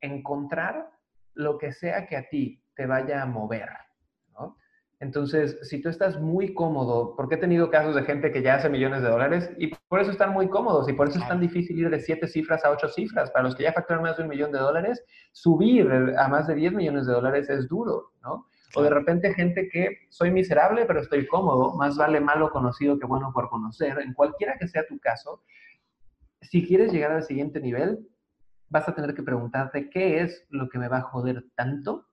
encontrar 0.00 0.90
lo 1.34 1.56
que 1.56 1.72
sea 1.72 2.06
que 2.08 2.16
a 2.16 2.28
ti 2.28 2.60
te 2.74 2.86
vaya 2.86 3.22
a 3.22 3.26
mover. 3.26 3.68
Entonces, 5.02 5.58
si 5.62 5.82
tú 5.82 5.88
estás 5.88 6.20
muy 6.20 6.54
cómodo, 6.54 7.16
porque 7.16 7.34
he 7.34 7.38
tenido 7.38 7.70
casos 7.70 7.96
de 7.96 8.04
gente 8.04 8.30
que 8.30 8.40
ya 8.40 8.54
hace 8.54 8.68
millones 8.68 9.02
de 9.02 9.08
dólares 9.08 9.50
y 9.58 9.72
por 9.88 9.98
eso 9.98 10.12
están 10.12 10.32
muy 10.32 10.48
cómodos 10.48 10.88
y 10.88 10.92
por 10.92 11.08
eso 11.08 11.18
es 11.18 11.26
tan 11.26 11.40
difícil 11.40 11.76
ir 11.76 11.90
de 11.90 11.98
siete 11.98 12.28
cifras 12.28 12.64
a 12.64 12.70
ocho 12.70 12.86
cifras. 12.86 13.28
Para 13.32 13.42
los 13.42 13.56
que 13.56 13.64
ya 13.64 13.72
facturan 13.72 14.04
más 14.04 14.16
de 14.16 14.22
un 14.22 14.28
millón 14.28 14.52
de 14.52 14.60
dólares, 14.60 15.02
subir 15.32 15.90
a 16.16 16.28
más 16.28 16.46
de 16.46 16.54
10 16.54 16.74
millones 16.74 17.08
de 17.08 17.14
dólares 17.14 17.50
es 17.50 17.66
duro, 17.66 18.12
¿no? 18.22 18.46
O 18.76 18.82
de 18.84 18.90
repente 18.90 19.34
gente 19.34 19.68
que 19.68 20.06
soy 20.08 20.30
miserable, 20.30 20.84
pero 20.86 21.00
estoy 21.00 21.26
cómodo, 21.26 21.74
más 21.74 21.96
vale 21.96 22.20
malo 22.20 22.50
conocido 22.50 22.96
que 22.96 23.06
bueno 23.06 23.32
por 23.34 23.50
conocer. 23.50 23.98
En 23.98 24.14
cualquiera 24.14 24.56
que 24.56 24.68
sea 24.68 24.86
tu 24.86 25.00
caso, 25.00 25.42
si 26.42 26.64
quieres 26.64 26.92
llegar 26.92 27.10
al 27.10 27.24
siguiente 27.24 27.60
nivel, 27.60 28.08
vas 28.68 28.88
a 28.88 28.94
tener 28.94 29.14
que 29.14 29.24
preguntarte 29.24 29.90
qué 29.90 30.20
es 30.20 30.46
lo 30.48 30.68
que 30.68 30.78
me 30.78 30.86
va 30.86 30.98
a 30.98 31.02
joder 31.02 31.44
tanto 31.56 32.06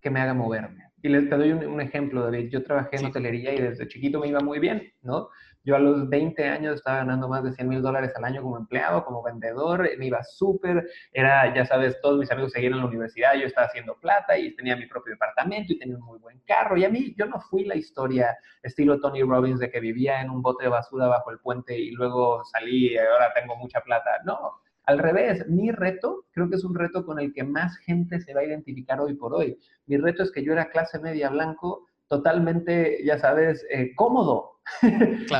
que 0.00 0.08
me 0.08 0.22
haga 0.22 0.32
moverme. 0.32 0.93
Y 1.04 1.10
les, 1.10 1.28
te 1.28 1.36
doy 1.36 1.52
un, 1.52 1.82
ejemplo, 1.82 2.22
David. 2.22 2.48
Yo 2.48 2.64
trabajé 2.64 2.96
en 2.96 3.04
hotelería 3.04 3.52
y 3.52 3.60
desde 3.60 3.86
chiquito 3.86 4.20
me 4.20 4.28
iba 4.28 4.40
muy 4.40 4.58
bien, 4.58 4.90
¿no? 5.02 5.28
Yo 5.62 5.76
a 5.76 5.78
los 5.78 6.08
20 6.08 6.48
años 6.48 6.76
estaba 6.76 6.96
ganando 6.98 7.28
más 7.28 7.44
de 7.44 7.52
100 7.52 7.68
mil 7.68 7.82
dólares 7.82 8.14
al 8.16 8.24
año 8.24 8.40
como 8.40 8.56
empleado, 8.56 9.04
como 9.04 9.22
vendedor, 9.22 9.86
me 9.98 10.06
iba 10.06 10.24
súper, 10.24 10.88
era, 11.12 11.54
ya 11.54 11.66
sabes, 11.66 12.00
todos 12.00 12.18
mis 12.18 12.30
amigos 12.30 12.52
seguían 12.52 12.72
en 12.72 12.78
la 12.78 12.86
universidad, 12.86 13.34
yo 13.34 13.46
estaba 13.46 13.66
haciendo 13.66 13.98
plata 14.00 14.38
y 14.38 14.56
tenía 14.56 14.76
mi 14.76 14.86
propio 14.86 15.12
departamento 15.12 15.74
y 15.74 15.78
tenía 15.78 15.96
un 15.96 16.04
muy 16.06 16.18
buen 16.20 16.40
carro. 16.46 16.78
Y 16.78 16.86
a 16.86 16.88
mí, 16.88 17.14
yo 17.18 17.26
no 17.26 17.38
fui 17.38 17.66
la 17.66 17.76
historia 17.76 18.34
estilo 18.62 18.98
Tony 18.98 19.22
Robbins 19.22 19.60
de 19.60 19.70
que 19.70 19.80
vivía 19.80 20.22
en 20.22 20.30
un 20.30 20.40
bote 20.40 20.64
de 20.64 20.70
basura 20.70 21.06
bajo 21.06 21.30
el 21.30 21.38
puente 21.38 21.78
y 21.78 21.90
luego 21.90 22.42
salí 22.46 22.94
y 22.94 22.96
ahora 22.96 23.30
tengo 23.34 23.56
mucha 23.56 23.82
plata. 23.82 24.22
No, 24.24 24.62
al 24.86 24.98
revés, 24.98 25.48
mi 25.48 25.70
reto, 25.70 26.26
creo 26.32 26.48
que 26.48 26.56
es 26.56 26.64
un 26.64 26.74
reto 26.74 27.04
con 27.06 27.18
el 27.18 27.32
que 27.32 27.44
más 27.44 27.76
gente 27.78 28.20
se 28.20 28.34
va 28.34 28.40
a 28.40 28.44
identificar 28.44 29.00
hoy 29.00 29.14
por 29.14 29.34
hoy. 29.34 29.58
Mi 29.86 29.96
reto 29.96 30.22
es 30.22 30.30
que 30.30 30.44
yo 30.44 30.52
era 30.52 30.70
clase 30.70 30.98
media 30.98 31.30
blanco, 31.30 31.86
totalmente, 32.08 33.02
ya 33.04 33.18
sabes, 33.18 33.64
eh, 33.70 33.94
cómodo. 33.94 34.60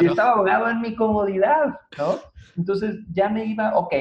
y 0.01 0.07
estaba 0.07 0.33
abogado 0.33 0.69
en 0.71 0.81
mi 0.81 0.95
comodidad, 0.95 1.79
¿no? 1.99 2.19
Entonces 2.57 2.97
ya 3.13 3.29
me 3.29 3.45
iba, 3.45 3.77
ok, 3.77 3.95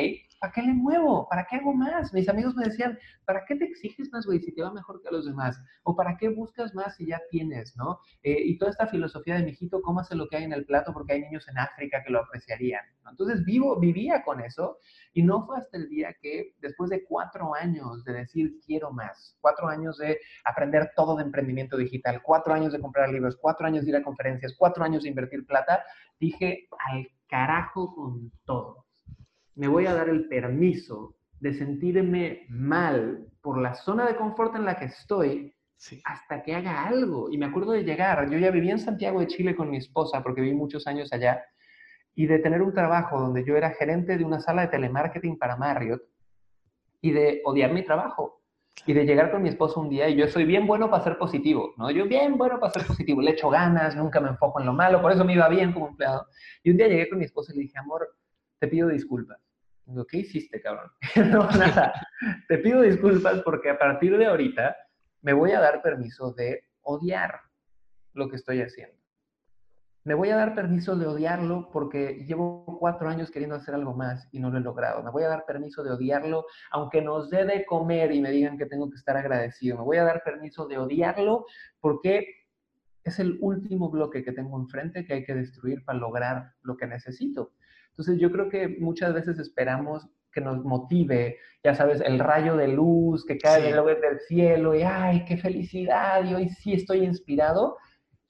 ¿para 0.43 0.51
qué 0.51 0.61
le 0.61 0.73
muevo? 0.73 1.25
¿Para 1.29 1.45
qué 1.45 1.55
hago 1.55 1.73
más? 1.73 2.13
Mis 2.13 2.27
amigos 2.27 2.53
me 2.53 2.65
decían, 2.65 2.99
¿para 3.23 3.45
qué 3.45 3.55
te 3.55 3.63
exiges 3.63 4.11
más, 4.11 4.25
güey, 4.25 4.41
si 4.41 4.53
te 4.53 4.61
va 4.61 4.73
mejor 4.73 5.01
que 5.01 5.07
a 5.07 5.11
los 5.13 5.25
demás? 5.25 5.57
¿O 5.83 5.95
para 5.95 6.17
qué 6.17 6.27
buscas 6.27 6.75
más 6.75 6.97
si 6.97 7.05
ya 7.05 7.21
tienes, 7.31 7.77
no? 7.77 8.01
Eh, 8.23 8.41
y 8.43 8.57
toda 8.57 8.71
esta 8.71 8.87
filosofía 8.87 9.35
de, 9.35 9.45
mijito, 9.45 9.81
cómase 9.81 10.15
lo 10.15 10.27
que 10.27 10.35
hay 10.35 10.43
en 10.43 10.51
el 10.51 10.65
plato 10.65 10.91
porque 10.91 11.13
hay 11.13 11.21
niños 11.21 11.47
en 11.47 11.57
África 11.59 12.03
que 12.03 12.11
lo 12.11 12.19
apreciarían. 12.19 12.83
Entonces 13.09 13.45
vivo, 13.45 13.79
vivía 13.79 14.21
con 14.21 14.41
eso 14.41 14.79
y 15.13 15.23
no 15.23 15.45
fue 15.45 15.59
hasta 15.59 15.77
el 15.77 15.87
día 15.87 16.13
que, 16.21 16.55
después 16.59 16.89
de 16.89 17.05
cuatro 17.05 17.55
años 17.55 18.03
de 18.03 18.11
decir 18.11 18.55
quiero 18.65 18.91
más, 18.91 19.37
cuatro 19.39 19.69
años 19.69 19.97
de 19.97 20.19
aprender 20.43 20.91
todo 20.93 21.15
de 21.15 21.23
emprendimiento 21.23 21.77
digital, 21.77 22.21
cuatro 22.21 22.53
años 22.53 22.73
de 22.73 22.81
comprar 22.81 23.07
libros, 23.07 23.37
cuatro 23.39 23.65
años 23.65 23.85
de 23.85 23.91
ir 23.91 23.95
a 23.95 24.03
conferencias, 24.03 24.53
cuatro 24.57 24.83
años 24.83 25.03
de 25.03 25.09
invertir 25.09 25.45
plata, 25.45 25.85
dije 26.19 26.67
al 26.89 27.07
carajo 27.29 27.95
con 27.95 28.29
todo 28.43 28.82
me 29.55 29.67
voy 29.67 29.85
a 29.85 29.93
dar 29.93 30.09
el 30.09 30.27
permiso 30.27 31.15
de 31.39 31.53
sentirme 31.53 32.45
mal 32.49 33.27
por 33.41 33.57
la 33.57 33.73
zona 33.73 34.07
de 34.07 34.15
confort 34.15 34.55
en 34.55 34.65
la 34.65 34.77
que 34.77 34.85
estoy 34.85 35.53
hasta 36.05 36.41
que 36.41 36.55
haga 36.55 36.87
algo. 36.87 37.29
Y 37.29 37.37
me 37.37 37.45
acuerdo 37.45 37.73
de 37.73 37.83
llegar, 37.83 38.29
yo 38.29 38.37
ya 38.37 38.51
vivía 38.51 38.71
en 38.71 38.79
Santiago 38.79 39.19
de 39.19 39.27
Chile 39.27 39.55
con 39.55 39.69
mi 39.69 39.77
esposa 39.77 40.23
porque 40.23 40.41
viví 40.41 40.55
muchos 40.55 40.87
años 40.87 41.11
allá, 41.11 41.43
y 42.15 42.27
de 42.27 42.39
tener 42.39 42.61
un 42.61 42.73
trabajo 42.73 43.19
donde 43.19 43.43
yo 43.43 43.57
era 43.57 43.71
gerente 43.71 44.17
de 44.17 44.23
una 44.23 44.39
sala 44.39 44.63
de 44.63 44.67
telemarketing 44.69 45.37
para 45.37 45.57
Marriott 45.57 46.03
y 47.01 47.11
de 47.11 47.41
odiar 47.43 47.73
mi 47.73 47.83
trabajo. 47.83 48.39
Y 48.87 48.93
de 48.93 49.05
llegar 49.05 49.29
con 49.29 49.43
mi 49.43 49.49
esposa 49.49 49.79
un 49.79 49.89
día 49.89 50.09
y 50.09 50.15
yo 50.15 50.27
soy 50.27 50.45
bien 50.45 50.65
bueno 50.65 50.89
para 50.89 51.03
ser 51.03 51.17
positivo, 51.19 51.75
¿no? 51.77 51.91
Yo 51.91 52.05
bien 52.07 52.37
bueno 52.39 52.59
para 52.59 52.73
ser 52.73 52.87
positivo, 52.87 53.21
le 53.21 53.31
echo 53.31 53.49
ganas, 53.49 53.95
nunca 53.95 54.19
me 54.19 54.29
enfoco 54.29 54.59
en 54.59 54.65
lo 54.65 54.73
malo, 54.73 54.99
por 54.99 55.11
eso 55.11 55.23
me 55.23 55.33
iba 55.33 55.47
bien 55.47 55.73
como 55.73 55.89
empleado. 55.89 56.25
Y 56.63 56.71
un 56.71 56.77
día 56.77 56.87
llegué 56.87 57.07
con 57.07 57.19
mi 57.19 57.25
esposa 57.25 57.53
y 57.53 57.57
le 57.57 57.61
dije, 57.63 57.77
amor, 57.77 58.07
te 58.59 58.67
pido 58.67 58.89
disculpas. 58.89 59.42
¿Qué 60.09 60.17
hiciste, 60.17 60.61
cabrón? 60.61 60.91
no, 61.31 61.49
nada. 61.51 61.93
Te 62.47 62.57
pido 62.57 62.81
disculpas 62.81 63.41
porque 63.41 63.69
a 63.69 63.77
partir 63.77 64.17
de 64.17 64.25
ahorita 64.25 64.75
me 65.21 65.33
voy 65.33 65.51
a 65.51 65.59
dar 65.59 65.81
permiso 65.81 66.33
de 66.33 66.63
odiar 66.81 67.39
lo 68.13 68.29
que 68.29 68.35
estoy 68.35 68.61
haciendo. 68.61 68.97
Me 70.05 70.15
voy 70.15 70.29
a 70.29 70.35
dar 70.35 70.53
permiso 70.53 70.97
de 70.97 71.07
odiarlo 71.07 71.69
porque 71.71 72.25
llevo 72.27 72.77
cuatro 72.77 73.07
años 73.07 73.31
queriendo 73.31 73.55
hacer 73.55 73.73
algo 73.73 73.93
más 73.93 74.27
y 74.33 74.39
no 74.39 74.49
lo 74.49 74.57
he 74.57 74.61
logrado. 74.61 75.01
Me 75.01 75.11
voy 75.11 75.23
a 75.23 75.29
dar 75.29 75.45
permiso 75.45 75.81
de 75.81 75.91
odiarlo 75.91 76.45
aunque 76.71 77.01
nos 77.01 77.29
dé 77.29 77.45
de 77.45 77.65
comer 77.65 78.11
y 78.11 78.19
me 78.19 78.31
digan 78.31 78.57
que 78.57 78.65
tengo 78.65 78.89
que 78.89 78.97
estar 78.97 79.15
agradecido. 79.15 79.77
Me 79.77 79.83
voy 79.83 79.97
a 79.97 80.03
dar 80.03 80.21
permiso 80.23 80.67
de 80.67 80.77
odiarlo 80.77 81.45
porque 81.79 82.27
es 83.05 83.19
el 83.19 83.37
último 83.39 83.89
bloque 83.89 84.25
que 84.25 84.33
tengo 84.33 84.57
enfrente 84.59 85.05
que 85.05 85.13
hay 85.13 85.23
que 85.23 85.35
destruir 85.35 85.85
para 85.85 85.99
lograr 85.99 86.51
lo 86.61 86.75
que 86.75 86.87
necesito. 86.87 87.53
Entonces 87.93 88.19
yo 88.19 88.31
creo 88.31 88.49
que 88.49 88.67
muchas 88.67 89.13
veces 89.13 89.37
esperamos 89.39 90.07
que 90.31 90.41
nos 90.41 90.63
motive, 90.63 91.37
ya 91.63 91.75
sabes, 91.75 92.01
el 92.01 92.19
rayo 92.19 92.57
de 92.57 92.67
luz 92.67 93.23
que 93.25 93.37
cae 93.37 93.61
del 93.61 94.19
cielo 94.27 94.73
y 94.75 94.81
¡ay, 94.81 95.25
qué 95.25 95.37
felicidad! 95.37 96.23
Y 96.25 96.33
hoy 96.33 96.49
sí 96.49 96.73
estoy 96.73 97.05
inspirado. 97.05 97.77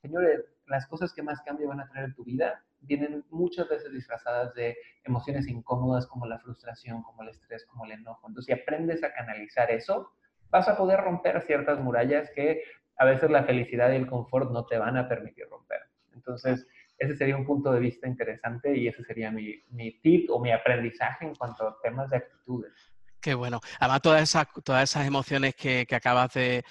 Señores, 0.02 0.41
las 0.67 0.86
cosas 0.88 1.13
que 1.13 1.23
más 1.23 1.41
cambio 1.41 1.69
van 1.69 1.80
a 1.80 1.88
traer 1.88 2.08
en 2.10 2.15
tu 2.15 2.26
vida 2.26 2.62
vienen 2.82 3.23
muchas 3.30 3.69
veces 3.69 3.93
disfrazadas 3.93 4.54
de 4.54 4.76
emociones 5.06 5.47
incómodas 5.47 6.06
como 6.08 6.26
la 6.26 6.39
frustración, 6.39 7.02
como 7.04 7.23
el 7.23 7.30
estrés, 7.30 7.65
como 7.65 7.86
el 7.86 7.93
enojo. 7.93 8.28
Entonces, 8.28 8.54
si 8.54 8.62
aprendes 8.62 9.02
a 9.04 9.13
canalizar 9.13 9.71
eso, 9.71 10.12
vas 10.49 10.67
a 10.67 10.76
poder 10.76 10.99
romper 10.99 11.41
ciertas 11.43 11.80
murallas 11.80 12.30
que 12.36 12.62
a 12.97 13.06
veces 13.06 13.32
la 13.32 13.43
felicidad 13.43 13.91
y 13.91 13.95
el 13.95 14.08
confort 14.08 14.52
no 14.52 14.65
te 14.65 14.78
van 14.78 14.97
a 14.97 15.08
permitir 15.08 15.47
romper. 15.49 15.80
Entonces, 16.13 16.67
ese 17.04 17.18
sería 17.18 17.36
un 17.36 17.46
punto 17.46 17.72
de 17.72 17.80
vista 17.80 18.08
interesante 18.08 18.76
y 18.78 18.88
ese 18.88 19.04
sería 19.04 19.32
mi, 19.32 19.92
tip 20.02 20.30
o 20.30 20.39
mi 20.39 20.52
aprendizaje 20.52 21.26
en 21.26 21.36
cuanto 21.36 21.68
a 21.68 21.78
temas 21.82 22.10
de 22.10 22.18
actitudes. 22.18 22.72
Qué 23.20 23.34
bueno. 23.34 23.62
Además, 23.80 24.02
todas 24.02 24.22
esas, 24.22 24.48
todas 24.66 24.84
esas 24.84 25.08
emociones 25.08 25.56
que, 25.56 25.88
acabas 25.92 26.34
de, 26.34 26.63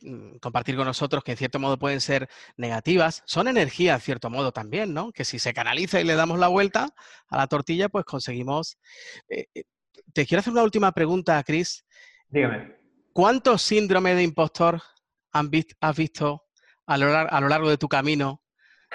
mm, 0.00 0.36
compartir 0.38 0.76
con 0.76 0.86
nosotros, 0.86 1.22
que 1.22 1.32
en 1.32 1.36
cierto 1.36 1.58
modo 1.58 1.78
pueden 1.78 2.00
ser 2.00 2.28
negativas, 2.56 3.22
son 3.26 3.48
energía 3.48 3.94
en 3.94 4.00
cierto 4.00 4.30
modo 4.30 4.52
también, 4.52 4.94
¿no? 4.94 5.12
Que 5.12 5.24
si 5.24 5.38
se 5.38 5.52
canaliza 5.52 6.00
y 6.00 6.04
le 6.04 6.14
damos 6.14 6.38
la 6.38 6.48
vuelta 6.48 6.88
a 7.28 7.36
la 7.36 7.46
tortilla, 7.46 7.90
pues 7.90 8.06
conseguimos. 8.06 8.78
Eh, 9.28 9.48
eh, 9.54 9.64
te 10.14 10.24
quiero 10.24 10.40
hacer 10.40 10.52
una 10.52 10.62
última 10.62 10.92
pregunta, 10.92 11.42
Cris. 11.42 11.84
Dígame. 12.28 12.74
¿Cuántos 13.12 13.62
síndromes 13.62 14.16
de 14.16 14.22
impostor 14.22 14.80
has 15.32 15.96
visto 15.96 16.44
a 16.86 16.96
lo 16.96 17.48
largo 17.48 17.68
de 17.68 17.76
tu 17.76 17.88
camino 17.88 18.40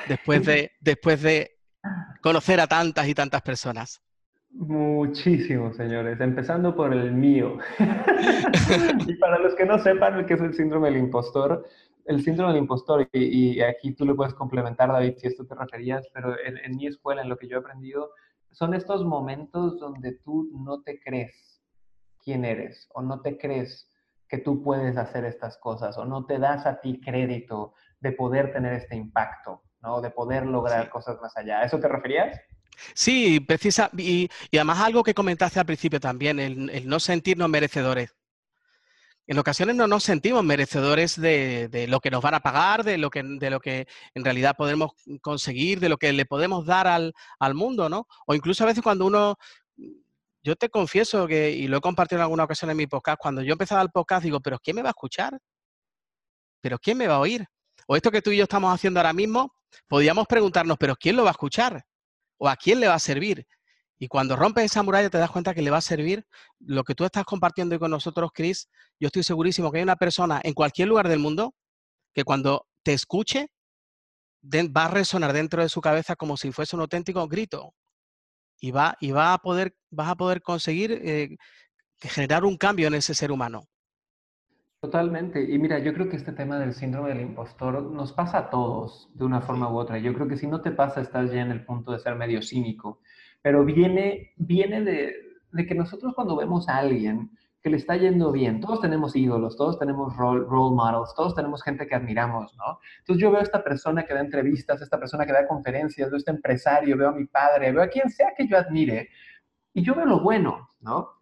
después 0.08 0.46
de, 0.46 0.72
después 0.80 1.22
de 1.22 1.58
conocer 2.22 2.60
a 2.60 2.68
tantas 2.68 3.08
y 3.08 3.14
tantas 3.14 3.42
personas? 3.42 4.02
Muchísimos, 4.52 5.78
señores, 5.78 6.20
empezando 6.20 6.76
por 6.76 6.94
el 6.94 7.14
mío. 7.14 7.58
y 9.08 9.16
para 9.16 9.40
los 9.40 9.56
que 9.56 9.66
no 9.66 9.80
sepan 9.80 10.26
qué 10.26 10.34
es 10.34 10.42
el 10.42 10.54
síndrome 10.54 10.90
del 10.90 11.00
impostor, 11.00 11.66
el 12.06 12.22
síndrome 12.22 12.54
del 12.54 12.64
impostor, 12.64 13.08
y, 13.14 13.62
aquí 13.62 13.94
tú 13.94 14.06
lo 14.06 14.16
puedes 14.16 14.34
complementar, 14.34 14.90
David, 14.92 15.14
si 15.18 15.28
esto 15.28 15.46
te 15.46 15.56
referías, 15.56 16.06
pero 16.14 16.36
en, 16.46 16.58
en 16.58 16.76
mi 16.76 16.88
escuela, 16.88 17.22
en 17.22 17.30
lo 17.30 17.38
que 17.38 17.48
yo 17.48 17.58
he 17.58 17.60
aprendido, 17.60 18.12
son 18.52 18.74
estos 18.74 19.06
momentos 19.06 19.80
donde 19.80 20.14
tú 20.14 20.50
no 20.54 20.82
te 20.82 21.00
crees 21.00 21.64
quién 22.24 22.44
eres 22.44 22.90
o 22.94 23.02
no 23.02 23.22
te 23.22 23.38
crees 23.38 23.90
que 24.28 24.38
tú 24.38 24.64
puedes 24.64 24.98
hacer 24.98 25.26
estas 25.26 25.58
cosas 25.58 25.98
o 25.98 26.06
no 26.06 26.26
te 26.26 26.40
das 26.40 26.66
a 26.66 26.80
ti 26.80 27.02
crédito 27.02 27.74
de 28.00 28.12
poder 28.14 28.54
tener 28.54 28.74
este 28.74 28.96
impacto. 28.96 29.62
¿No? 29.82 30.02
De 30.02 30.12
poder 30.12 30.46
lograr 30.46 30.89
cosas 30.89 31.20
más 31.22 31.36
allá. 31.38 31.60
¿A 31.60 31.65
eso 31.65 31.80
te 31.80 31.88
referías? 31.88 32.39
Sí, 32.94 33.39
precisa. 33.39 33.89
Y, 33.98 34.30
además 34.54 34.80
algo 34.80 35.04
que 35.04 35.13
comentaste 35.13 35.60
al 35.60 35.65
principio 35.65 36.00
también, 36.00 36.39
el, 36.39 36.88
no 36.88 37.00
sentirnos 37.00 37.50
merecedores. 37.50 38.15
En 39.28 39.38
ocasiones 39.38 39.76
no 39.76 39.88
nos 39.88 40.04
sentimos 40.04 40.44
merecedores 40.44 41.20
de, 41.20 41.86
lo 41.88 42.00
que 42.00 42.12
nos 42.12 42.22
van 42.22 42.34
a 42.34 42.41
pagar, 42.41 42.84
de 42.84 42.98
lo 42.98 43.10
que, 43.10 43.24
de 43.24 43.50
lo 43.50 43.60
que 43.60 43.88
en 44.13 44.26
realidad 44.26 44.56
podemos 44.58 44.91
conseguir, 45.22 45.80
de 45.80 45.89
lo 45.89 45.98
que 45.98 46.12
le 46.12 46.26
podemos 46.26 46.65
dar 46.65 46.88
al, 46.88 47.13
al 47.39 47.54
mundo, 47.54 47.88
¿no? 47.88 48.08
O 48.26 48.34
incluso 48.34 48.63
a 48.63 48.67
veces 48.67 48.84
cuando 48.84 49.06
uno, 49.06 49.38
yo 50.44 50.56
te 50.56 50.70
confieso 50.70 51.28
que, 51.28 51.52
y 51.52 51.67
lo 51.67 51.78
he 51.78 51.82
compartido 51.82 52.20
en 52.20 52.24
alguna 52.24 52.44
ocasión 52.44 52.72
en 52.72 52.78
mi 52.78 52.88
podcast, 52.88 53.20
cuando 53.22 53.41
yo 53.41 53.53
empezaba 53.53 53.82
el 53.82 53.91
podcast 53.91 54.24
digo, 54.24 54.41
pero 54.41 54.60
¿quién 54.60 54.76
me 54.76 54.82
va 54.82 54.89
a 54.89 54.97
escuchar? 54.97 55.39
¿Pero 56.60 56.78
quién 56.80 56.97
me 56.97 57.08
va 57.08 57.16
a 57.16 57.20
oír? 57.20 57.45
O 57.88 57.95
esto 57.95 58.12
que 58.12 58.22
tú 58.22 58.32
y 58.32 58.38
yo 58.38 58.43
estamos 58.43 58.74
haciendo 58.74 58.99
ahora 58.99 59.14
mismo, 59.14 59.53
podríamos 59.88 60.28
preguntarnos, 60.28 60.78
pero 60.78 60.95
¿quién 60.95 61.15
lo 61.15 61.24
va 61.24 61.30
a 61.30 61.32
escuchar? 61.32 61.86
¿O 62.38 62.49
a 62.49 62.55
quién 62.55 62.80
le 62.80 62.88
va 62.88 62.95
a 62.95 62.99
servir? 62.99 63.45
Y 63.99 64.07
cuando 64.07 64.36
rompes 64.36 64.65
esa 64.65 64.82
muralla 64.82 65.11
te 65.11 65.19
das 65.19 65.30
cuenta 65.30 65.53
que 65.53 65.61
le 65.61 65.69
va 65.69 65.78
a 65.78 65.82
servir 65.82 66.26
lo 66.59 66.84
que 66.84 66.95
tú 66.95 67.05
estás 67.05 67.24
compartiendo 67.24 67.76
hoy 67.76 67.80
con 67.80 67.91
nosotros, 67.91 68.32
Chris. 68.34 68.67
Yo 68.99 69.07
estoy 69.07 69.24
segurísimo 69.24 69.72
que 69.72 69.78
hay 69.78 69.84
una 69.84 69.95
persona 69.95 70.41
en 70.43 70.53
cualquier 70.53 70.88
lugar 70.88 71.07
del 71.07 71.19
mundo 71.19 71.53
que 72.13 72.24
cuando 72.24 72.67
te 72.82 72.93
escuche 72.93 73.51
va 74.43 74.86
a 74.86 74.88
resonar 74.88 75.34
dentro 75.34 75.61
de 75.61 75.69
su 75.69 75.82
cabeza 75.82 76.15
como 76.15 76.36
si 76.36 76.51
fuese 76.51 76.76
un 76.76 76.82
auténtico 76.82 77.28
grito. 77.28 77.76
Y, 78.59 78.72
va, 78.72 78.97
y 78.99 79.11
va 79.11 79.34
a 79.34 79.38
poder, 79.38 79.76
vas 79.89 80.09
a 80.09 80.15
poder 80.15 80.41
conseguir 80.41 80.91
eh, 80.91 81.38
generar 81.99 82.43
un 82.45 82.57
cambio 82.57 82.88
en 82.88 82.95
ese 82.95 83.13
ser 83.13 83.32
humano. 83.32 83.67
Totalmente. 84.82 85.43
Y 85.43 85.59
mira, 85.59 85.77
yo 85.77 85.93
creo 85.93 86.09
que 86.09 86.15
este 86.15 86.32
tema 86.32 86.57
del 86.57 86.73
síndrome 86.73 87.09
del 87.09 87.21
impostor 87.21 87.84
nos 87.84 88.13
pasa 88.13 88.39
a 88.39 88.49
todos 88.49 89.11
de 89.13 89.25
una 89.25 89.39
forma 89.41 89.71
u 89.71 89.77
otra. 89.77 89.99
Yo 89.99 90.11
creo 90.11 90.27
que 90.27 90.38
si 90.38 90.47
no 90.47 90.61
te 90.61 90.71
pasa, 90.71 91.01
estás 91.01 91.32
ya 91.32 91.41
en 91.41 91.51
el 91.51 91.63
punto 91.63 91.91
de 91.91 91.99
ser 91.99 92.15
medio 92.15 92.41
cínico. 92.41 92.99
Pero 93.43 93.63
viene, 93.63 94.34
viene 94.38 94.82
de, 94.82 95.67
que 95.67 95.75
nosotros 95.75 96.15
cuando 96.15 96.36
vemos 96.36 96.67
a 96.67 96.77
alguien 96.77 97.29
que 97.61 97.69
le 97.69 97.77
está 97.77 97.95
yendo 97.95 98.32
bien. 98.32 98.59
Todos 98.59 98.82
tenemos 98.82 99.15
ídolos, 99.15 99.55
todos 99.55 99.77
tenemos 99.77 100.17
role, 100.17 100.45
role, 100.47 100.75
models, 100.75 101.13
todos 101.15 101.36
tenemos 101.36 101.61
gente 101.61 101.86
que 101.86 101.93
admiramos, 101.93 102.51
¿no? 102.57 102.79
Entonces 103.01 103.21
yo 103.21 103.29
veo 103.29 103.39
a 103.39 103.43
esta 103.43 103.63
persona 103.63 104.03
que 104.03 104.15
da 104.15 104.21
entrevistas, 104.21 104.82
esta 104.82 104.99
persona 104.99 105.27
que 105.27 105.34
da 105.34 105.47
conferencias, 105.47 106.09
veo 106.09 106.15
a 106.15 106.17
este 106.17 106.32
empresario, 106.32 106.97
veo 106.97 107.09
a 107.09 107.11
mi 107.11 107.25
padre, 107.25 107.71
veo 107.71 107.84
a 107.84 107.88
quien 107.88 108.09
sea 108.09 108.34
que 108.36 108.47
yo 108.47 108.57
admire, 108.57 109.09
y 109.75 109.84
yo 109.84 109.93
veo 109.93 110.07
lo 110.07 110.21
bueno, 110.21 110.71
¿no? 110.79 111.20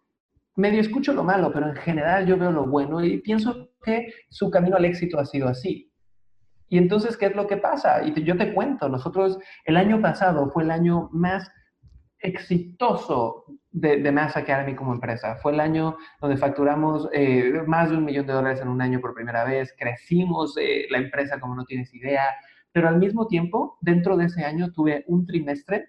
Medio 0.56 0.80
escucho 0.80 1.12
lo 1.12 1.24
malo, 1.24 1.52
pero 1.52 1.68
en 1.68 1.76
general 1.76 2.26
yo 2.26 2.36
veo 2.36 2.50
lo 2.50 2.66
bueno 2.66 3.04
y 3.04 3.18
pienso 3.18 3.70
que 3.82 4.12
su 4.28 4.50
camino 4.50 4.76
al 4.76 4.84
éxito 4.84 5.18
ha 5.18 5.24
sido 5.24 5.48
así. 5.48 5.90
Y 6.68 6.78
entonces, 6.78 7.16
¿qué 7.16 7.26
es 7.26 7.36
lo 7.36 7.46
que 7.46 7.56
pasa? 7.56 8.02
Y 8.04 8.22
yo 8.22 8.36
te 8.36 8.54
cuento, 8.54 8.88
nosotros 8.88 9.38
el 9.64 9.76
año 9.76 10.00
pasado 10.00 10.50
fue 10.50 10.62
el 10.62 10.70
año 10.70 11.08
más 11.12 11.50
exitoso 12.20 13.44
de, 13.70 14.02
de, 14.02 14.12
Mass 14.12 14.36
Academy 14.36 14.74
como 14.74 14.92
empresa. 14.92 15.36
Fue 15.36 15.52
el 15.52 15.60
año 15.60 15.96
donde 16.20 16.36
facturamos 16.36 17.08
eh, 17.12 17.62
más 17.66 17.90
de 17.90 17.96
un 17.96 18.04
millón 18.04 18.26
de 18.26 18.32
dólares 18.34 18.60
en 18.60 18.68
un 18.68 18.80
año 18.80 19.00
por 19.00 19.14
primera 19.14 19.44
vez, 19.44 19.74
crecimos 19.78 20.56
eh, 20.58 20.86
la 20.90 20.98
empresa 20.98 21.40
como 21.40 21.54
no 21.54 21.64
tienes 21.64 21.92
idea, 21.94 22.24
pero 22.72 22.88
al 22.88 22.98
mismo 22.98 23.26
tiempo, 23.26 23.78
dentro 23.80 24.16
de 24.16 24.26
ese 24.26 24.44
año 24.44 24.70
tuve 24.72 25.04
un 25.08 25.26
trimestre 25.26 25.88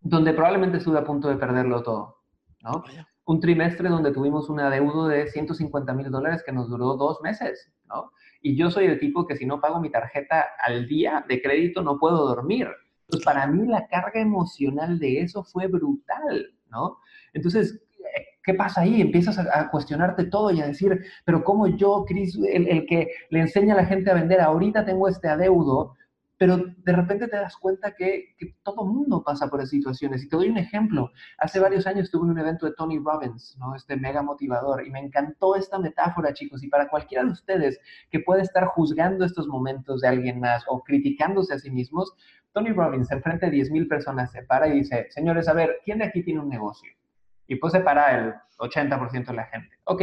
donde 0.00 0.34
probablemente 0.34 0.78
estuve 0.78 0.98
a 0.98 1.04
punto 1.04 1.28
de 1.28 1.36
perderlo 1.36 1.82
todo, 1.82 2.24
¿no? 2.62 2.84
Un 3.26 3.40
trimestre 3.40 3.88
donde 3.88 4.12
tuvimos 4.12 4.48
un 4.48 4.60
adeudo 4.60 5.08
de 5.08 5.26
150 5.26 5.92
mil 5.94 6.10
dólares 6.10 6.42
que 6.44 6.52
nos 6.52 6.68
duró 6.68 6.94
dos 6.96 7.20
meses, 7.22 7.72
¿no? 7.86 8.12
Y 8.42 8.56
yo 8.56 8.70
soy 8.70 8.86
el 8.86 8.98
tipo 8.98 9.26
que 9.26 9.36
si 9.36 9.46
no 9.46 9.60
pago 9.60 9.80
mi 9.80 9.90
tarjeta 9.90 10.44
al 10.62 10.86
día 10.86 11.24
de 11.26 11.40
crédito 11.40 11.82
no 11.82 11.98
puedo 11.98 12.26
dormir. 12.26 12.68
Entonces, 13.02 13.24
para 13.24 13.46
mí 13.46 13.66
la 13.66 13.86
carga 13.86 14.20
emocional 14.20 14.98
de 14.98 15.20
eso 15.20 15.42
fue 15.42 15.66
brutal, 15.66 16.54
¿no? 16.70 16.98
Entonces, 17.32 17.82
¿qué 18.42 18.54
pasa 18.54 18.82
ahí? 18.82 19.00
Empiezas 19.00 19.38
a, 19.38 19.70
cuestionarte 19.70 20.24
todo 20.24 20.50
y 20.50 20.60
a 20.60 20.66
decir, 20.66 21.00
pero 21.24 21.42
¿cómo 21.42 21.66
yo, 21.66 22.04
Chris, 22.06 22.36
el, 22.36 22.68
el, 22.68 22.86
que 22.86 23.08
le 23.30 23.40
enseña 23.40 23.74
a 23.74 23.78
la 23.78 23.86
gente 23.86 24.10
a 24.10 24.14
vender, 24.14 24.40
ahorita 24.40 24.84
tengo 24.84 25.08
este 25.08 25.28
adeudo, 25.28 25.94
pero 26.44 26.58
de 26.58 26.92
repente 26.92 27.26
te 27.26 27.36
das 27.36 27.56
cuenta 27.56 27.94
que, 27.94 28.34
que 28.36 28.54
todo 28.62 28.84
mundo 28.84 29.22
pasa 29.24 29.48
por 29.48 29.60
esas 29.60 29.70
situaciones. 29.70 30.22
Y 30.22 30.28
te 30.28 30.36
doy 30.36 30.50
un 30.50 30.58
ejemplo. 30.58 31.10
Hace 31.38 31.58
varios 31.58 31.86
años 31.86 32.04
estuve 32.04 32.26
en 32.26 32.32
un 32.32 32.38
evento 32.38 32.66
de 32.66 32.74
Tony 32.74 32.98
Robbins, 32.98 33.56
¿no? 33.58 33.74
este 33.74 33.96
mega 33.96 34.20
motivador, 34.20 34.86
y 34.86 34.90
me 34.90 35.00
encantó 35.00 35.56
esta 35.56 35.78
metáfora, 35.78 36.34
chicos. 36.34 36.62
Y 36.62 36.68
para 36.68 36.90
cualquiera 36.90 37.24
de 37.24 37.30
ustedes 37.30 37.80
que 38.10 38.20
puede 38.20 38.42
estar 38.42 38.66
juzgando 38.66 39.24
estos 39.24 39.48
momentos 39.48 40.02
de 40.02 40.08
alguien 40.08 40.38
más 40.38 40.62
o 40.68 40.82
criticándose 40.82 41.54
a 41.54 41.58
sí 41.58 41.70
mismos, 41.70 42.12
Tony 42.52 42.72
Robbins, 42.72 43.10
enfrente 43.10 43.48
de 43.48 43.56
10.000 43.56 43.88
personas, 43.88 44.30
se 44.30 44.42
para 44.42 44.68
y 44.68 44.80
dice, 44.80 45.06
señores, 45.12 45.48
a 45.48 45.54
ver, 45.54 45.78
¿quién 45.82 45.96
de 45.96 46.04
aquí 46.04 46.22
tiene 46.22 46.40
un 46.40 46.50
negocio? 46.50 46.92
Y 47.46 47.56
pues 47.56 47.72
se 47.72 47.80
para 47.80 48.18
el 48.18 48.34
80% 48.58 49.28
de 49.28 49.32
la 49.32 49.44
gente. 49.44 49.70
Ok, 49.84 50.02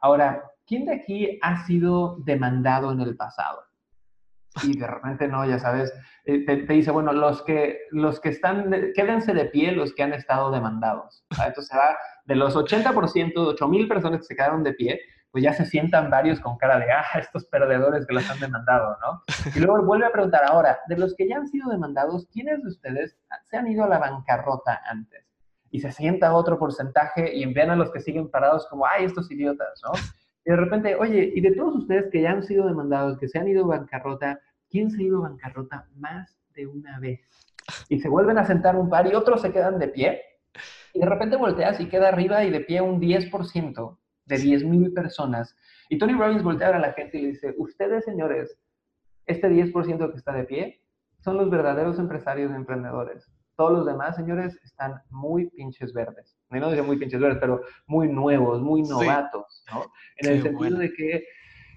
ahora, 0.00 0.42
¿quién 0.66 0.86
de 0.86 0.94
aquí 0.96 1.38
ha 1.40 1.64
sido 1.66 2.16
demandado 2.24 2.90
en 2.90 3.00
el 3.00 3.16
pasado? 3.16 3.67
Y 4.62 4.78
de 4.78 4.86
repente 4.86 5.28
no, 5.28 5.44
ya 5.46 5.58
sabes, 5.58 5.92
eh, 6.24 6.44
te, 6.44 6.56
dice, 6.56 6.90
bueno, 6.90 7.12
los 7.12 7.42
que, 7.42 7.78
los 7.90 8.20
que 8.20 8.30
están, 8.30 8.70
quédense 8.94 9.34
de 9.34 9.46
pie 9.46 9.72
los 9.72 9.94
que 9.94 10.02
han 10.02 10.12
estado 10.12 10.50
demandados. 10.50 11.24
Entonces 11.30 11.68
se 11.68 11.76
va 11.76 11.96
de 12.24 12.34
los 12.34 12.56
80%, 12.56 13.32
8 13.36 13.68
mil 13.68 13.88
personas 13.88 14.20
que 14.20 14.26
se 14.26 14.36
quedaron 14.36 14.62
de 14.62 14.72
pie, 14.72 15.00
pues 15.30 15.44
ya 15.44 15.52
se 15.52 15.66
sientan 15.66 16.10
varios 16.10 16.40
con 16.40 16.56
cara 16.56 16.78
de, 16.78 16.90
ah, 16.90 17.18
estos 17.18 17.44
perdedores 17.46 18.06
que 18.06 18.14
los 18.14 18.28
han 18.30 18.40
demandado, 18.40 18.96
¿no? 19.02 19.22
Y 19.54 19.60
luego 19.60 19.84
vuelve 19.84 20.06
a 20.06 20.12
preguntar, 20.12 20.42
ahora, 20.44 20.78
de 20.88 20.96
los 20.96 21.14
que 21.14 21.28
ya 21.28 21.36
han 21.36 21.46
sido 21.46 21.70
demandados, 21.70 22.26
¿quiénes 22.32 22.62
de 22.62 22.68
ustedes 22.68 23.18
se 23.44 23.56
han 23.56 23.66
ido 23.68 23.84
a 23.84 23.88
la 23.88 23.98
bancarrota 23.98 24.80
antes? 24.86 25.24
Y 25.70 25.80
se 25.80 25.92
sienta 25.92 26.32
otro 26.32 26.58
porcentaje 26.58 27.34
y 27.34 27.42
envían 27.42 27.70
a 27.70 27.76
los 27.76 27.90
que 27.92 28.00
siguen 28.00 28.30
parados 28.30 28.66
como, 28.68 28.86
ay, 28.86 29.04
estos 29.04 29.30
idiotas, 29.30 29.80
¿no? 29.84 29.92
Y 30.48 30.50
de 30.50 30.56
repente, 30.56 30.96
oye, 30.96 31.30
y 31.34 31.42
de 31.42 31.54
todos 31.54 31.76
ustedes 31.76 32.10
que 32.10 32.22
ya 32.22 32.30
han 32.30 32.42
sido 32.42 32.66
demandados, 32.66 33.18
que 33.18 33.28
se 33.28 33.38
han 33.38 33.48
ido 33.48 33.66
bancarrota, 33.66 34.40
¿quién 34.70 34.90
se 34.90 35.02
ha 35.02 35.04
ido 35.04 35.20
bancarrota 35.20 35.86
más 35.94 36.40
de 36.54 36.66
una 36.66 36.98
vez? 37.00 37.20
Y 37.90 38.00
se 38.00 38.08
vuelven 38.08 38.38
a 38.38 38.46
sentar 38.46 38.74
un 38.74 38.88
par 38.88 39.06
y 39.06 39.14
otros 39.14 39.42
se 39.42 39.52
quedan 39.52 39.78
de 39.78 39.88
pie. 39.88 40.22
Y 40.94 41.00
de 41.00 41.04
repente 41.04 41.36
volteas 41.36 41.78
y 41.80 41.90
queda 41.90 42.08
arriba 42.08 42.44
y 42.44 42.50
de 42.50 42.60
pie 42.60 42.80
un 42.80 42.98
10% 42.98 43.98
de 44.24 44.36
10.000 44.36 44.94
personas. 44.94 45.54
Y 45.90 45.98
Tony 45.98 46.14
Robbins 46.14 46.42
voltea 46.42 46.68
a 46.68 46.78
la 46.78 46.94
gente 46.94 47.18
y 47.18 47.22
le 47.24 47.28
dice, 47.28 47.54
ustedes 47.58 48.06
señores, 48.06 48.58
este 49.26 49.50
10% 49.50 50.10
que 50.10 50.16
está 50.16 50.32
de 50.32 50.44
pie, 50.44 50.80
son 51.18 51.36
los 51.36 51.50
verdaderos 51.50 51.98
empresarios 51.98 52.50
y 52.52 52.54
emprendedores. 52.54 53.30
Todos 53.58 53.72
los 53.72 53.86
demás, 53.86 54.14
señores, 54.14 54.56
están 54.62 55.02
muy 55.10 55.50
pinches 55.50 55.92
verdes. 55.92 56.38
No 56.48 56.70
dice 56.70 56.80
muy 56.80 56.96
pinches 56.96 57.20
verdes, 57.20 57.38
pero 57.40 57.60
muy 57.88 58.06
nuevos, 58.06 58.62
muy 58.62 58.82
novatos, 58.82 59.64
¿no? 59.72 59.84
En 60.18 60.30
el 60.30 60.42
sentido 60.44 60.78
de 60.78 60.92
que 60.92 61.24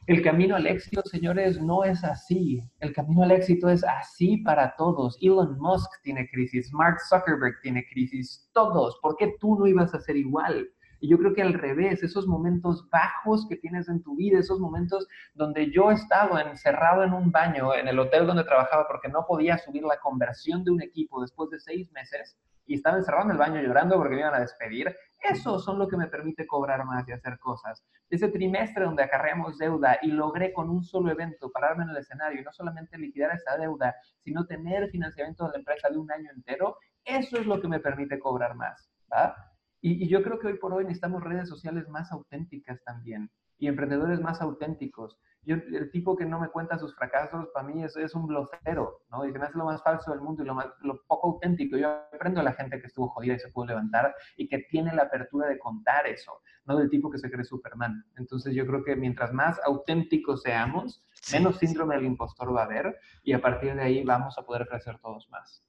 el 0.05 0.21
camino 0.21 0.55
al 0.55 0.67
éxito, 0.67 1.01
señores, 1.05 1.59
no 1.59 1.83
es 1.83 2.03
así. 2.03 2.61
El 2.81 2.93
camino 2.93 3.23
al 3.23 3.31
éxito 3.31 3.67
es 3.67 3.83
así 3.83 4.37
para 4.37 4.75
todos. 4.75 5.17
Elon 5.23 5.57
Musk 5.57 5.89
tiene 6.03 6.29
crisis, 6.29 6.71
Mark 6.71 6.99
Zuckerberg 7.09 7.59
tiene 7.63 7.83
crisis, 7.91 8.47
todos. 8.53 8.99
¿Por 9.01 9.17
qué 9.17 9.33
tú 9.39 9.57
no 9.57 9.65
ibas 9.65 9.91
a 9.95 10.01
ser 10.01 10.17
igual? 10.17 10.69
Y 11.01 11.09
yo 11.09 11.17
creo 11.17 11.33
que 11.33 11.41
al 11.41 11.55
revés, 11.55 12.03
esos 12.03 12.27
momentos 12.27 12.87
bajos 12.91 13.47
que 13.49 13.55
tienes 13.55 13.89
en 13.89 14.03
tu 14.03 14.15
vida, 14.15 14.39
esos 14.39 14.59
momentos 14.59 15.07
donde 15.33 15.71
yo 15.71 15.89
he 15.89 15.95
estado 15.95 16.37
encerrado 16.39 17.03
en 17.03 17.11
un 17.11 17.31
baño 17.31 17.73
en 17.73 17.87
el 17.87 17.97
hotel 17.97 18.27
donde 18.27 18.43
trabajaba 18.43 18.87
porque 18.87 19.09
no 19.09 19.25
podía 19.25 19.57
subir 19.57 19.83
la 19.83 19.97
conversión 19.97 20.63
de 20.63 20.69
un 20.69 20.79
equipo 20.79 21.19
después 21.19 21.49
de 21.49 21.59
seis 21.59 21.91
meses 21.91 22.37
y 22.67 22.75
estaba 22.75 22.97
encerrado 22.97 23.25
en 23.25 23.31
el 23.31 23.37
baño 23.37 23.59
llorando 23.61 23.97
porque 23.97 24.13
me 24.13 24.21
iban 24.21 24.35
a 24.35 24.41
despedir, 24.41 24.95
eso 25.19 25.57
son 25.57 25.79
lo 25.79 25.87
que 25.87 25.97
me 25.97 26.05
permite 26.05 26.45
cobrar 26.45 26.85
más 26.85 27.07
y 27.07 27.11
hacer 27.11 27.39
cosas. 27.39 27.83
Ese 28.07 28.27
trimestre 28.29 28.85
donde 28.85 29.01
acarreamos 29.01 29.57
deuda 29.57 29.97
y 30.03 30.11
logré 30.11 30.53
con 30.53 30.69
un 30.69 30.83
solo 30.83 31.11
evento 31.11 31.51
pararme 31.51 31.83
en 31.83 31.89
el 31.89 31.97
escenario 31.97 32.41
y 32.41 32.43
no 32.43 32.53
solamente 32.53 32.99
liquidar 32.99 33.35
esa 33.35 33.57
deuda, 33.57 33.95
sino 34.19 34.45
tener 34.45 34.89
financiamiento 34.89 35.45
de 35.45 35.53
la 35.53 35.57
empresa 35.57 35.89
de 35.89 35.97
un 35.97 36.11
año 36.11 36.29
entero, 36.35 36.77
eso 37.03 37.37
es 37.37 37.47
lo 37.47 37.59
que 37.59 37.67
me 37.67 37.79
permite 37.79 38.19
cobrar 38.19 38.55
más. 38.55 38.89
Y, 39.81 40.03
y 40.03 40.07
yo 40.07 40.21
creo 40.21 40.39
que 40.39 40.47
hoy 40.47 40.57
por 40.57 40.73
hoy 40.73 40.83
necesitamos 40.83 41.23
redes 41.23 41.49
sociales 41.49 41.89
más 41.89 42.11
auténticas 42.11 42.83
también 42.83 43.31
y 43.61 43.67
emprendedores 43.67 44.19
más 44.19 44.41
auténticos. 44.41 45.19
Yo, 45.43 45.55
el 45.55 45.89
tipo 45.91 46.15
que 46.15 46.25
no 46.25 46.39
me 46.39 46.49
cuenta 46.49 46.77
sus 46.77 46.95
fracasos, 46.95 47.47
para 47.53 47.67
mí 47.67 47.83
es, 47.83 47.95
es 47.95 48.13
un 48.15 48.27
blocero, 48.27 49.01
¿no? 49.09 49.25
Y 49.25 49.31
que 49.31 49.39
me 49.39 49.45
hace 49.45 49.57
lo 49.57 49.65
más 49.65 49.81
falso 49.83 50.11
del 50.11 50.21
mundo 50.21 50.43
y 50.43 50.47
lo, 50.47 50.55
más, 50.55 50.67
lo 50.81 51.01
poco 51.07 51.29
auténtico. 51.29 51.77
Yo 51.77 51.89
aprendo 51.89 52.41
a 52.41 52.43
la 52.43 52.53
gente 52.53 52.79
que 52.79 52.87
estuvo 52.87 53.09
jodida 53.09 53.35
y 53.35 53.39
se 53.39 53.49
pudo 53.49 53.67
levantar 53.67 54.15
y 54.35 54.47
que 54.47 54.59
tiene 54.69 54.93
la 54.93 55.03
apertura 55.03 55.47
de 55.47 55.59
contar 55.59 56.07
eso, 56.07 56.41
no 56.65 56.75
del 56.77 56.89
tipo 56.89 57.11
que 57.11 57.19
se 57.19 57.29
cree 57.29 57.43
Superman. 57.43 58.03
Entonces 58.17 58.53
yo 58.55 58.65
creo 58.65 58.83
que 58.83 58.95
mientras 58.95 59.31
más 59.31 59.59
auténticos 59.63 60.41
seamos, 60.41 61.05
menos 61.31 61.57
síndrome 61.57 61.95
del 61.95 62.05
impostor 62.05 62.55
va 62.55 62.61
a 62.61 62.65
haber 62.65 62.97
y 63.23 63.33
a 63.33 63.41
partir 63.41 63.75
de 63.75 63.81
ahí 63.81 64.03
vamos 64.03 64.37
a 64.39 64.43
poder 64.43 64.67
crecer 64.67 64.97
todos 64.99 65.29
más. 65.29 65.63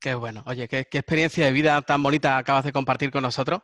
Qué 0.00 0.14
bueno. 0.14 0.42
Oye, 0.46 0.66
qué, 0.66 0.86
qué 0.90 0.98
experiencia 0.98 1.44
de 1.44 1.52
vida 1.52 1.80
tan 1.82 2.02
bonita 2.02 2.38
acabas 2.38 2.64
de 2.64 2.72
compartir 2.72 3.10
con 3.10 3.22
nosotros. 3.22 3.60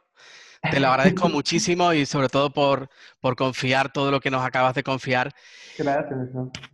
Te 0.71 0.81
lo 0.81 0.89
agradezco 0.89 1.29
muchísimo 1.31 1.93
y 1.93 2.07
sobre 2.07 2.29
todo 2.29 2.51
por, 2.51 2.89
por 3.21 3.37
confiar 3.37 3.93
todo 3.93 4.11
lo 4.11 4.21
que 4.21 4.31
nos 4.31 4.45
acabas 4.45 4.75
de 4.75 4.83
confiar. 4.83 5.33
Gracias. 5.79 6.19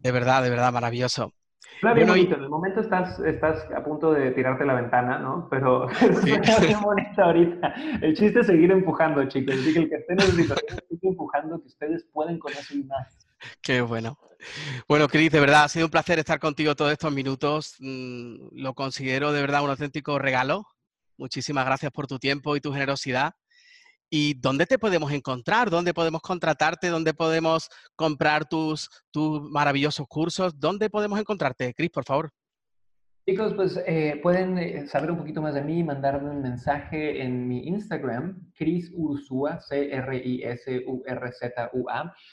De 0.01 0.13
verdad, 0.13 0.43
de 0.43 0.51
verdad, 0.51 0.73
maravilloso. 0.73 1.33
Claro, 1.81 2.07
bonito. 2.07 2.37
En 2.37 2.43
el 2.43 2.49
momento 2.49 2.81
estás, 2.81 3.19
estás 3.21 3.67
a 3.75 3.83
punto 3.83 4.13
de 4.13 4.31
tirarte 4.33 4.65
la 4.65 4.75
ventana, 4.75 5.19
¿no? 5.19 5.49
Pero 5.51 5.89
es 5.91 6.61
muy 6.61 6.75
bonito 6.75 7.23
ahorita. 7.23 7.75
El 8.01 8.15
chiste 8.15 8.41
es 8.41 8.47
seguir 8.47 8.71
empujando, 8.71 9.25
chicos. 9.27 9.57
Así 9.57 9.73
que 9.73 9.81
el 9.81 9.89
que 9.89 9.97
esté 9.97 10.13
en 10.13 10.21
el 10.21 10.27
sigue 10.27 11.09
empujando, 11.09 11.61
que 11.61 11.67
ustedes 11.67 12.05
pueden 12.13 12.39
con 12.39 12.53
eso 12.53 12.75
y 12.75 12.85
más. 12.85 13.27
Qué 13.61 13.81
bueno. 13.81 14.19
Bueno, 14.89 15.09
Cris, 15.09 15.31
de 15.31 15.41
verdad, 15.41 15.65
ha 15.65 15.69
sido 15.69 15.87
un 15.87 15.91
placer 15.91 16.19
estar 16.19 16.41
contigo 16.41 16.75
todos 16.75 16.93
estos 16.93 17.13
minutos. 17.13 17.77
Mm, 17.79 18.49
lo 18.53 18.75
considero 18.75 19.33
de 19.33 19.41
verdad 19.41 19.63
un 19.63 19.71
auténtico 19.71 20.19
regalo. 20.19 20.67
Muchísimas 21.17 21.65
gracias 21.65 21.93
por 21.93 22.07
tu 22.07 22.19
tiempo 22.19 22.57
y 22.57 22.61
tu 22.61 22.73
generosidad. 22.73 23.35
¿Y 24.11 24.35
dónde 24.35 24.67
te 24.67 24.79
podemos 24.79 25.13
encontrar? 25.13 25.71
¿Dónde 25.71 25.95
podemos 25.95 26.21
contratarte? 26.21 26.89
¿Dónde 26.89 27.15
podemos 27.15 27.69
comprar 27.97 28.47
tus, 28.49 28.91
tus 29.11 29.43
maravillosos 29.43 30.07
cursos? 30.09 30.59
¿Dónde 30.59 30.91
podemos 30.91 31.19
encontrarte? 31.19 31.73
Cris, 31.75 31.91
por 31.91 32.05
favor. 32.05 32.31
Chicos, 33.25 33.55
pues 33.55 33.81
eh, 33.87 34.19
pueden 34.21 34.59
eh, 34.59 34.85
saber 34.89 35.13
un 35.13 35.19
poquito 35.19 35.41
más 35.41 35.55
de 35.55 35.63
mí, 35.63 35.85
mandarme 35.85 36.29
un 36.29 36.43
mensaje 36.43 37.23
en 37.23 37.47
mi 37.47 37.69
Instagram, 37.69 38.51
Chris 38.57 38.91
Ursua, 38.97 39.61
C-R-I-S-U-R-Z-U-A. 39.61 40.57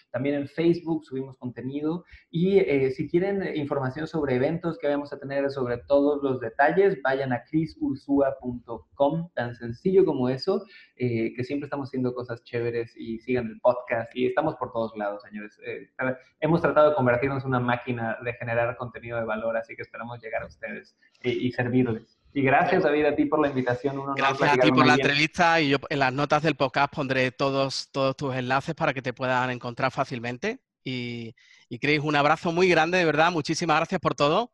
También 0.09 0.33
en 0.33 0.47
Facebook 0.47 1.05
subimos 1.05 1.37
contenido. 1.37 2.05
Y 2.31 2.57
eh, 2.57 2.89
si 2.89 3.07
quieren 3.07 3.55
información 3.55 4.07
sobre 4.07 4.37
eventos 4.37 4.79
que 4.79 4.87
vamos 4.87 5.13
a 5.13 5.19
tener, 5.19 5.51
sobre 5.51 5.77
todos 5.77 6.23
los 6.23 6.39
detalles, 6.39 6.99
vayan 7.03 7.33
a 7.33 7.43
chrisursua.com, 7.43 9.29
tan 9.35 9.53
sencillo 9.53 10.03
como 10.05 10.27
eso, 10.27 10.65
que 10.97 11.43
siempre 11.43 11.67
estamos 11.67 11.89
haciendo 11.89 12.15
cosas 12.15 12.43
chéveres 12.43 12.97
y 12.97 13.19
sigan 13.19 13.45
el 13.45 13.59
podcast. 13.59 14.09
Y 14.15 14.25
estamos 14.25 14.55
por 14.55 14.71
todos 14.71 14.97
lados, 14.97 15.21
señores. 15.21 15.55
hemos 16.39 16.61
tratado 16.63 16.89
de 16.89 16.95
convertirnos 16.95 17.43
en 17.43 17.49
una 17.49 17.59
máquina 17.59 18.17
de 18.23 18.33
generar 18.33 18.75
contenido 18.75 19.19
de 19.19 19.25
valor, 19.25 19.55
así 19.55 19.75
que 19.75 19.83
esperamos 19.83 20.19
llegar 20.19 20.41
a 20.41 20.47
ustedes 20.47 20.78
ustedes 20.81 20.95
y, 21.23 21.51
servirles. 21.51 22.19
Y 22.33 22.41
gracias, 22.41 22.83
David, 22.83 23.05
a 23.05 23.15
ti 23.15 23.25
por 23.25 23.39
la 23.41 23.49
invitación. 23.49 23.97
gracias 24.15 24.53
a 24.53 24.57
ti 24.57 24.71
por 24.71 24.85
la 24.85 24.93
entrevista 24.93 25.59
y 25.59 25.69
yo 25.69 25.77
en 25.89 25.99
las 25.99 26.13
notas 26.13 26.43
del 26.43 26.55
podcast 26.55 26.93
pondré 26.93 27.31
todos, 27.31 27.89
todos 27.91 28.15
tus 28.15 28.35
enlaces 28.35 28.75
para 28.75 28.93
que 28.93 29.01
te 29.01 29.13
puedan 29.13 29.49
encontrar 29.49 29.91
fácilmente. 29.91 30.59
Y, 30.83 31.35
y 31.67 31.79
Chris, 31.79 31.99
un 32.01 32.15
abrazo 32.15 32.51
muy 32.51 32.69
grande, 32.69 32.99
de 32.99 33.05
verdad. 33.05 33.31
Muchísimas 33.31 33.77
gracias 33.77 33.99
por 33.99 34.15
todo 34.15 34.51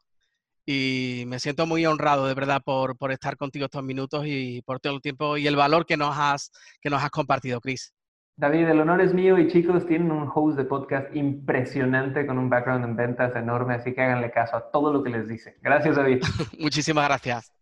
y 0.65 1.25
me 1.27 1.39
siento 1.39 1.67
muy 1.67 1.85
honrado 1.85 2.27
de 2.27 2.33
verdad 2.33 2.61
por, 2.63 2.97
por, 2.97 3.11
estar 3.11 3.37
contigo 3.37 3.65
estos 3.65 3.83
minutos 3.83 4.23
y 4.25 4.61
por 4.63 4.79
todo 4.79 4.95
el 4.95 5.01
tiempo 5.01 5.37
y 5.37 5.45
el 5.45 5.55
valor 5.55 5.85
que 5.85 5.95
nos 5.95 6.15
has, 6.17 6.51
que 6.81 6.89
nos 6.89 7.03
has 7.03 7.11
compartido, 7.11 7.61
Chris. 7.61 7.93
David, 8.37 8.67
el 8.67 8.81
honor 8.81 8.99
es 8.99 9.13
mío 9.13 9.37
y 9.37 9.47
chicos, 9.47 9.87
tienen 9.87 10.11
un 10.11 10.29
host 10.33 10.57
de 10.57 10.65
podcast 10.65 11.15
impresionante 11.15 12.27
con 12.27 12.37
un 12.37 12.49
background 12.49 12.83
en 12.83 12.95
ventas 12.97 13.33
enorme, 13.33 13.75
así 13.75 13.93
que 13.93 14.01
háganle 14.01 14.29
caso 14.31 14.57
a 14.57 14.71
todo 14.71 14.91
lo 14.91 15.03
que 15.03 15.09
les 15.09 15.29
dice. 15.29 15.57
Gracias, 15.61 15.95
David. 15.95 16.21
Muchísimas 16.59 17.07
gracias. 17.07 17.53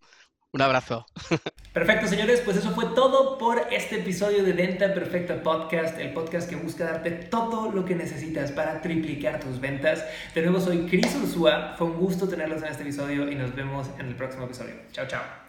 Un 0.51 0.61
abrazo. 0.61 1.05
Perfecto, 1.73 2.07
señores, 2.07 2.41
pues 2.41 2.57
eso 2.57 2.71
fue 2.71 2.85
todo 2.95 3.37
por 3.37 3.59
este 3.71 3.99
episodio 3.99 4.43
de 4.43 4.53
Venta 4.53 4.93
Perfecta 4.93 5.41
Podcast, 5.41 5.99
el 5.99 6.13
podcast 6.13 6.49
que 6.49 6.55
busca 6.55 6.85
darte 6.85 7.11
todo 7.11 7.71
lo 7.71 7.85
que 7.85 7.95
necesitas 7.95 8.51
para 8.51 8.81
triplicar 8.81 9.39
tus 9.39 9.59
ventas. 9.59 10.05
De 10.33 10.41
nuevo, 10.41 10.59
soy 10.59 10.87
Cris 10.87 11.15
Ursúa. 11.15 11.75
Fue 11.77 11.87
un 11.87 11.97
gusto 11.97 12.27
tenerlos 12.27 12.61
en 12.63 12.69
este 12.69 12.83
episodio 12.83 13.31
y 13.31 13.35
nos 13.35 13.55
vemos 13.55 13.89
en 13.99 14.07
el 14.07 14.15
próximo 14.15 14.45
episodio. 14.45 14.75
Chao, 14.91 15.07
chao. 15.07 15.42